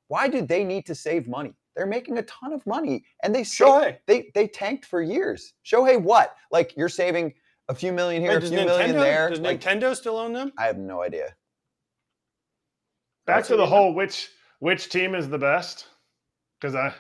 [0.09, 1.55] Why did they need to save money?
[1.77, 3.99] They're making a ton of money, and they sa- Shohei.
[4.07, 5.55] they they tanked for years.
[5.65, 6.35] Shohei, what?
[6.51, 7.35] Like you're saving
[7.69, 9.29] a few million here, Wait, a few million there.
[9.31, 10.53] does Like, Nintendo still own them?
[10.59, 11.35] I have no idea.
[13.29, 15.87] Back That's to the whole which which team is the best?
[16.61, 16.93] Because I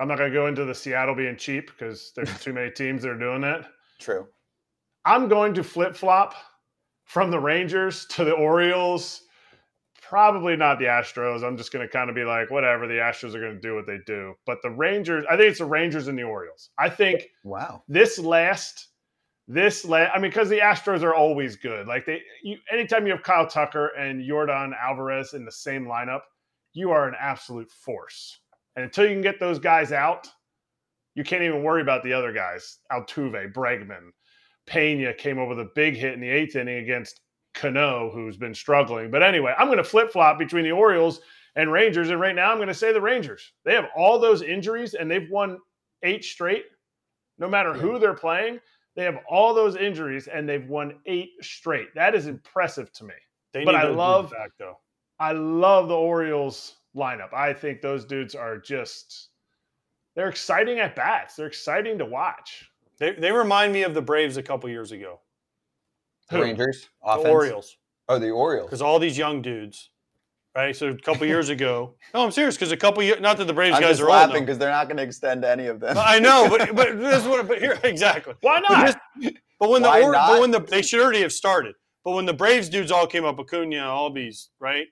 [0.00, 3.10] I'm not gonna go into the Seattle being cheap because there's too many teams that
[3.10, 3.66] are doing that.
[4.00, 4.26] True.
[5.04, 6.34] I'm going to flip flop
[7.04, 9.20] from the Rangers to the Orioles.
[10.00, 11.44] Probably not the Astros.
[11.44, 12.86] I'm just going to kind of be like, whatever.
[12.86, 14.34] The Astros are going to do what they do.
[14.46, 16.70] But the Rangers, I think it's the Rangers and the Orioles.
[16.78, 17.82] I think Wow.
[17.88, 18.88] this last,
[19.46, 21.86] this last, I mean, because the Astros are always good.
[21.86, 26.22] Like they, you, anytime you have Kyle Tucker and Yordan Alvarez in the same lineup,
[26.72, 28.40] you are an absolute force.
[28.76, 30.28] And until you can get those guys out,
[31.14, 32.78] you can't even worry about the other guys.
[32.90, 34.10] Altuve, Bregman,
[34.66, 37.20] Pena came over with a big hit in the eighth inning against
[37.54, 39.10] Cano, who's been struggling.
[39.10, 41.20] But anyway, I'm going to flip flop between the Orioles
[41.54, 42.10] and Rangers.
[42.10, 43.52] And right now, I'm going to say the Rangers.
[43.64, 45.58] They have all those injuries and they've won
[46.02, 46.64] eight straight.
[47.38, 48.60] No matter who they're playing,
[48.96, 51.94] they have all those injuries and they've won eight straight.
[51.94, 53.14] That is impressive to me.
[53.52, 54.78] They But need I love- back though.
[55.18, 57.32] I love the Orioles lineup.
[57.32, 59.30] I think those dudes are just
[60.16, 61.36] they're exciting at bats.
[61.36, 62.68] They're exciting to watch.
[62.98, 65.20] They they remind me of the Braves a couple years ago.
[66.30, 66.42] The Who?
[66.42, 66.88] Rangers.
[67.02, 67.28] The Offense.
[67.28, 67.76] Orioles.
[68.08, 68.66] Oh, the Orioles.
[68.68, 69.90] Because all these young dudes,
[70.54, 70.74] right?
[70.74, 72.56] So a couple years ago, no, I'm serious.
[72.56, 74.46] Because a couple years, not that the Braves I'm guys just are laughing old.
[74.46, 75.96] because they're not going to extend any of them.
[75.98, 77.46] I know, but but this is what.
[77.48, 78.34] But here, exactly.
[78.40, 78.86] Why But, not?
[79.22, 80.28] this- but when Why the or, not?
[80.28, 81.74] but when the they should already have started.
[82.04, 84.86] But when the Braves dudes all came up, Acuna, Albies, right?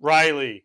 [0.00, 0.64] Riley,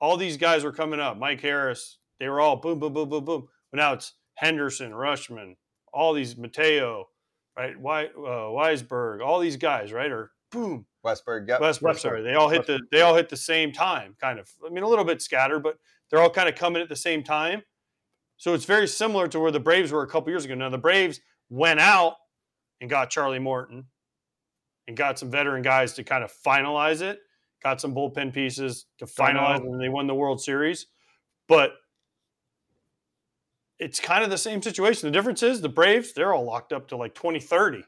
[0.00, 1.16] all these guys were coming up.
[1.18, 3.48] Mike Harris, they were all boom, boom, boom, boom, boom.
[3.70, 5.56] But now it's Henderson, Rutschman,
[5.92, 7.08] all these Mateo,
[7.56, 7.78] right?
[7.78, 10.10] Wy, uh, Weisberg, all these guys, right?
[10.10, 11.48] Are boom, Westburg.
[11.48, 11.60] Yep.
[11.60, 11.98] Westbrook, Westbrook.
[11.98, 12.22] sorry.
[12.22, 14.50] They all hit the they all hit the same time, kind of.
[14.64, 15.78] I mean, a little bit scattered, but
[16.10, 17.62] they're all kind of coming at the same time.
[18.36, 20.54] So it's very similar to where the Braves were a couple years ago.
[20.54, 21.20] Now the Braves
[21.50, 22.14] went out
[22.80, 23.84] and got Charlie Morton
[24.86, 27.20] and got some veteran guys to kind of finalize it,
[27.62, 30.86] got some bullpen pieces to finalize and they won the World Series.
[31.48, 31.72] But
[33.78, 35.08] it's kind of the same situation.
[35.08, 37.84] The difference is the Braves, they're all locked up to like 2030.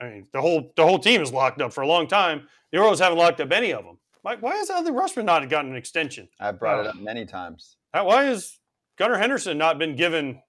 [0.00, 2.46] I mean, the whole the whole team is locked up for a long time.
[2.72, 3.98] The Orioles haven't locked up any of them.
[4.24, 6.28] Mike, why has Adley Rutschman not gotten an extension?
[6.40, 6.90] I've brought it Oh.
[6.90, 7.76] up many times.
[7.94, 8.58] Uh, Why has
[8.96, 10.42] Gunnar Henderson not been given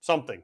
[0.00, 0.42] something?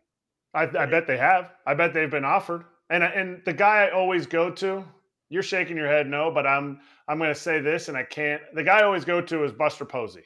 [0.52, 1.50] I, I bet they have.
[1.66, 2.64] I bet they've been offered.
[2.90, 4.84] And and the guy I always go to,
[5.30, 8.42] you're shaking your head no, but I'm I'm going to say this, and I can't.
[8.54, 10.24] The guy I always go to is Buster Posey,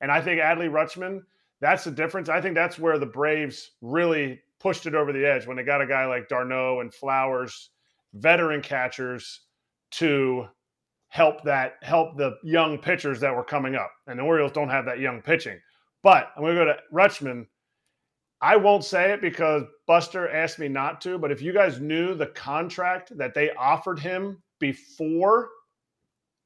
[0.00, 1.22] and I think Adley Rutschman.
[1.60, 2.28] That's the difference.
[2.28, 5.82] I think that's where the Braves really pushed it over the edge when they got
[5.82, 7.70] a guy like d'Arnaud and Flowers,
[8.14, 9.40] veteran catchers,
[9.92, 10.46] to
[11.08, 13.90] help that help the young pitchers that were coming up.
[14.06, 15.58] And the Orioles don't have that young pitching.
[16.02, 17.46] But I'm going to go to Rutschman.
[18.40, 22.14] I won't say it because Buster asked me not to, but if you guys knew
[22.14, 25.50] the contract that they offered him before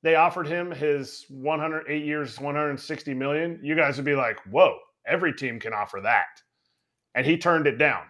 [0.02, 5.32] they offered him his 108 years, 160 million, you guys would be like, whoa, every
[5.32, 6.26] team can offer that.
[7.16, 8.04] And he turned it down.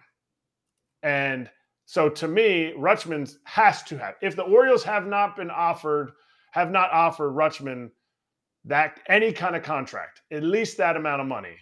[1.01, 1.49] And
[1.85, 4.15] so to me, Rutschman has to have.
[4.21, 6.11] If the Orioles have not been offered,
[6.51, 7.89] have not offered Rutschman
[8.65, 11.55] that any kind of contract, at least that amount of money,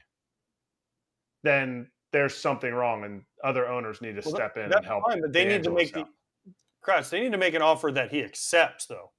[1.44, 5.04] then there's something wrong and other owners need to Well, step in and help.
[5.06, 6.10] fine, but they need to make the out.
[6.84, 9.12] Kratz, they need to make an offer that he accepts, though.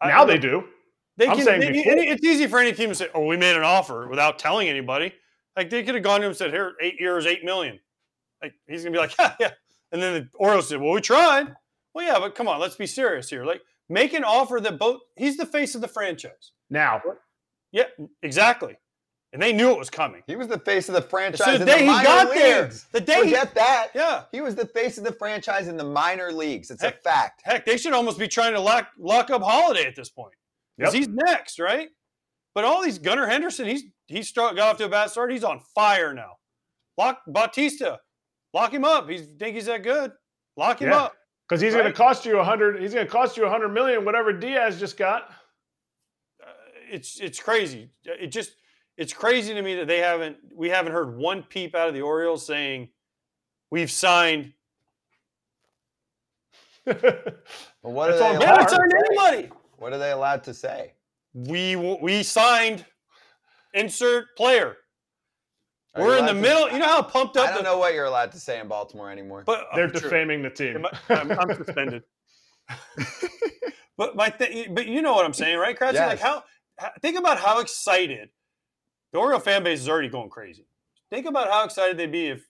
[0.00, 0.68] I- Now they do.
[1.16, 3.56] They I'm can, saying they- it's easy for any team to say, "Oh, we made
[3.56, 5.14] an offer" without telling anybody.
[5.56, 7.78] Like they could have gone to him and said, "Here, eight years, eight million.
[8.42, 9.50] Like he's gonna be like, "Yeah, yeah,"
[9.92, 11.54] and then the Orioles said, "Well, we tried."
[11.94, 13.44] Well, yeah, but come on, let's be serious here.
[13.44, 15.00] Like make an offer that both.
[15.16, 16.52] He's the face of the franchise.
[16.70, 17.00] Now,
[17.72, 17.84] Yeah,
[18.22, 18.76] exactly.
[19.32, 20.22] And they knew it was coming.
[20.28, 22.30] He was the face of the franchise So the in day the he minor got
[22.30, 22.86] leagues.
[22.92, 23.88] there, the day he- Forget that.
[23.94, 24.22] Yeah.
[24.30, 26.70] He was the face of the franchise in the minor leagues.
[26.70, 27.42] It's a fact.
[27.44, 30.34] Heck, they should almost be trying to lock lock up Holliday at this point
[30.78, 30.98] because Yep.
[31.00, 31.88] he's next, right?
[32.54, 35.32] But all these Gunnar Henderson, he's he's start, got off to a bad start.
[35.32, 36.32] He's on fire now.
[36.96, 37.98] Lock Bautista,
[38.52, 39.08] lock him up.
[39.08, 40.12] He's think he's that good.
[40.56, 40.98] Lock him Yeah.
[40.98, 41.14] up.
[41.48, 42.80] Because he's going to cost you a hundred.
[42.80, 45.24] He's going to cost you a hundred million, whatever Diaz just got.
[46.42, 46.46] Uh,
[46.90, 47.90] it's it's crazy.
[48.04, 48.52] It just
[48.96, 52.00] it's crazy to me that they haven't we haven't heard one peep out of the
[52.02, 52.88] Orioles saying
[53.70, 54.52] we've signed.
[56.86, 57.40] But
[57.82, 59.16] what are on they We allowed haven't to signed say?
[59.26, 59.50] anybody.
[59.76, 60.92] What are they allowed to say?
[61.34, 62.84] We we signed
[63.74, 64.76] insert player.
[65.96, 66.70] Are We're in the allowed to- middle.
[66.72, 68.68] You know how pumped up I don't the- know what you're allowed to say in
[68.68, 69.42] Baltimore anymore.
[69.44, 70.00] But They're oh, true.
[70.00, 70.86] defaming the team.
[71.08, 72.02] I'm, I'm suspended.
[73.96, 75.94] but my th- but you know what I'm saying, right, Kratzy?
[75.94, 76.20] Like Yes.
[76.22, 76.44] how,
[76.78, 78.30] how think about how excited
[79.12, 80.66] the Oriole fan base is already going crazy.
[81.10, 82.46] Think about how excited they'd be if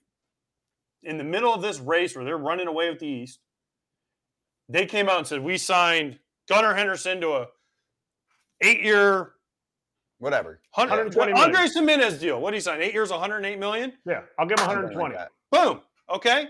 [1.03, 3.39] in the middle of this race where they're running away with the East,
[4.69, 6.17] they came out and said, We signed
[6.49, 7.47] Gunnar Henderson to a
[8.61, 9.35] eight year
[10.19, 10.61] Whatever.
[10.73, 11.49] 120 million.
[11.49, 12.39] Andres Gimenez deal.
[12.39, 12.81] What did he sign?
[12.81, 13.93] Eight years, 108 million?
[14.05, 15.13] Yeah, I'll give him 120.
[15.13, 15.27] like.
[15.51, 15.81] Boom.
[16.09, 16.47] Okay.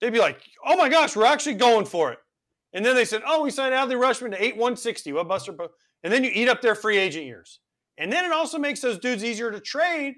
[0.00, 2.18] They'd be like, oh my gosh, we're actually going for it.
[2.72, 5.12] And then they said, oh, we signed Adley Rutschman to 8 160.
[5.12, 5.56] What Buster?
[6.02, 7.60] And then you eat up their free agent years.
[7.96, 10.16] And then it also makes those dudes easier to trade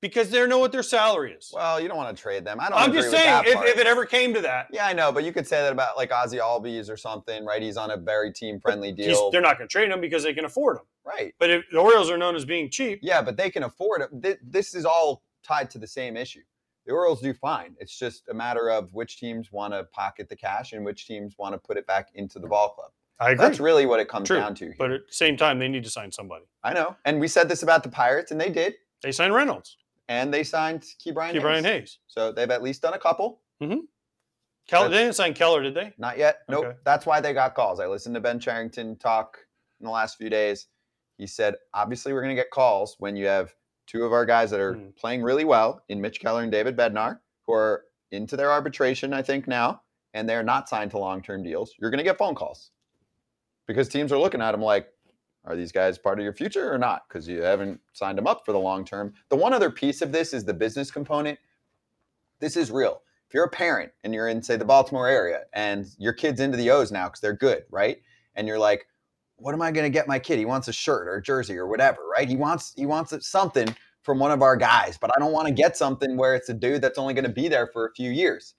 [0.00, 1.50] because they know what their salary is.
[1.54, 2.58] Well, you don't want to trade them.
[2.60, 2.78] I don't.
[2.78, 5.24] I'm just saying, that if, if it ever came to that, Yeah, I know, but
[5.24, 7.60] you could say that about like Ozzie Albies or something, right?
[7.62, 10.44] He's on a very team-friendly deal, they're not going to trade him because they can
[10.44, 10.84] afford him.
[11.04, 11.34] right?
[11.38, 14.10] But if the Orioles are known as being cheap, Yeah, but they can afford it.
[14.22, 16.42] Th- This is all tied to the same issue.
[16.86, 17.74] The Orioles do fine.
[17.80, 21.34] It's just a matter of which teams want to pocket the cash and which teams
[21.38, 22.90] want to put it back into the ball club.
[23.20, 23.44] I agree.
[23.46, 24.38] That's really what it comes True.
[24.38, 24.66] down to.
[24.66, 24.74] Here.
[24.78, 26.44] But at the same time, they need to sign somebody.
[26.62, 29.76] I know, and we said this about the Pirates, and they did, They signed Reynolds,
[30.08, 31.32] and they signed Ke'Bryan.
[31.32, 31.72] Key Brian Hayes.
[31.80, 31.98] Hayes.
[32.06, 33.40] So they've at least done a couple.
[34.66, 35.94] Keller, they didn't sign Keller, did they?
[35.98, 36.40] Not yet.
[36.48, 36.64] Nope.
[36.66, 36.76] Okay.
[36.84, 37.80] That's why they got calls.
[37.80, 39.38] I listened to Ben Cherington talk
[39.80, 40.66] in the last few days.
[41.16, 43.54] He said, obviously, we're going to get calls when you have
[43.86, 44.90] two of our guys that are Hmm.
[44.90, 49.22] playing really well in Mitch Keller and David Bednar, who are into their arbitration, I
[49.22, 49.82] think, now,
[50.14, 51.74] and they're not signed to long term deals.
[51.78, 52.70] You're going to get phone calls
[53.66, 54.88] because teams are looking at them like,
[55.48, 57.02] are these guys part of your future or not?
[57.08, 59.14] Because you haven't signed them up for the long term.
[59.30, 61.38] The one other piece of this is the business component.
[62.38, 63.00] This is real.
[63.26, 66.56] If you're a parent and you're in, say, the Baltimore area and your kid's into
[66.56, 67.98] the O's now because they're good, right?
[68.34, 68.86] And you're like,
[69.36, 70.38] what am I going to get my kid?
[70.38, 72.28] He wants a shirt or a jersey or whatever, right?
[72.28, 75.54] He wants he wants something from one of our guys, but I don't want to
[75.54, 78.10] get something where it's a dude that's only going to be there for a few
[78.10, 78.54] years.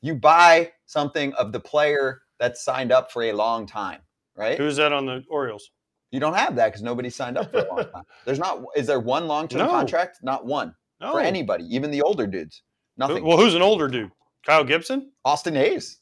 [0.00, 4.00] You buy something of the player that's signed up for a long time,
[4.36, 4.58] right?
[4.58, 5.70] Who's that on the Orioles?
[6.14, 8.04] You don't have that because nobody signed up for a long time.
[8.24, 8.62] There's not.
[8.76, 9.68] Is there one long term No.
[9.68, 10.18] contract?
[10.22, 11.10] Not one No.
[11.10, 12.62] for anybody, even the older dudes.
[12.96, 13.24] Nothing.
[13.24, 14.12] Well, who's an older dude?
[14.46, 15.10] Kyle Gibson?
[15.24, 15.98] Austin Hays.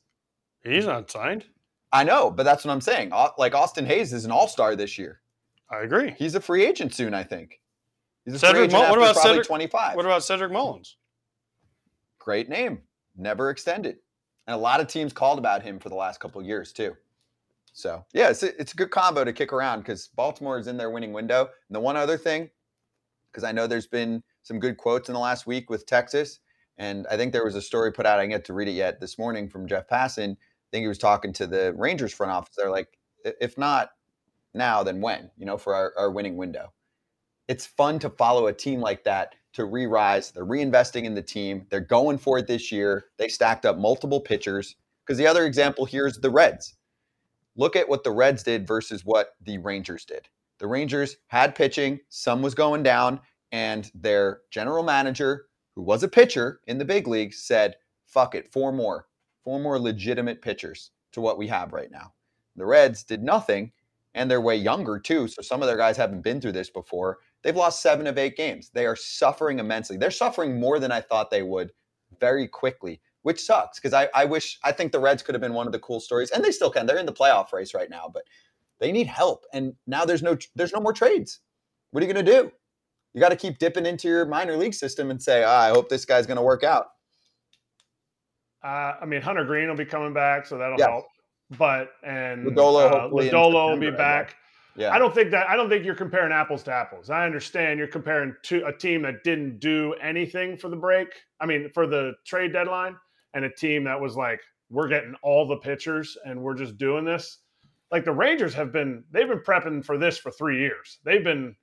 [0.64, 1.46] He's not signed.
[1.94, 3.10] I know, but that's what I'm saying.
[3.38, 5.22] Like Austin Hays is an all star this year.
[5.70, 6.14] I agree.
[6.18, 7.58] He's a free agent soon, I think.
[8.26, 9.96] He's a free agent Mull- what about probably Cedric- 25.
[9.96, 10.98] What about Cedric Mullins?
[12.18, 12.82] Great name.
[13.16, 13.96] Never extended.
[14.46, 16.94] And a lot of teams called about him for the last couple of years, too.
[17.72, 20.76] So yeah, it's a, it's a good combo to kick around because Baltimore is in
[20.76, 21.40] their winning window.
[21.40, 22.50] And the one other thing,
[23.30, 26.40] because I know there's been some good quotes in the last week with Texas,
[26.76, 28.18] and I think there was a story put out.
[28.18, 30.32] I didn't get to read it yet this morning from Jeff Passan.
[30.32, 32.54] I think he was talking to the Rangers front office.
[32.56, 33.90] They're like, if not
[34.54, 35.30] now, then when?
[35.36, 36.72] You know, for our, our winning window.
[37.48, 40.30] It's fun to follow a team like that to re-rise.
[40.30, 41.66] They're reinvesting in the team.
[41.70, 43.06] They're going for it this year.
[43.18, 44.76] They stacked up multiple pitchers.
[45.04, 46.74] Because the other example here is the Reds.
[47.56, 50.28] Look at what the Reds did versus what the Rangers did.
[50.58, 56.08] The Rangers had pitching, some was going down, and their general manager, who was a
[56.08, 57.76] pitcher in the big leagues, said,
[58.06, 59.06] fuck it, four more,
[59.44, 62.12] four more legitimate pitchers to what we have right now.
[62.56, 63.72] The Reds did nothing,
[64.14, 65.28] and they're way younger too.
[65.28, 67.18] So some of their guys haven't been through this before.
[67.42, 68.70] They've lost seven of eight games.
[68.72, 69.96] They are suffering immensely.
[69.96, 71.72] They're suffering more than I thought they would
[72.20, 75.54] very quickly, which sucks because I, I wish, I think the Reds could have been
[75.54, 76.86] one of the cool stories, and they still can.
[76.86, 78.24] They're in the playoff race right now, but
[78.80, 79.44] they need help.
[79.52, 81.40] And now there's no, there's no more trades.
[81.90, 82.52] What are you going to do?
[83.14, 85.88] You got to keep dipping into your minor league system and say, ah, I hope
[85.88, 86.86] this guy's going to work out.
[88.64, 90.88] Uh, I mean, Hunter Greene will be coming back, so that'll Yes.
[90.88, 91.06] help.
[91.58, 94.36] But and Lodolo, uh, Lodolo will be back.
[94.74, 94.90] Yeah.
[94.90, 97.10] I don't think that I don't think you're comparing apples to apples.
[97.10, 101.08] I understand you're comparing to a team that didn't do anything for the break.
[101.40, 102.96] I mean, for the trade deadline,
[103.34, 107.04] and a team that was like, we're getting all the pitchers and we're just doing
[107.04, 107.38] this.
[107.90, 110.98] Like the Rangers have been, they've been prepping for this for three years.
[111.04, 111.54] They've been,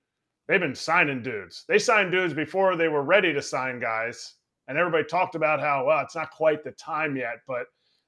[0.48, 1.66] they've been signing dudes.
[1.68, 4.36] They signed dudes before they were ready to sign guys,
[4.68, 7.66] and everybody talked about how well it's not quite the time yet, but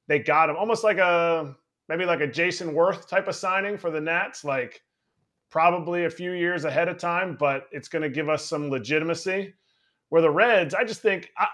[0.07, 1.55] they got him almost like a
[1.89, 4.81] maybe like a Jayson Werth type of signing for the Nats, like
[5.49, 9.53] probably a few years ahead of time, but it's going to give us some legitimacy.
[10.09, 11.47] Where the Reds, I just think I,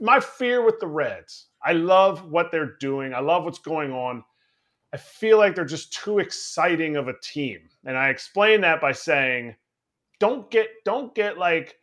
[0.00, 3.14] my fear with the Reds, I love what they're doing.
[3.14, 4.24] I love what's going on.
[4.92, 7.60] I feel like they're just too exciting of a team.
[7.84, 9.54] And I explain that by saying,
[10.20, 11.76] don't get don't get like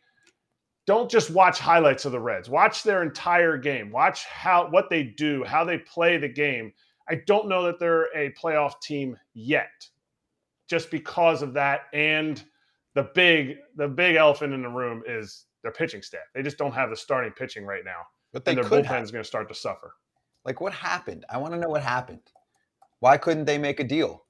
[0.86, 2.48] don't just watch highlights of the Reds.
[2.48, 3.90] Watch their entire game.
[3.90, 6.72] Watch how what they do, how they play the game.
[7.08, 9.86] I don't know that they're a playoff team yet,
[10.68, 11.82] just because of that.
[11.92, 12.42] And
[12.94, 16.22] the big the big elephant in the room is their pitching staff.
[16.34, 18.02] They just don't have the starting pitching right now.
[18.32, 19.94] But they and their could bullpen is going to start to suffer.
[20.44, 21.24] Like, what happened?
[21.28, 22.20] I want to know what happened.
[23.00, 24.24] Why couldn't they make a deal?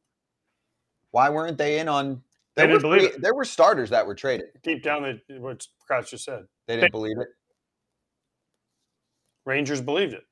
[1.11, 2.23] Why weren't they in on?
[2.57, 4.47] They didn't were believe free- There were starters that were traded.
[4.63, 6.45] Deep down, they, what Kratz just said.
[6.67, 7.29] They didn't believe it.
[9.47, 10.25] Rangers believed it.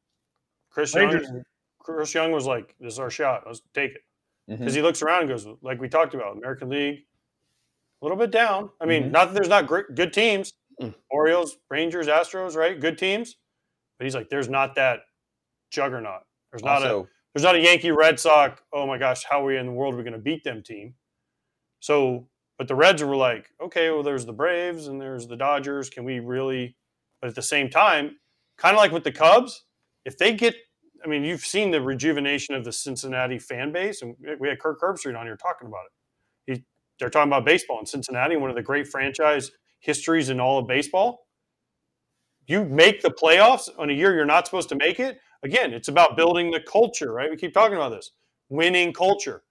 [0.70, 1.42] Chris Rangers- Young,
[1.78, 3.44] Chris Young was like, "This is our shot.
[3.46, 4.02] Let's take it."
[4.46, 4.76] Because Mhm.
[4.76, 7.06] he looks around and goes, like we talked about, American League,
[8.00, 8.70] a little bit down.
[8.80, 9.10] I mean, Mhm.
[9.10, 10.94] not that there's not great, good teams, Mm.
[11.10, 12.78] Orioles, Rangers, Astros, right?
[12.78, 13.36] Good teams,
[13.98, 15.00] but he's like, there's not that
[15.70, 16.22] juggernaut.
[16.52, 18.60] There's not a there's not a Yankee Red Sox.
[18.72, 20.62] Oh my gosh, how are we in the world are we going to beat them
[20.62, 20.94] team?
[21.80, 22.26] So,
[22.56, 25.90] but the Reds were like, okay, well, there's the Braves and there's the Dodgers.
[25.90, 26.76] Can we really?
[27.20, 28.16] But at the same time,
[28.56, 29.64] kind of like with the Cubs,
[30.04, 30.54] if they get,
[31.04, 34.80] I mean, you've seen the rejuvenation of the Cincinnati fan base, and we had Kirk
[34.80, 36.52] Herbstreit on here talking about it.
[36.52, 36.64] He,
[36.98, 40.66] they're talking about baseball in Cincinnati, one of the great franchise histories in all of
[40.66, 41.27] baseball.
[42.48, 45.20] You make the playoffs on a year you're not supposed to make it.
[45.44, 47.30] Again, it's about building the culture, right?
[47.30, 48.10] We keep talking about this
[48.48, 49.42] winning culture.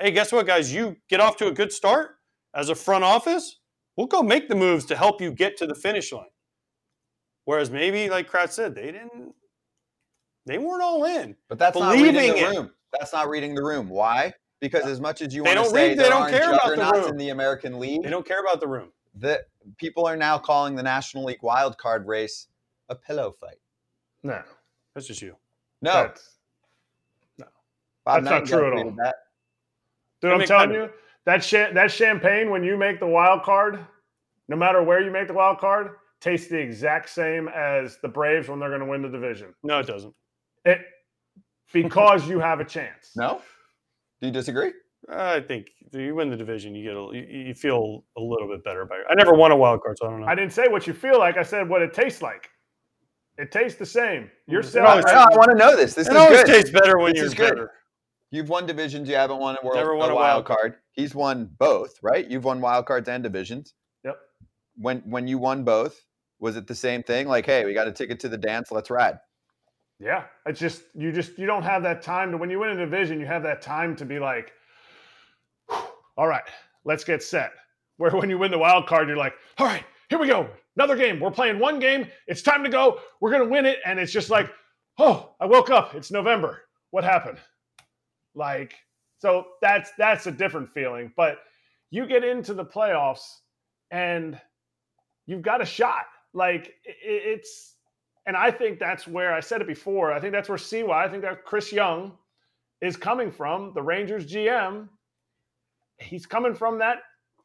[0.00, 0.72] Hey, guess what, guys?
[0.72, 2.16] You get off to a good start
[2.54, 3.58] as a front office.
[3.96, 6.24] We'll go make the moves to help you get to the finish line.
[7.44, 9.34] Whereas maybe, like Kratz said, they didn't,
[10.46, 11.36] they weren't all in.
[11.48, 12.56] But that's not reading the it.
[12.56, 12.70] room.
[12.98, 13.88] That's not reading the room.
[13.88, 14.32] Why?
[14.60, 16.98] Because as much as you They want to say read- they don't care about the
[17.00, 17.08] room.
[17.10, 18.92] in the American League, They don't care about the room.
[19.16, 19.44] the
[19.78, 22.48] people are now calling the National League wild card race
[22.88, 23.58] a pillow fight.
[24.22, 24.42] No,
[24.94, 25.36] That's just you.
[25.82, 26.30] No, That's,
[28.04, 28.84] Bob that's not true at all.
[28.84, 29.14] tweeted that.
[30.20, 30.90] Dude, I I'm telling you,
[31.24, 33.78] that cha- that champagne when you make the wild card,
[34.48, 38.48] no matter where you make the wild card, tastes the exact same as the Braves
[38.48, 39.54] when they're going to win the division.
[39.62, 40.14] No, it doesn't.
[40.64, 40.80] It
[41.72, 43.12] because you have a chance.
[43.16, 43.40] No,
[44.20, 44.72] do you disagree?
[45.08, 48.64] I think you win the division, you get a, you, you feel a little bit
[48.64, 49.06] better about it.
[49.10, 50.26] I never won a wild card, so I don't know.
[50.26, 51.36] I didn't say what you feel like.
[51.36, 52.48] I said what it tastes like.
[53.36, 54.30] It tastes the same.
[54.46, 54.66] You're Mm.
[54.66, 54.88] selling.
[54.90, 55.94] always- I, know, I want to know this.
[55.94, 56.46] This it is always good.
[56.52, 57.50] tastes better when This you're is good.
[57.50, 57.72] better.
[58.30, 59.08] You've won divisions.
[59.08, 60.76] You haven't won a world Never won a a wild wild card.
[60.92, 62.26] He's won both, right?
[62.28, 63.74] You've won wild cards and divisions.
[64.04, 64.16] Yep.
[64.76, 66.00] When when you won both,
[66.40, 67.28] was it the same thing?
[67.28, 68.72] Like, hey, we got a ticket to the dance.
[68.72, 69.18] Let's ride.
[70.00, 72.76] Yeah, it's just you just you don't have that time to when you win a
[72.76, 74.52] division, you have that time to be like,
[76.16, 76.44] all right,
[76.84, 77.52] let's get set.
[77.96, 80.96] Where when you win the wild card, you're like, all right, here we go, another
[80.96, 81.20] game.
[81.20, 82.06] We're playing one game.
[82.26, 83.00] It's time to go.
[83.20, 84.50] We're gonna win it, and it's just like,
[84.98, 85.94] oh, I woke up.
[85.94, 86.62] It's November.
[86.90, 87.38] What happened?
[88.34, 88.74] Like,
[89.18, 91.12] So that's that's a different feeling.
[91.16, 91.38] But
[91.90, 93.38] you get into the playoffs
[93.90, 94.40] and
[95.26, 96.06] you've got a shot.
[96.32, 97.74] Like it's,
[98.26, 100.12] and I think that's where I said it before.
[100.12, 100.90] I think that's where CY.
[100.90, 102.12] I think that Chris Young
[102.80, 103.72] is coming from.
[103.74, 104.88] The Rangers GM.
[105.98, 106.98] He's coming from that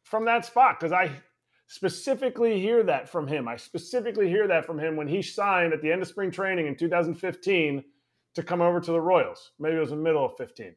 [0.03, 1.11] from that spot because I
[1.67, 3.47] specifically hear that from him.
[3.47, 6.67] I specifically hear that from him when he signed at the end of spring training
[6.67, 7.83] in 2015
[8.35, 9.51] to come over to the Royals.
[9.59, 10.75] Maybe it was the middle of 15.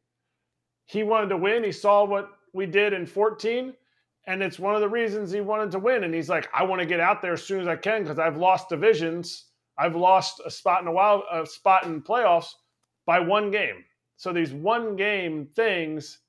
[0.87, 1.65] He wanted to win.
[1.65, 3.73] He saw what we did in 14
[4.27, 6.05] and it's one of the reasons he wanted to win.
[6.05, 8.19] And he's like, I want to get out there as soon as I can because
[8.19, 9.47] I've lost divisions.
[9.79, 12.51] I've lost a spot in a wild a spot in playoffs
[13.05, 13.85] by one game.
[14.17, 16.21] So these one game things,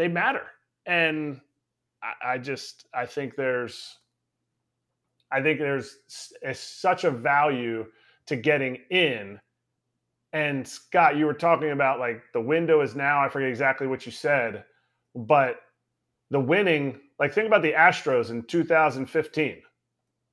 [0.00, 0.46] they matter.
[0.86, 1.38] And
[2.02, 3.98] I, I just I think there's
[5.30, 5.98] I think there's
[6.54, 7.84] such a value
[8.26, 9.38] to getting in.
[10.32, 13.22] And Scott, you were talking about like the window is now.
[13.22, 14.64] I forget exactly what you said,
[15.14, 15.56] but
[16.30, 19.62] the winning, like think about the Astros in 2015.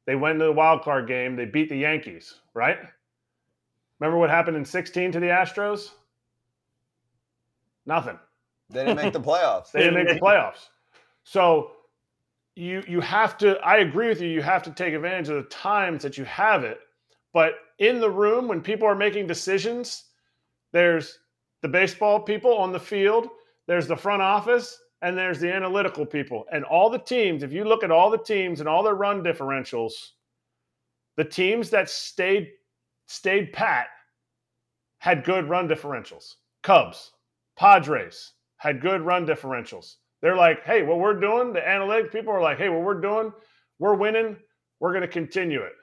[0.06, 2.78] They went to the wild card game, they beat the Yankees, right?
[4.00, 5.90] Remember what happened in 16 to the Astros?
[7.86, 8.18] Nothing.
[8.70, 9.72] They didn't make the playoffs.
[9.72, 10.70] they didn't make the playoffs.
[11.24, 11.72] So
[12.56, 15.50] you you have to I agree with you, you have to take advantage of the
[15.50, 16.80] times that you have it.
[17.34, 20.06] But in the room when people are making decisions,
[20.74, 21.20] there's
[21.62, 23.28] the baseball people on the field,
[23.68, 26.46] there's the front office, and there's the analytical people.
[26.52, 29.24] And all the teams, if you look at all the teams and all their run
[29.24, 29.94] differentials,
[31.16, 32.50] the teams that stayed
[33.08, 33.88] stayed pat
[35.00, 36.36] had good run differentials.
[36.64, 37.12] Cubs,
[37.56, 39.96] Padres had good run differentials.
[40.22, 43.32] They're like, hey, what we're doing, the analytic people are like, hey, what we're doing,
[43.80, 44.36] we're winning,
[44.80, 45.74] we're going to continue it.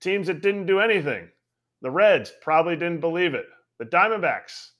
[0.00, 1.28] Teams that didn't do anything,
[1.82, 3.46] the Reds probably didn't believe it.
[3.78, 4.70] The Diamondbacks,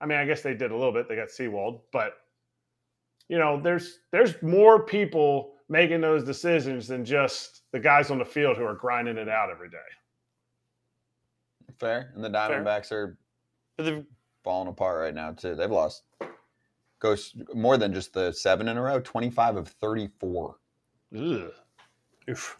[0.00, 1.08] I mean, I guess they did a little bit.
[1.08, 2.14] They got Sewald, but
[3.28, 8.24] you know, there's there's more people making those decisions than just the guys on the
[8.24, 9.76] field who are grinding it out every day.
[11.78, 12.12] Fair.
[12.14, 13.16] And the Diamondbacks Fair.
[13.78, 14.04] are
[14.42, 15.54] falling apart right now too.
[15.54, 16.02] They've lost
[17.00, 20.56] goes more than just the seven in a row, 25 of 34.
[21.16, 21.52] Ugh.
[22.28, 22.58] Oof.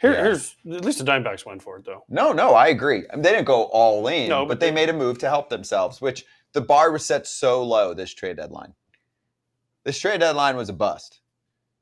[0.00, 0.22] Here, yeah.
[0.22, 2.04] Here's at least the Diamondbacks went for it though.
[2.08, 3.04] No, no, I agree.
[3.10, 5.18] I mean, they didn't go all in, no, but, but they, they made a move
[5.18, 8.74] to help themselves, which the bar was set so low this trade deadline.
[9.84, 11.20] This trade deadline was a bust.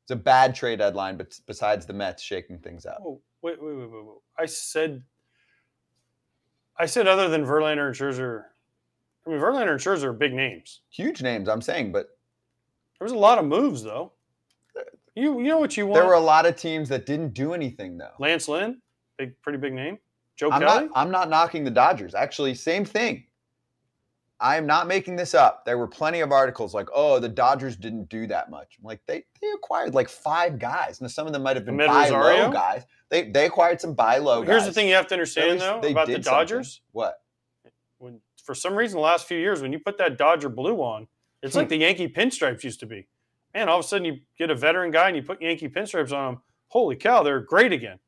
[0.05, 2.99] It's a bad trade deadline, but besides the Mets shaking things up.
[3.01, 4.17] Oh, wait, wait, wait, wait, wait.
[4.39, 5.03] I said,
[6.79, 8.45] I said other than Verlander and Scherzer.
[9.27, 10.81] I mean, Verlander and Scherzer are big names.
[10.91, 12.19] Huge names, I'm saying, but
[12.99, 14.13] there was a lot of moves though.
[15.15, 16.01] You you know what you want.
[16.01, 18.13] There were a lot of teams that didn't do anything though.
[18.19, 18.81] Lance Lynn,
[19.19, 19.99] big pretty big name.
[20.37, 20.87] Joe I'm Kelly.
[20.87, 22.15] Not, I'm not knocking the Dodgers.
[22.15, 23.27] Actually, same thing.
[24.41, 25.65] I am not making this up.
[25.65, 29.01] There were plenty of articles like, "Oh, the Dodgers didn't do that much." I'm like
[29.07, 32.51] they they acquired like five guys, and some of them might have been buy low
[32.51, 32.85] guys.
[33.09, 34.41] They they acquired some buy low.
[34.43, 34.49] Guys.
[34.49, 36.67] Here's the thing you have to understand though about the Dodgers.
[36.67, 36.83] Something.
[36.93, 37.22] What?
[38.43, 41.09] For some reason the last few years when you put that Dodger blue on,
[41.43, 41.71] it's like hmm.
[41.71, 43.09] the Yankee pinstripes used to be.
[43.55, 46.13] Man, all of a sudden you get a veteran guy and you put Yankee pinstripes
[46.13, 46.43] on them.
[46.69, 47.99] Holy cow, they're great again.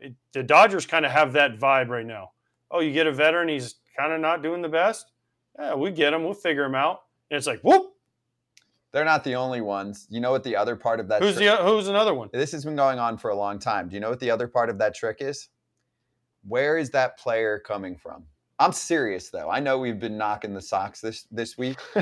[0.00, 2.32] It, the Dodgers kind of have that vibe right now.
[2.70, 5.06] Oh, you get a veteran, he's kind of not doing the best
[5.58, 6.24] yeah, we get them.
[6.24, 7.02] We'll figure them out.
[7.30, 7.92] And it's like, whoop.
[8.92, 10.06] They're not the only ones.
[10.08, 11.22] You know what the other part of that?
[11.22, 12.30] Who's trick- the Who's another one?
[12.32, 13.88] This has been going on for a long time.
[13.88, 15.48] Do you know what the other part of that trick is?
[16.46, 18.24] Where is that player coming from?
[18.58, 19.50] I'm serious though.
[19.50, 21.78] I know we've been knocking the socks this this week,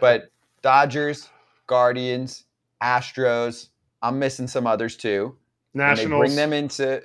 [0.00, 0.30] but
[0.62, 1.28] Dodgers,
[1.66, 2.44] Guardians,
[2.82, 3.68] Astros.
[4.02, 5.36] I'm missing some others too.
[5.74, 6.20] Nationals.
[6.20, 7.02] bring them into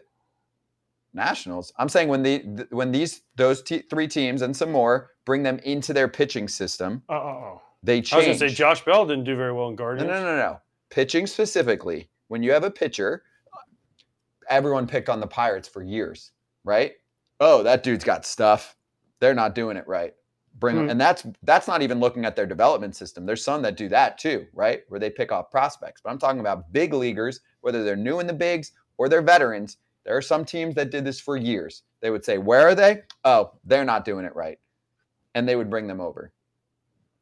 [1.14, 1.72] Nationals.
[1.78, 5.60] I'm saying when the when these those t- three teams and some more bring them
[5.60, 8.14] into their pitching system, oh, they change.
[8.14, 10.10] I was going to say Josh Bell didn't do very well in Guardians.
[10.10, 10.62] No, no, no, no.
[10.90, 13.24] Pitching specifically, when you have a pitcher,
[14.50, 16.32] everyone picked on the Pirates for years,
[16.64, 16.94] right?
[17.40, 18.76] Oh, that dude's got stuff.
[19.20, 20.14] They're not doing it right.
[20.57, 20.90] Bring mm-hmm.
[20.90, 23.26] and that's that's not even looking at their development system.
[23.26, 24.84] There's some that do that too, right?
[24.88, 26.02] Where they pick off prospects.
[26.02, 29.78] But I'm talking about big leaguers, whether they're new in the bigs or they're veterans
[30.06, 31.84] there are some teams that did this for years.
[31.99, 33.02] They would say, Where are they?
[33.26, 34.60] Oh, they're not doing it right.
[35.34, 36.32] And they would bring them over.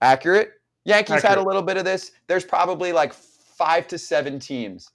[0.01, 0.51] Accurate?
[0.85, 1.29] Yankees Accurate.
[1.29, 2.11] had a little bit of this.
[2.27, 4.91] There's probably like five to seven teams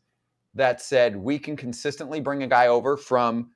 [0.55, 3.51] that said we can consistently bring a guy over from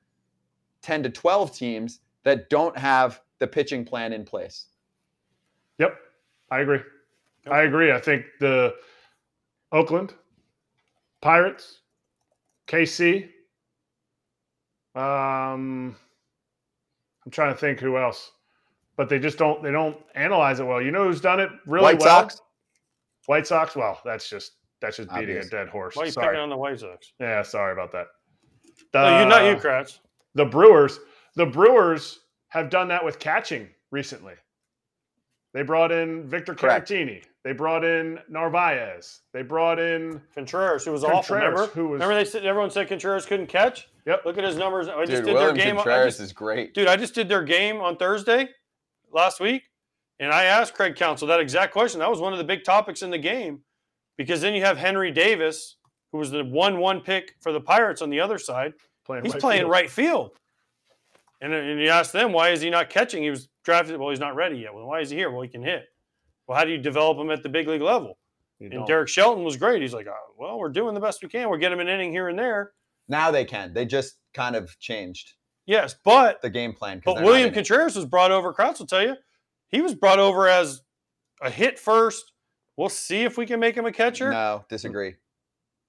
[0.83, 4.67] 10 to 12 teams that don't have the pitching plan in place.
[5.79, 5.97] Yep.
[6.51, 6.79] I agree.
[7.45, 7.53] Yep.
[7.53, 7.91] I agree.
[7.91, 8.75] I think the
[9.71, 10.13] Oakland
[11.21, 11.79] Pirates,
[12.67, 13.29] KC,
[14.95, 15.95] um,
[17.25, 18.31] I'm trying to think who else.
[18.95, 20.81] but they just don't they don't analyze it well.
[20.81, 21.93] You know who's done it really well?
[21.93, 22.21] White well?
[22.21, 22.41] Sox?
[23.25, 23.75] White Sox.
[23.75, 24.51] Well, that's just
[24.81, 25.47] that's just beating Obvious.
[25.47, 25.95] a dead horse.
[25.95, 26.27] Why are you Sorry.
[26.27, 27.13] picking on the White Sox?
[27.19, 28.07] Yeah, sorry about that.
[28.93, 29.99] No, you, not you, The- Kratz.
[30.35, 30.99] The Brewers,
[31.35, 32.19] the Brewers
[32.49, 34.33] have done that with catching recently.
[35.53, 36.89] They brought in Victor Correct.
[36.89, 37.23] Caratini.
[37.43, 39.21] They brought in Narvaez.
[39.33, 41.35] They brought in Contreras, who was awful.
[41.35, 41.73] Contreras, Remember?
[41.73, 43.87] who was- remember they said everyone said Contreras couldn't catch.
[44.05, 44.25] Yep.
[44.25, 44.87] Look at his numbers.
[44.87, 45.73] I just Dude, did William their game.
[45.77, 46.73] I Contreras just- is great.
[46.73, 48.49] Dude, I just did their game on Thursday
[49.11, 49.63] last week,
[50.19, 51.99] and I asked Craig Counsell that exact question.
[51.99, 53.63] That was one of the big topics in the game,
[54.17, 55.75] because then you have Henry Davis,
[56.11, 58.73] who was the one-one pick for the Pirates on the other side.
[59.05, 59.71] Playing He's right playing field.
[59.71, 60.31] right field,
[61.41, 63.21] and and you ask them why is he not catching?
[63.23, 63.99] He was drafted.
[63.99, 64.73] Well, he's not ready yet.
[64.73, 65.29] Well, why is he here?
[65.29, 65.85] Well, he can hit.
[66.47, 68.17] Well, how do you develop him at the big league level?
[68.59, 68.87] You And don't.
[68.87, 69.81] Derek Shelton was great.
[69.81, 71.49] He's like, oh, well, we're doing the best we can.
[71.49, 72.71] We're getting him an inning here and there.
[73.07, 73.73] Now they can.
[73.73, 75.33] They just kind of changed
[75.65, 77.01] Yes, but the game plan.
[77.03, 77.53] But William.
[77.53, 78.53] Contreras was brought over.
[78.53, 79.15] Kratz will tell you,
[79.69, 80.81] he was brought over as
[81.41, 82.33] a hit first.
[82.75, 84.31] We'll see if we can make him a catcher.
[84.31, 85.15] No, disagree.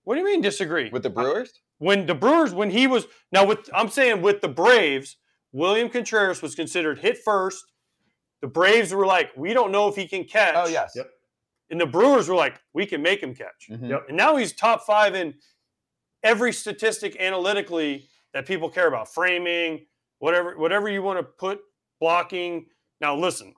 [0.05, 0.91] What do you mean disagree?
[0.91, 1.53] With the Brewers?
[1.79, 5.17] When the Brewers, when he was now with, I'm saying with the Braves,
[5.53, 7.65] William Contreras was considered hit first.
[8.41, 10.55] The Braves were like, we don't know if he can catch.
[10.57, 10.93] Oh, yes.
[10.95, 11.09] Yep.
[11.71, 13.69] And the Brewers were like, we can make him catch.
[13.71, 13.89] Mhm.
[13.89, 14.07] Yep.
[14.09, 15.35] And now he's top five in
[16.23, 19.13] every statistic analytically that people care about.
[19.13, 19.87] Framing,
[20.19, 21.61] whatever, whatever you want to put,
[22.01, 22.67] blocking.
[23.01, 23.55] Now listen,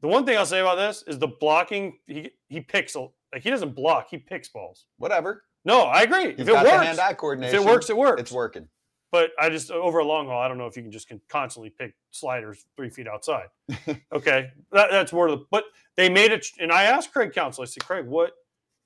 [0.00, 3.50] the one thing I'll say about this is the blocking, he he picks like he
[3.50, 4.86] doesn't block, he picks balls.
[4.96, 5.44] Whatever.
[5.64, 6.30] No, I agree.
[6.30, 8.20] He's if it got the works, hand-eye if it works, it works.
[8.20, 8.68] It's working.
[9.12, 11.20] But I just over a long haul, I don't know if you can just can
[11.28, 13.46] constantly pick sliders three feet outside.
[14.12, 15.44] okay, that, that's more of the.
[15.50, 15.64] But
[15.96, 17.62] they made it, and I asked Craig Counsell.
[17.62, 18.32] I said, Craig, what,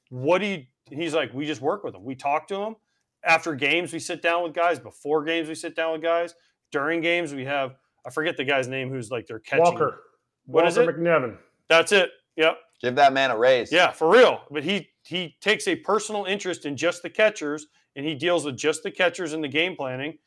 [0.08, 0.64] what do you?
[0.90, 2.04] He's like, we just work with them.
[2.04, 2.76] We talk to them
[3.24, 3.92] after games.
[3.92, 4.78] We sit down with guys.
[4.78, 6.34] Before games, we sit down with guys.
[6.72, 7.76] During games, we have.
[8.06, 9.64] I forget the guy's name who's like their catching.
[9.64, 10.00] Walker.
[10.46, 11.00] What is Walker it?
[11.00, 11.36] McKinven.
[11.68, 12.10] That's it.
[12.36, 12.58] Yep.
[12.84, 13.72] Give that man a raise.
[13.72, 14.42] Yeah, for real.
[14.50, 17.66] But he he takes a personal interest in just the catchers,
[17.96, 20.18] and he deals with just the catchers in the game planning.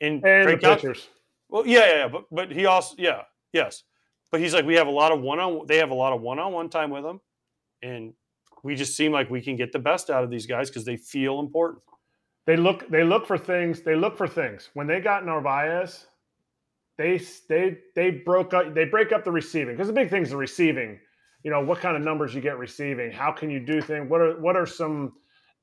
[0.00, 1.08] And, And Craig the Counsell- pitchers.
[1.48, 3.22] well, yeah, yeah, yeah, but but he also yeah,
[3.52, 3.82] yes.
[4.32, 6.20] But he's like we have a lot of one on they have a lot of
[6.20, 7.20] one on one time with him,
[7.82, 8.12] and
[8.62, 10.96] we just seem like we can get the best out of these guys because they
[10.96, 11.82] feel important.
[12.46, 13.82] They look they look for things.
[13.82, 14.70] They look for things.
[14.74, 16.06] When they got Narvaez,
[16.98, 20.30] they they they broke up they break up the receiving because the big thing is
[20.30, 20.98] the receiving.
[21.44, 23.12] You know what kind of numbers you get receiving.
[23.12, 24.10] How can you do things?
[24.10, 25.12] What are what are some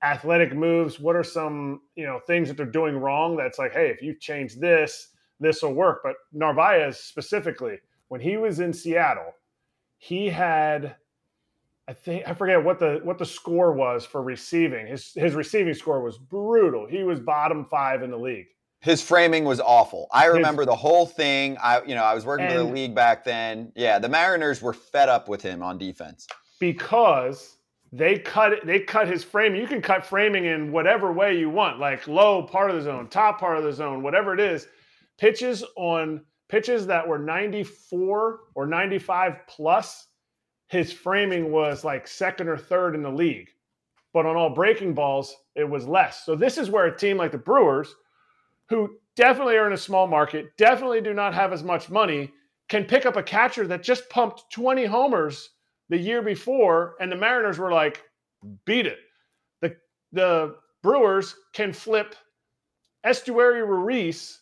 [0.03, 0.99] athletic moves?
[0.99, 3.36] What are some you know things that they're doing wrong?
[3.36, 5.10] That's like, hey, if you change this,
[5.40, 6.02] this will work.
[6.03, 7.78] But Narvaez specifically,
[8.08, 9.34] when he was in Seattle,
[9.98, 10.95] he had
[11.88, 14.88] I think I forget what the what the score was for receiving.
[14.88, 16.88] His his receiving score was brutal.
[16.88, 18.48] He was bottom five in the league.
[18.82, 20.08] His framing was awful.
[20.12, 21.58] I His- remember the whole thing.
[21.62, 23.72] I, you know, I was working for the league back then.
[23.76, 26.28] Yeah, the Mariners were fed up with him on defense.
[26.60, 27.58] because
[27.91, 29.53] they cut it, they cut his frame.
[29.56, 33.08] You can cut framing in whatever way you want, like low part of the zone,
[33.10, 34.68] top part of the zone, whatever it is.
[35.20, 40.08] Pitches on pitches that were 94 or 95 plus,
[40.68, 43.49] his framing was like second or third in the league.
[44.14, 46.26] But on all breaking balls, it was less.
[46.26, 47.94] So this is where a team like the Brewers,
[48.72, 52.31] who definitely are in a small market, definitely do not have as much money,
[52.69, 55.49] can pick up a catcher that just pumped 20 homers
[55.89, 58.02] the year before, and the Mariners were like,
[58.64, 58.99] beat it.
[59.60, 59.76] The
[60.14, 62.15] the Brewers can flip
[63.06, 64.39] Esteury Ruiz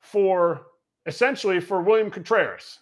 [0.00, 0.62] for
[1.06, 2.78] essentially for William Contreras.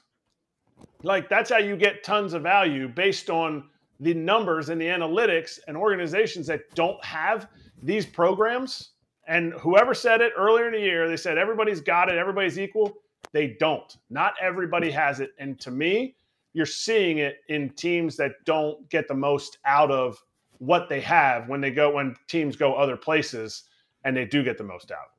[1.03, 3.65] Like that's how you get tons of value based on
[4.01, 7.49] the numbers and the analytics and organizations that don't have
[7.83, 8.91] these programs.
[9.31, 12.97] And whoever said it earlier in the year, they said everybody's got it, everybody's equal.
[13.31, 13.97] They don't.
[14.11, 15.31] Not everybody has it.
[15.39, 16.17] And to me,
[16.53, 20.21] you're seeing it in teams that don't get the most out of
[20.59, 23.63] what they have when they go when teams go other places
[24.03, 25.13] and they do get the most out.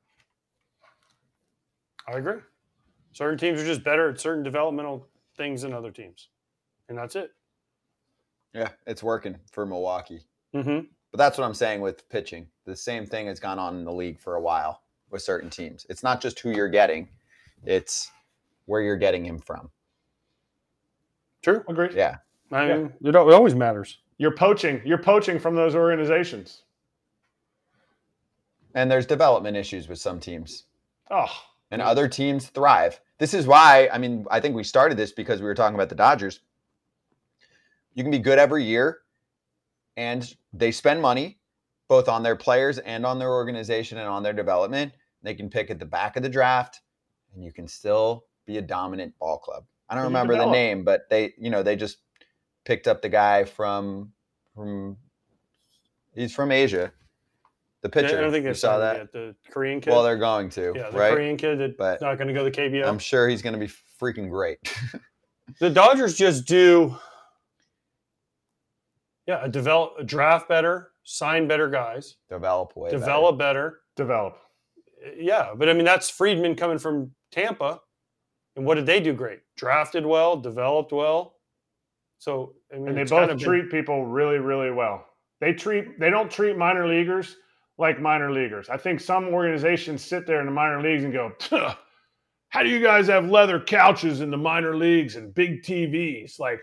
[2.06, 2.40] I agree.
[3.12, 5.08] Certain teams are just better at certain developmental
[5.38, 6.28] things than other teams,
[6.90, 7.30] and that's it.
[8.52, 10.20] Yeah, it's working for Milwaukee.
[10.54, 10.80] Mm-hmm.
[11.12, 12.48] But that's what I'm saying with pitching.
[12.64, 15.86] The same thing has gone on in the league for a while with certain teams.
[15.90, 17.08] It's not just who you're getting,
[17.64, 18.10] it's
[18.64, 19.70] where you're getting him from.
[21.42, 21.62] True.
[21.68, 21.92] Agreed.
[21.92, 22.16] Yeah.
[22.50, 22.76] I Yeah.
[22.76, 23.98] mean, it, al- it always matters.
[24.18, 24.80] You're poaching.
[24.84, 26.62] You're poaching from those organizations.
[28.74, 30.64] And there's development issues with some teams.
[31.10, 31.30] Oh,
[31.70, 33.00] and other teams thrive.
[33.18, 35.88] This is why, I mean, I think we started this because we were talking about
[35.88, 36.40] the Dodgers.
[37.94, 39.00] You can be good every year,
[39.96, 41.38] and they spend money
[41.88, 44.92] both on their players and on their organization and on their development.
[45.22, 46.80] They can pick at the back of the draft,
[47.34, 49.64] and you can still be a dominant ball club.
[49.88, 51.98] I don't remember the name, but they, you know, they just
[52.64, 54.12] picked up the guy from
[54.54, 54.96] from
[56.14, 56.92] he's from Asia.
[57.82, 58.16] The pitcher.
[58.16, 58.94] I don't think you they saw that.
[58.96, 59.12] him yet.
[59.12, 59.90] The Korean kid.
[59.90, 61.12] Well, they're going to, yeah, the right?
[61.12, 62.86] Korean kid that's But not going to go to KBO.
[62.86, 63.70] I'm sure he's going to be
[64.00, 64.58] freaking great.
[65.58, 66.96] The Dodgers just do,
[69.26, 73.80] yeah, a develop, a draft better, sign better guys, Develop way develop better.
[73.96, 74.38] Develop.
[75.04, 77.80] Uh, yeah, but I mean that's Friedman coming from Tampa,
[78.56, 79.12] and what did they do?
[79.12, 81.36] Great, drafted well, developed well.
[82.18, 85.06] So I mean, and they both kind of been- treat people really, really well.
[85.40, 87.36] They treat they don't treat minor leaguers
[87.78, 88.68] like minor leaguers.
[88.68, 91.32] I think some organizations sit there in the minor leagues and go,
[92.50, 96.38] "How do you guys have leather couches in the minor leagues and big TVs?
[96.38, 96.60] Like,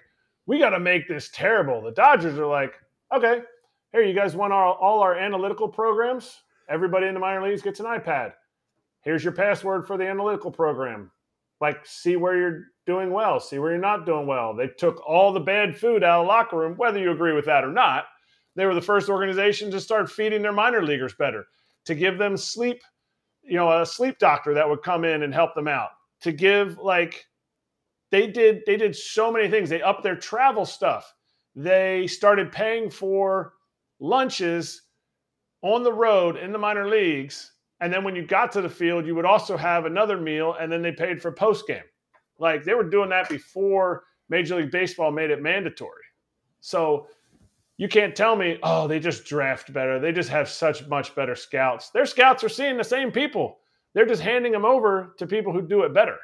[0.49, 2.73] we got to make this terrible." The Dodgers are like,
[3.15, 3.41] "Okay,
[3.91, 6.41] here you guys want our, all our analytical programs.
[6.67, 8.33] Everybody in the minor leagues gets an iPad.
[9.01, 11.11] Here's your password for the analytical program.
[11.61, 14.55] Like, see where you're doing well, see where you're not doing well.
[14.55, 17.45] They took all the bad food out of the locker room, whether you agree with
[17.45, 18.05] that or not.
[18.55, 21.45] They were the first organization to start feeding their minor leaguers better,
[21.85, 22.81] to give them sleep,
[23.41, 25.89] you know, a sleep doctor that would come in and help them out,
[26.21, 27.25] to give like
[28.11, 29.69] they did they did so many things.
[29.69, 31.13] They upped their travel stuff.
[31.55, 33.53] They started paying for
[33.99, 34.83] lunches
[35.61, 37.51] on the road in the minor leagues.
[37.81, 40.71] And then when you got to the field, you would also have another meal, and
[40.71, 41.83] then they paid for post game.
[42.37, 46.03] Like they were doing that before Major League Baseball made it mandatory.
[46.61, 47.07] So
[47.77, 49.99] you can't tell me, oh, they just draft better.
[49.99, 51.89] They just have such much better scouts.
[51.91, 53.59] Their scouts are seeing the same people.
[53.93, 56.17] They're just handing them over to people who do it better.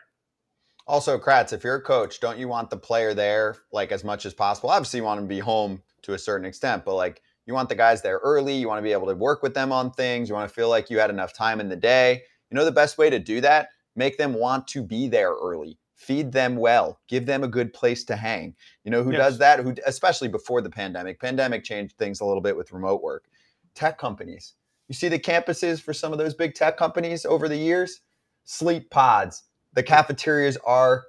[0.88, 4.26] Also, Kratz, if you're a coach, don't you want the player there like as much
[4.26, 4.70] as possible?
[4.70, 7.76] Obviously, you want to be home to a certain extent, but like you want the
[7.76, 8.56] guys there early.
[8.56, 10.30] You want to be able to work with them on things.
[10.30, 12.24] You want to feel like you had enough time in the day.
[12.49, 13.70] You know the best way to do that?
[13.95, 15.78] Make them want to be there early.
[15.95, 16.99] Feed them well.
[17.07, 18.56] Give them a good place to hang.
[18.84, 19.20] You know who Yes.
[19.22, 19.60] does that?
[19.60, 21.20] Who especially before the pandemic.
[21.20, 23.26] Pandemic changed things a little bit with remote work.
[23.74, 24.53] Tech companies.
[24.88, 28.02] You see the campuses for some of those big tech companies over the years?
[28.44, 29.44] Sleep pods.
[29.76, 31.06] The cafeterias are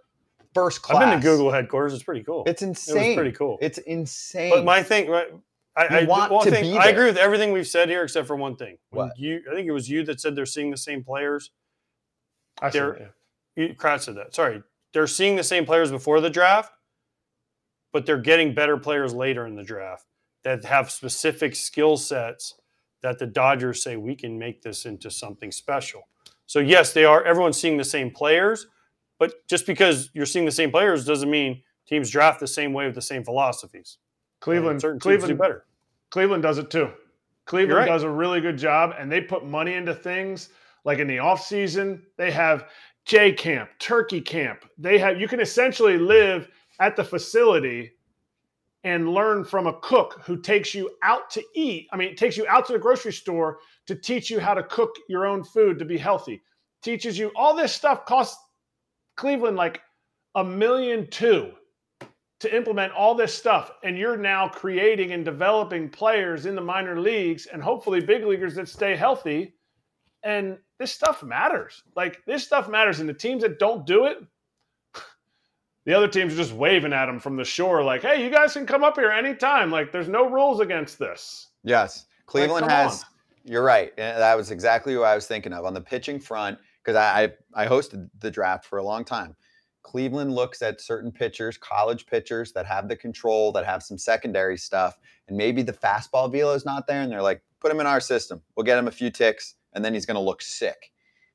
[0.55, 1.03] first class.
[1.03, 1.95] I've been to Google headquarters.
[1.95, 2.45] It's pretty cool.
[2.47, 3.17] It's It was insane.
[3.17, 3.59] pretty cool.
[3.61, 4.51] It's insane.
[4.51, 5.29] But my thing, right,
[5.77, 8.03] I, You I want one to thing, be I agree with everything we've said here
[8.03, 8.79] except for one thing.
[8.91, 9.19] When What?
[9.19, 11.51] You, I think it was you that said they're seeing the same players.
[12.61, 13.13] I said They're, that,
[13.63, 14.35] you, Kratz said that.
[14.35, 14.63] Sorry,
[14.93, 16.73] they're seeing the same players before the draft,
[17.93, 20.07] but they're getting better players later in the draft
[20.43, 22.55] that have specific skill sets
[23.03, 26.09] that the Dodgers say we can make this into something special.
[26.47, 27.23] So yes, they are.
[27.25, 28.67] Everyone's seeing the same players,
[29.19, 32.87] but just because you're seeing the same players doesn't mean teams draft the same way
[32.87, 33.99] with the same philosophies.
[34.41, 35.65] Cleveland, Cleveland do better.
[36.11, 36.91] Cleveland does it too.
[37.47, 37.87] Cleveland right.
[37.87, 40.51] does a really good job, and they put money into things
[40.85, 42.03] like in the off season.
[42.17, 42.69] They have
[43.05, 44.65] J camp, Turkey camp.
[44.79, 46.49] They have you can essentially live
[46.81, 47.93] at the facility
[48.85, 51.89] and learn from a cook who takes you out to eat.
[51.93, 54.63] I mean, it takes you out to the grocery store to teach you how to
[54.65, 56.43] cook your own food to be healthy.
[56.83, 58.43] Teaches you all this stuff costs
[59.17, 59.81] Cleveland like
[60.35, 61.53] a million two
[62.39, 67.01] to implement all this stuff and you're now creating and developing players in the minor
[67.01, 69.55] leagues and hopefully big leaguers that stay healthy.
[70.23, 71.83] And this stuff matters.
[71.95, 74.19] Like this stuff matters and the teams that don't do it
[75.87, 78.53] the other teams are just waving at them from the shore like hey you guys
[78.53, 79.71] can come up here anytime.
[79.71, 81.49] Like there's no rules against this.
[81.65, 83.05] Yes, Cleveland come has.
[83.47, 83.93] You're right.
[83.97, 87.33] and That was exactly what I was thinking of on the pitching front because I,
[87.55, 89.37] I I hosted the draft for a long time.
[89.83, 94.59] Cleveland looks at certain pitchers, college pitchers that have the control, that have some secondary
[94.59, 94.99] stuff,
[95.29, 98.01] and maybe the fastball velo is not there, and they're like, put him in our
[98.01, 98.43] system.
[98.57, 100.91] We'll get him a few ticks, and then he's going to look sick.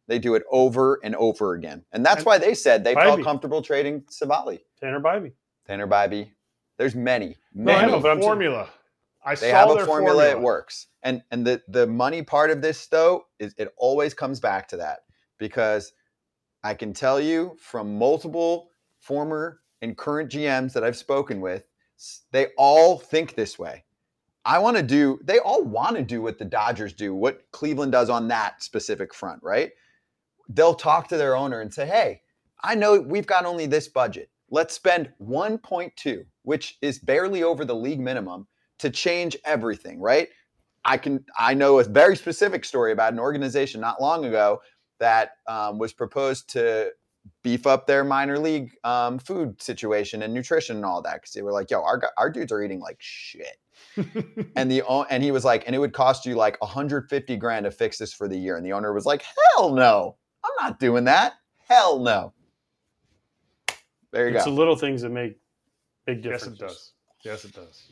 [0.09, 3.61] They do it over and over again, and that's why they said they felt comfortable
[3.61, 5.31] trading Civale, Tanner Bibee.
[5.65, 6.31] Tanner Bibee.
[6.77, 7.89] There's many, many.
[7.89, 8.69] have a formula
[9.25, 10.87] i they saw have a their formula, it works.
[11.03, 14.77] And and the the money part of this though is it always comes back to
[14.77, 14.99] that.
[15.37, 15.93] Because
[16.63, 18.69] i can tell you from multiple
[18.99, 21.63] former and current gms that i've spoken with
[22.31, 23.83] they all think this way.
[24.43, 27.91] I want to do they all want to do what the dodgers do what cleveland
[27.91, 29.71] does on that specific front right?
[30.49, 32.21] They'll talk to their owner and say hey
[32.63, 34.29] i know we've got only this budget.
[34.49, 38.47] Let's spend 1.2 which is barely over the league minimum
[38.81, 40.27] to change everything, right?
[40.83, 44.61] I can I know a very specific story about an organization not long ago
[44.99, 46.91] that um, was proposed to
[47.43, 51.43] beef up their minor league um, food situation and nutrition and all that because they
[51.43, 53.57] were like, "Yo, our our dudes are eating like shit,"
[54.55, 57.65] and the o- and he was like, "And it would cost you like 150 grand
[57.65, 59.23] to fix this for the year," and the owner was like,
[59.55, 61.33] "Hell no, I'm not doing that.
[61.69, 62.33] Hell no."
[64.11, 64.51] There you it's go.
[64.51, 65.37] the little things that make
[66.07, 66.43] big difference.
[66.43, 66.93] Yes, it does.
[67.23, 67.91] Yes, it does.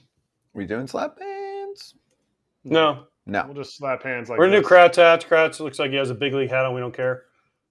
[0.54, 1.96] We doing slap hands?
[2.64, 3.46] No, No.
[3.46, 4.72] We'll just slap hands like we're gonna do this.
[4.72, 5.26] Kratz hats.
[5.26, 6.74] Kratz looks like he has a big league hat on.
[6.74, 7.24] We don't care.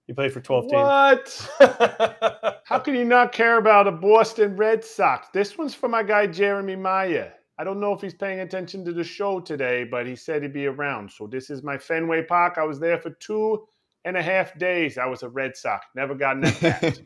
[0.07, 0.73] He played for 12 teams.
[0.73, 2.61] What?
[2.65, 5.29] How can you not care about a Boston Red Sox?
[5.35, 7.35] This one's for my guy Jeremy Meyer.
[7.59, 10.53] I don't know if he's paying attention to the show today, but he said he'd
[10.55, 11.11] be around.
[11.11, 12.55] So this is my Fenway Park.
[12.57, 13.67] I was there for two
[14.05, 14.97] and a half days.
[14.97, 15.87] I was a Red Sox.
[15.95, 17.01] Never got an at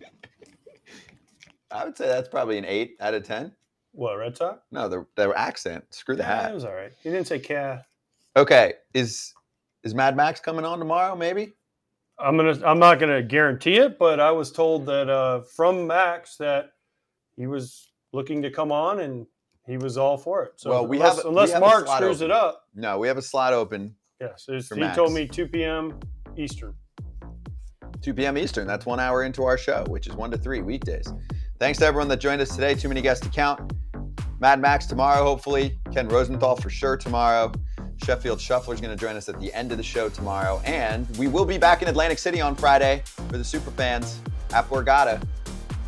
[1.71, 3.53] I would say that's probably an eight out of ten.
[3.93, 4.59] What Red Sox?
[4.71, 5.85] No, the their accent.
[5.91, 6.93] Screw the Yeah, it was all right.
[7.03, 7.85] He didn't say cat.
[8.37, 9.35] Okay, is
[9.85, 11.15] is Mad Max coming on tomorrow?
[11.15, 11.53] Maybe.
[12.19, 12.59] I'm gonna.
[12.65, 16.73] I'm not gonna guarantee it, but I was told that uh, from Max that
[17.37, 19.27] he was looking to come on and
[19.67, 20.53] he was all for it.
[20.57, 22.31] So well, we unless, have unless we have Mark screws open.
[22.31, 23.95] it up, No, we have a slot open.
[24.21, 24.97] yes, it's- For he Max.
[24.97, 25.99] told me 2 p.m.
[26.37, 26.75] Eastern.
[28.03, 28.37] 2 p.m.
[28.37, 28.67] Eastern.
[28.67, 31.13] That's one hour into our show, which is one to three weekdays.
[31.63, 32.75] Thanks to everyone that joined us today.
[32.75, 33.73] Too many guests to count.
[34.41, 35.79] Mad Max tomorrow, hopefully.
[35.93, 37.53] Ken Rosenthal for sure tomorrow.
[38.05, 40.61] Sheffield Shuffler is going to join us at the end of the show tomorrow.
[40.65, 44.19] And we will be back in Atlantic City on Friday for the super fans
[44.53, 45.25] at Borgata.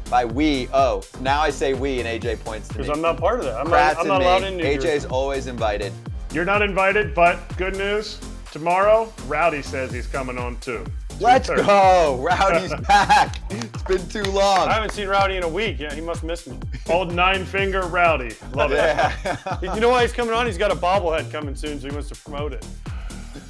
[0.08, 2.84] By we, oh, now I say we and AJ points to me.
[2.84, 3.58] Because I'm not part of that.
[3.58, 4.86] I'm Kratz not, I'm not allowed in New Jersey.
[4.86, 5.92] AJ's always invited.
[6.30, 8.20] You're not invited, but good news.
[8.52, 10.84] Tomorrow, Rowdy says he's coming on too.
[11.20, 12.20] Let's go.
[12.22, 13.38] Rowdy's back.
[13.50, 14.68] It's been too long.
[14.68, 15.78] I haven't seen Rowdy in a week.
[15.78, 16.58] Yeah, he must miss me.
[16.88, 18.34] Old nine finger Rowdy.
[18.54, 19.62] Love it.
[19.74, 20.46] you know why he's coming on?
[20.46, 22.66] He's got a bobblehead coming soon, so he wants to promote it.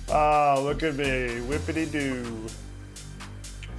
[0.08, 1.40] Oh, look at me.
[1.48, 2.46] Whippity doo.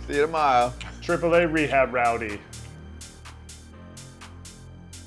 [0.07, 0.73] See you tomorrow.
[1.01, 2.39] Triple A rehab Rowdy.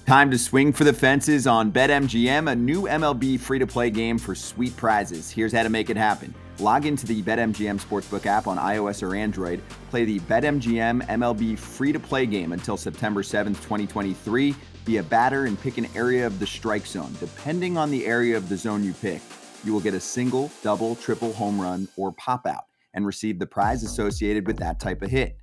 [0.07, 4.17] Time to swing for the fences on BetMGM, a new MLB free to play game
[4.17, 5.31] for sweet prizes.
[5.31, 6.35] Here's how to make it happen.
[6.61, 11.93] Log into the BetMGM Sportsbook app on iOS or Android, play the BetMGM MLB free
[11.93, 14.57] to play game until September 7th, 2023.
[14.85, 17.15] Be a batter and pick an area of the strike zone.
[17.21, 19.23] Depending on the area of the zone you pick,
[19.63, 23.47] you will get a single, double, triple home run or pop out and receive the
[23.47, 25.37] prize associated with that type of hit.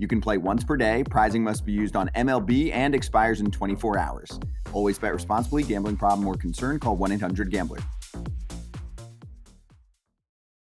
[0.00, 1.04] You can play once per day.
[1.08, 4.40] Prizing must be used on MLB and expires in 24 hours.
[4.72, 5.62] Always bet responsibly.
[5.62, 6.80] Gambling problem or concern?
[6.80, 7.78] Call 1 800 Gambler.